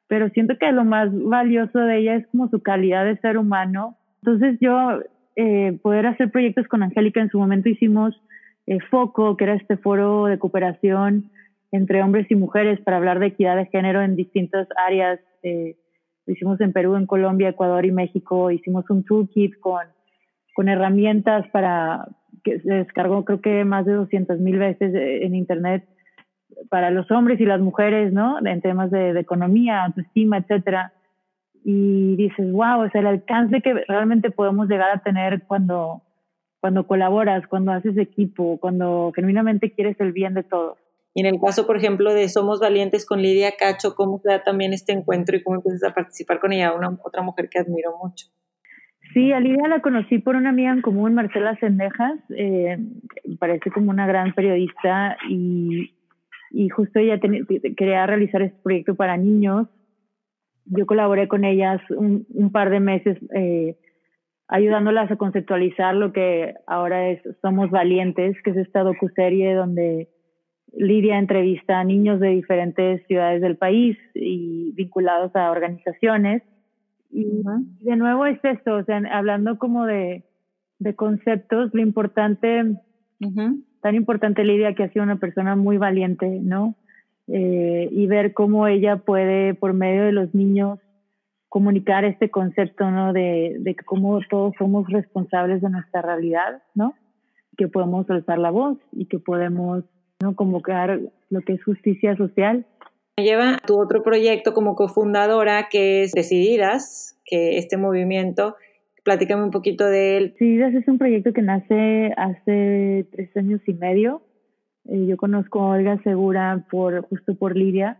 pero 0.08 0.30
siento 0.30 0.56
que 0.58 0.70
lo 0.72 0.84
más 0.84 1.10
valioso 1.12 1.78
de 1.78 1.98
ella 1.98 2.14
es 2.16 2.26
como 2.28 2.48
su 2.48 2.62
calidad 2.62 3.04
de 3.04 3.18
ser 3.18 3.36
humano. 3.36 3.96
Entonces 4.22 4.58
yo 4.60 5.00
eh, 5.34 5.78
poder 5.82 6.06
hacer 6.06 6.30
proyectos 6.30 6.66
con 6.68 6.82
Angélica 6.82 7.20
en 7.20 7.28
su 7.28 7.38
momento 7.38 7.68
hicimos 7.68 8.18
eh, 8.66 8.78
Foco, 8.90 9.36
que 9.36 9.44
era 9.44 9.54
este 9.54 9.76
foro 9.76 10.26
de 10.26 10.38
cooperación 10.38 11.30
entre 11.72 12.02
hombres 12.02 12.26
y 12.30 12.34
mujeres 12.34 12.80
para 12.80 12.96
hablar 12.96 13.18
de 13.18 13.26
equidad 13.26 13.56
de 13.56 13.66
género 13.66 14.02
en 14.02 14.16
distintas 14.16 14.66
áreas. 14.86 15.20
Eh, 15.42 15.76
lo 16.26 16.32
hicimos 16.32 16.60
en 16.60 16.72
Perú, 16.72 16.96
en 16.96 17.06
Colombia, 17.06 17.50
Ecuador 17.50 17.84
y 17.84 17.92
México. 17.92 18.50
Hicimos 18.50 18.88
un 18.88 19.04
toolkit 19.04 19.58
con, 19.60 19.82
con 20.54 20.68
herramientas 20.68 21.46
para 21.48 22.08
que 22.46 22.60
se 22.60 22.72
descargó 22.72 23.24
creo 23.24 23.40
que 23.40 23.64
más 23.64 23.84
de 23.86 23.94
200 23.94 24.38
mil 24.38 24.58
veces 24.58 24.94
en 24.94 25.34
Internet 25.34 25.84
para 26.70 26.90
los 26.90 27.10
hombres 27.10 27.40
y 27.40 27.44
las 27.44 27.60
mujeres, 27.60 28.12
¿no? 28.12 28.38
En 28.46 28.60
temas 28.60 28.92
de, 28.92 29.18
economía, 29.18 29.84
autoestima, 29.84 30.38
etcétera. 30.38 30.92
Y 31.64 32.14
dices, 32.14 32.52
wow, 32.52 32.88
sea, 32.92 33.00
el 33.00 33.08
alcance 33.08 33.60
que 33.60 33.74
realmente 33.88 34.30
podemos 34.30 34.68
llegar 34.68 34.90
a 34.92 35.02
tener 35.02 35.42
cuando, 35.48 36.02
cuando 36.60 36.86
colaboras, 36.86 37.48
cuando 37.48 37.72
haces 37.72 37.98
equipo, 37.98 38.58
cuando 38.60 39.10
genuinamente 39.14 39.72
quieres 39.72 39.96
el 39.98 40.12
bien 40.12 40.34
de 40.34 40.44
todos. 40.44 40.78
Y 41.14 41.20
en 41.20 41.26
el 41.26 41.40
caso, 41.40 41.66
por 41.66 41.76
ejemplo, 41.76 42.14
de 42.14 42.28
Somos 42.28 42.60
Valientes 42.60 43.04
con 43.04 43.20
Lidia 43.20 43.56
Cacho, 43.58 43.96
¿cómo 43.96 44.20
se 44.20 44.28
da 44.28 44.44
también 44.44 44.72
este 44.72 44.92
encuentro 44.92 45.36
y 45.36 45.42
cómo 45.42 45.56
empiezas 45.56 45.90
a 45.90 45.94
participar 45.94 46.38
con 46.38 46.52
ella, 46.52 46.74
una 46.74 46.96
otra 47.02 47.22
mujer 47.22 47.48
que 47.48 47.58
admiro 47.58 47.96
mucho? 48.00 48.28
Sí, 49.12 49.32
a 49.32 49.40
Lidia 49.40 49.68
la 49.68 49.80
conocí 49.80 50.18
por 50.18 50.36
una 50.36 50.50
amiga 50.50 50.72
en 50.72 50.82
común, 50.82 51.14
Marcela 51.14 51.56
Sendejas, 51.56 52.18
eh, 52.30 52.78
parece 53.38 53.70
como 53.70 53.90
una 53.90 54.06
gran 54.06 54.32
periodista 54.32 55.16
y, 55.28 55.92
justo 56.74 56.98
ella 56.98 57.20
quería 57.20 58.06
realizar 58.06 58.42
este 58.42 58.58
proyecto 58.62 58.94
para 58.94 59.16
niños. 59.16 59.68
Yo 60.64 60.86
colaboré 60.86 61.28
con 61.28 61.44
ellas 61.44 61.80
un, 61.90 62.26
un 62.30 62.50
par 62.50 62.70
de 62.70 62.80
meses 62.80 63.18
eh, 63.34 63.76
ayudándolas 64.48 65.10
a 65.10 65.16
conceptualizar 65.16 65.94
lo 65.94 66.12
que 66.12 66.54
ahora 66.66 67.10
es 67.10 67.20
Somos 67.42 67.70
Valientes, 67.70 68.36
que 68.42 68.50
es 68.50 68.56
esta 68.56 68.82
docuserie 68.82 69.54
donde 69.54 70.08
Lidia 70.72 71.18
entrevista 71.18 71.80
a 71.80 71.84
niños 71.84 72.20
de 72.20 72.28
diferentes 72.28 73.06
ciudades 73.06 73.40
del 73.40 73.56
país 73.56 73.96
y 74.14 74.72
vinculados 74.74 75.34
a 75.34 75.50
organizaciones. 75.50 76.42
Y 77.10 77.42
de 77.80 77.96
nuevo 77.96 78.26
es 78.26 78.38
esto, 78.44 78.76
o 78.76 78.84
sea, 78.84 79.00
hablando 79.12 79.58
como 79.58 79.86
de, 79.86 80.24
de 80.78 80.94
conceptos, 80.94 81.72
lo 81.72 81.80
importante, 81.80 82.76
tan 83.80 83.94
importante 83.94 84.44
Lidia 84.44 84.74
que 84.74 84.84
ha 84.84 84.92
sido 84.92 85.04
una 85.04 85.16
persona 85.16 85.56
muy 85.56 85.78
valiente, 85.78 86.26
¿no? 86.42 86.74
Eh, 87.28 87.88
y 87.90 88.06
ver 88.06 88.34
cómo 88.34 88.66
ella 88.66 88.96
puede, 88.98 89.54
por 89.54 89.72
medio 89.72 90.04
de 90.04 90.12
los 90.12 90.34
niños, 90.34 90.78
comunicar 91.48 92.04
este 92.04 92.30
concepto, 92.30 92.90
¿no? 92.90 93.12
De, 93.12 93.56
de 93.60 93.74
cómo 93.76 94.20
todos 94.28 94.54
somos 94.58 94.88
responsables 94.88 95.62
de 95.62 95.70
nuestra 95.70 96.02
realidad, 96.02 96.62
¿no? 96.74 96.94
Que 97.56 97.68
podemos 97.68 98.08
alzar 98.10 98.38
la 98.38 98.50
voz 98.50 98.78
y 98.92 99.06
que 99.06 99.18
podemos, 99.18 99.84
¿no? 100.20 100.36
Convocar 100.36 101.00
lo 101.30 101.40
que 101.40 101.54
es 101.54 101.64
justicia 101.64 102.16
social. 102.16 102.66
Me 103.18 103.24
lleva 103.24 103.56
tu 103.66 103.80
otro 103.80 104.02
proyecto 104.02 104.52
como 104.52 104.74
cofundadora 104.74 105.68
que 105.70 106.02
es 106.02 106.12
Decididas, 106.12 107.18
que 107.24 107.56
este 107.56 107.78
movimiento, 107.78 108.56
platícame 109.04 109.42
un 109.42 109.50
poquito 109.50 109.86
de 109.86 110.18
él. 110.18 110.30
Decididas 110.32 110.74
es 110.74 110.86
un 110.86 110.98
proyecto 110.98 111.32
que 111.32 111.40
nace 111.40 112.12
hace 112.18 113.06
tres 113.12 113.34
años 113.34 113.62
y 113.66 113.72
medio. 113.72 114.20
Eh, 114.84 115.06
yo 115.06 115.16
conozco 115.16 115.62
a 115.62 115.76
Olga 115.76 115.98
Segura 116.02 116.66
por, 116.70 117.08
justo 117.08 117.34
por 117.36 117.56
Lidia 117.56 117.98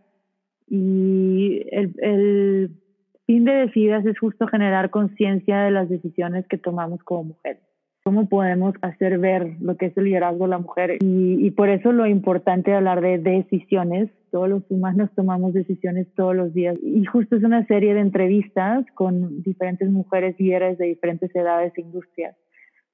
y 0.69 1.63
el, 1.71 1.95
el 1.99 2.71
fin 3.25 3.47
de 3.47 3.53
Decidas 3.53 4.05
es 4.05 4.19
justo 4.19 4.47
generar 4.49 4.91
conciencia 4.91 5.61
de 5.63 5.71
las 5.71 5.89
decisiones 5.89 6.47
que 6.47 6.59
tomamos 6.59 7.03
como 7.03 7.25
mujeres. 7.25 7.66
Cómo 8.07 8.29
podemos 8.29 8.73
hacer 8.83 9.19
ver 9.19 9.57
lo 9.61 9.77
que 9.77 9.87
es 9.87 9.97
el 9.97 10.05
liderazgo 10.05 10.45
de 10.45 10.51
la 10.51 10.59
mujer. 10.59 10.99
Y, 11.01 11.45
y 11.45 11.51
por 11.51 11.69
eso 11.69 11.91
lo 11.91 12.07
importante 12.07 12.71
de 12.71 12.77
hablar 12.77 13.01
de 13.01 13.19
decisiones. 13.19 14.11
Todos 14.31 14.49
los 14.49 14.63
humanos 14.71 15.11
tomamos 15.17 15.55
decisiones 15.55 16.07
todos 16.15 16.37
los 16.37 16.55
días. 16.55 16.77
Y 16.85 17.05
justo 17.05 17.35
es 17.35 17.43
una 17.43 17.67
serie 17.67 17.95
de 17.95 18.01
entrevistas 18.03 18.87
con 18.95 19.43
diferentes 19.43 19.91
mujeres 19.91 20.37
líderes 20.39 20.79
de 20.79 20.87
diferentes 20.87 21.35
edades 21.35 21.73
e 21.77 21.81
industrias 21.81 22.37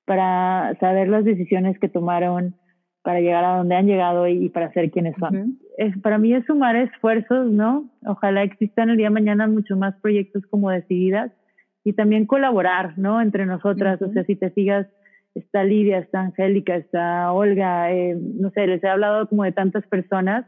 para 0.06 0.74
saber 0.80 1.08
las 1.08 1.26
decisiones 1.26 1.78
que 1.78 1.90
tomaron 1.90 2.54
para 3.02 3.20
llegar 3.20 3.44
a 3.44 3.58
donde 3.58 3.74
han 3.74 3.86
llegado 3.86 4.26
y, 4.28 4.48
para 4.48 4.72
ser 4.72 4.90
quienes 4.90 5.14
son. 5.18 5.58
es, 5.76 5.94
para 5.98 6.16
mí 6.16 6.32
es 6.32 6.46
sumar 6.46 6.74
esfuerzos, 6.76 7.50
¿no? 7.50 7.90
Ojalá 8.06 8.44
existan 8.44 8.88
el 8.88 8.96
día 8.96 9.08
de 9.08 9.14
mañana 9.14 9.46
mucho 9.46 9.76
más 9.76 9.94
proyectos 10.00 10.46
como 10.46 10.70
decididas 10.70 11.32
y 11.84 11.92
también 11.92 12.24
colaborar, 12.24 12.96
¿no? 12.96 13.20
Entre 13.20 13.44
nosotras, 13.44 14.00
o 14.00 14.10
sea, 14.12 14.24
si 14.24 14.36
te 14.36 14.50
sigas, 14.50 14.86
está 15.34 15.64
Lidia, 15.64 15.98
está 15.98 16.20
Angélica, 16.20 16.76
está 16.76 17.32
Olga, 17.32 17.92
eh, 17.92 18.16
no 18.16 18.50
sé, 18.50 18.66
les 18.66 18.82
he 18.82 18.88
hablado 18.88 19.28
como 19.28 19.44
de 19.44 19.52
tantas 19.52 19.86
personas 19.86 20.44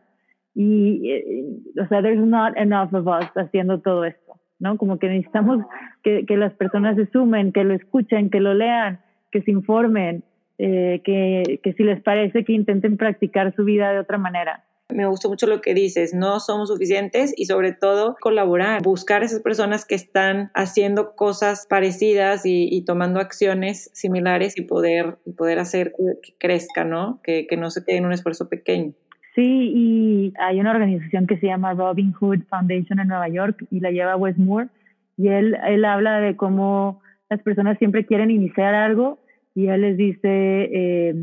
y, 0.54 1.10
eh, 1.10 1.44
o 1.82 1.86
sea, 1.88 2.02
there's 2.02 2.24
not 2.24 2.56
enough 2.56 2.94
of 2.94 3.06
us 3.06 3.30
haciendo 3.34 3.80
todo 3.80 4.04
esto, 4.04 4.40
¿no? 4.58 4.76
Como 4.76 4.98
que 4.98 5.08
necesitamos 5.08 5.64
que, 6.02 6.24
que 6.26 6.36
las 6.36 6.52
personas 6.54 6.96
se 6.96 7.06
sumen, 7.06 7.52
que 7.52 7.64
lo 7.64 7.74
escuchen, 7.74 8.30
que 8.30 8.40
lo 8.40 8.54
lean, 8.54 9.00
que 9.32 9.42
se 9.42 9.50
informen, 9.50 10.22
eh, 10.58 11.00
que, 11.04 11.60
que 11.62 11.72
si 11.72 11.82
les 11.82 12.00
parece 12.02 12.44
que 12.44 12.52
intenten 12.52 12.96
practicar 12.96 13.54
su 13.56 13.64
vida 13.64 13.92
de 13.92 13.98
otra 13.98 14.18
manera. 14.18 14.64
Me 14.92 15.06
gustó 15.06 15.28
mucho 15.30 15.46
lo 15.46 15.62
que 15.62 15.72
dices, 15.72 16.12
no 16.12 16.40
somos 16.40 16.68
suficientes 16.68 17.32
y 17.36 17.46
sobre 17.46 17.72
todo 17.72 18.16
colaborar, 18.20 18.82
buscar 18.82 19.22
esas 19.22 19.40
personas 19.40 19.86
que 19.86 19.94
están 19.94 20.50
haciendo 20.54 21.16
cosas 21.16 21.66
parecidas 21.68 22.42
y, 22.44 22.84
tomando 22.84 23.18
acciones 23.18 23.90
similares 23.94 24.58
y 24.58 24.62
poder, 24.62 25.16
poder 25.36 25.58
hacer 25.58 25.94
que, 26.22 26.34
crezca, 26.38 26.84
¿no? 26.84 27.20
Que, 27.22 27.46
que 27.46 27.56
no 27.56 27.70
se 27.70 27.82
quede 27.82 27.96
en 27.96 28.06
un 28.06 28.12
esfuerzo 28.12 28.48
pequeño. 28.50 28.92
Sí, 29.34 29.72
y 29.74 30.32
hay 30.38 30.60
una 30.60 30.70
organización 30.70 31.26
que 31.26 31.38
se 31.38 31.46
llama 31.46 31.74
Robin 31.74 32.12
Hood 32.12 32.42
Foundation 32.48 33.00
en 33.00 33.08
Nueva 33.08 33.28
York 33.28 33.66
y 33.70 33.80
la 33.80 33.90
lleva 33.90 34.16
Wes 34.16 34.38
Moore 34.38 34.68
y 35.16 35.28
él, 35.28 35.56
él 35.66 35.84
habla 35.84 36.20
de 36.20 36.36
cómo 36.36 37.00
las 37.30 37.42
personas 37.42 37.78
siempre 37.78 38.06
quieren 38.06 38.30
iniciar 38.30 38.74
algo 38.74 39.18
y 39.54 39.68
él 39.68 39.80
les 39.80 39.96
dice 39.96 40.20
eh, 40.22 41.14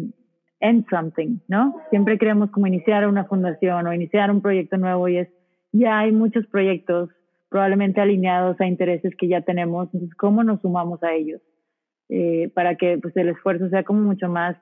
end 0.62 0.86
something, 0.90 1.40
¿no? 1.48 1.76
Siempre 1.90 2.18
queremos 2.18 2.50
como 2.52 2.68
iniciar 2.68 3.08
una 3.08 3.26
fundación 3.26 3.88
o 3.88 3.94
iniciar 3.94 4.32
un 4.32 4.42
proyecto 4.42 4.78
nuevo 4.78 5.08
y 5.08 5.18
es, 5.18 5.30
ya 5.72 6.00
hay 6.00 6.12
muchos 6.12 6.46
proyectos 6.48 7.10
probablemente 7.50 8.00
alineados 8.00 8.60
a 8.62 8.66
intereses 8.66 9.14
que 9.18 9.28
ya 9.28 9.42
tenemos, 9.42 9.90
entonces, 9.94 10.16
¿cómo 10.16 10.44
nos 10.44 10.62
sumamos 10.62 11.04
a 11.04 11.14
ellos? 11.14 11.42
Eh, 12.08 12.50
para 12.54 12.76
que 12.76 12.98
pues, 12.98 13.16
el 13.18 13.30
esfuerzo 13.30 13.70
sea 13.70 13.84
como 13.84 14.02
mucho 14.02 14.30
más 14.30 14.56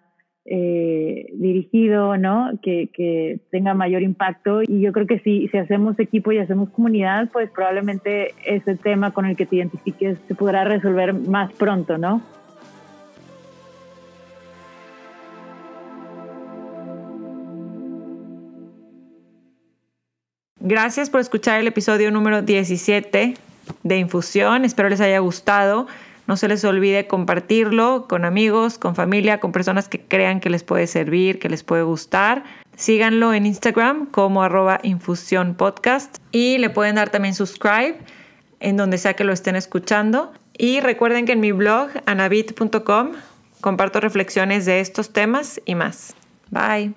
eh, 0.46 1.28
dirigido, 1.34 2.18
¿no? 2.18 2.60
Que, 2.64 2.90
que, 2.92 3.40
tenga 3.52 3.76
mayor 3.76 4.02
impacto. 4.02 4.64
Y 4.64 4.82
yo 4.82 4.92
creo 4.92 5.06
que 5.06 5.20
si, 5.20 5.48
si 5.50 5.58
hacemos 5.58 6.00
equipo 6.00 6.32
y 6.32 6.40
hacemos 6.40 6.70
comunidad, 6.72 7.30
pues 7.32 7.52
probablemente 7.52 8.34
ese 8.46 8.76
tema 8.76 9.12
con 9.12 9.26
el 9.26 9.36
que 9.36 9.46
te 9.46 9.58
identifiques 9.58 10.18
se 10.28 10.36
podrá 10.36 10.64
resolver 10.64 11.14
más 11.14 11.54
pronto, 11.54 12.00
¿no? 12.00 12.22
Gracias 20.70 21.10
por 21.10 21.20
escuchar 21.20 21.60
el 21.60 21.66
episodio 21.66 22.12
número 22.12 22.44
17 22.44 23.34
de 23.82 23.98
Infusión. 23.98 24.66
Espero 24.66 24.88
les 24.88 25.02
haya 25.02 25.18
gustado. 25.18 25.88
No 26.28 26.38
se 26.38 26.48
les 26.48 26.64
olvide 26.64 27.08
compartirlo 27.08 28.06
con 28.08 28.24
amigos, 28.24 28.78
con 28.78 28.94
familia, 28.94 29.40
con 29.40 29.52
personas 29.52 29.90
que 29.90 30.00
crean 30.00 30.40
que 30.40 30.52
les 30.52 30.64
puede 30.64 30.86
servir, 30.86 31.40
que 31.40 31.50
les 31.50 31.64
puede 31.64 31.82
gustar. 31.82 32.44
Síganlo 32.78 33.34
en 33.34 33.48
Instagram 33.48 34.06
como 34.06 34.44
arroba 34.44 34.80
infusión 34.84 35.56
podcast 35.56 36.18
y 36.32 36.60
le 36.60 36.70
pueden 36.70 36.98
dar 36.98 37.10
también 37.10 37.34
subscribe 37.34 37.98
en 38.60 38.78
donde 38.78 39.00
sea 39.00 39.16
que 39.16 39.24
lo 39.24 39.34
estén 39.34 39.56
escuchando. 39.56 40.32
Y 40.56 40.82
recuerden 40.82 41.26
que 41.26 41.32
en 41.32 41.40
mi 41.40 41.52
blog 41.52 41.90
anabit.com 42.06 43.14
comparto 43.60 44.02
reflexiones 44.02 44.68
de 44.68 44.82
estos 44.82 45.14
temas 45.14 45.60
y 45.66 45.74
más. 45.74 46.14
Bye. 46.52 46.94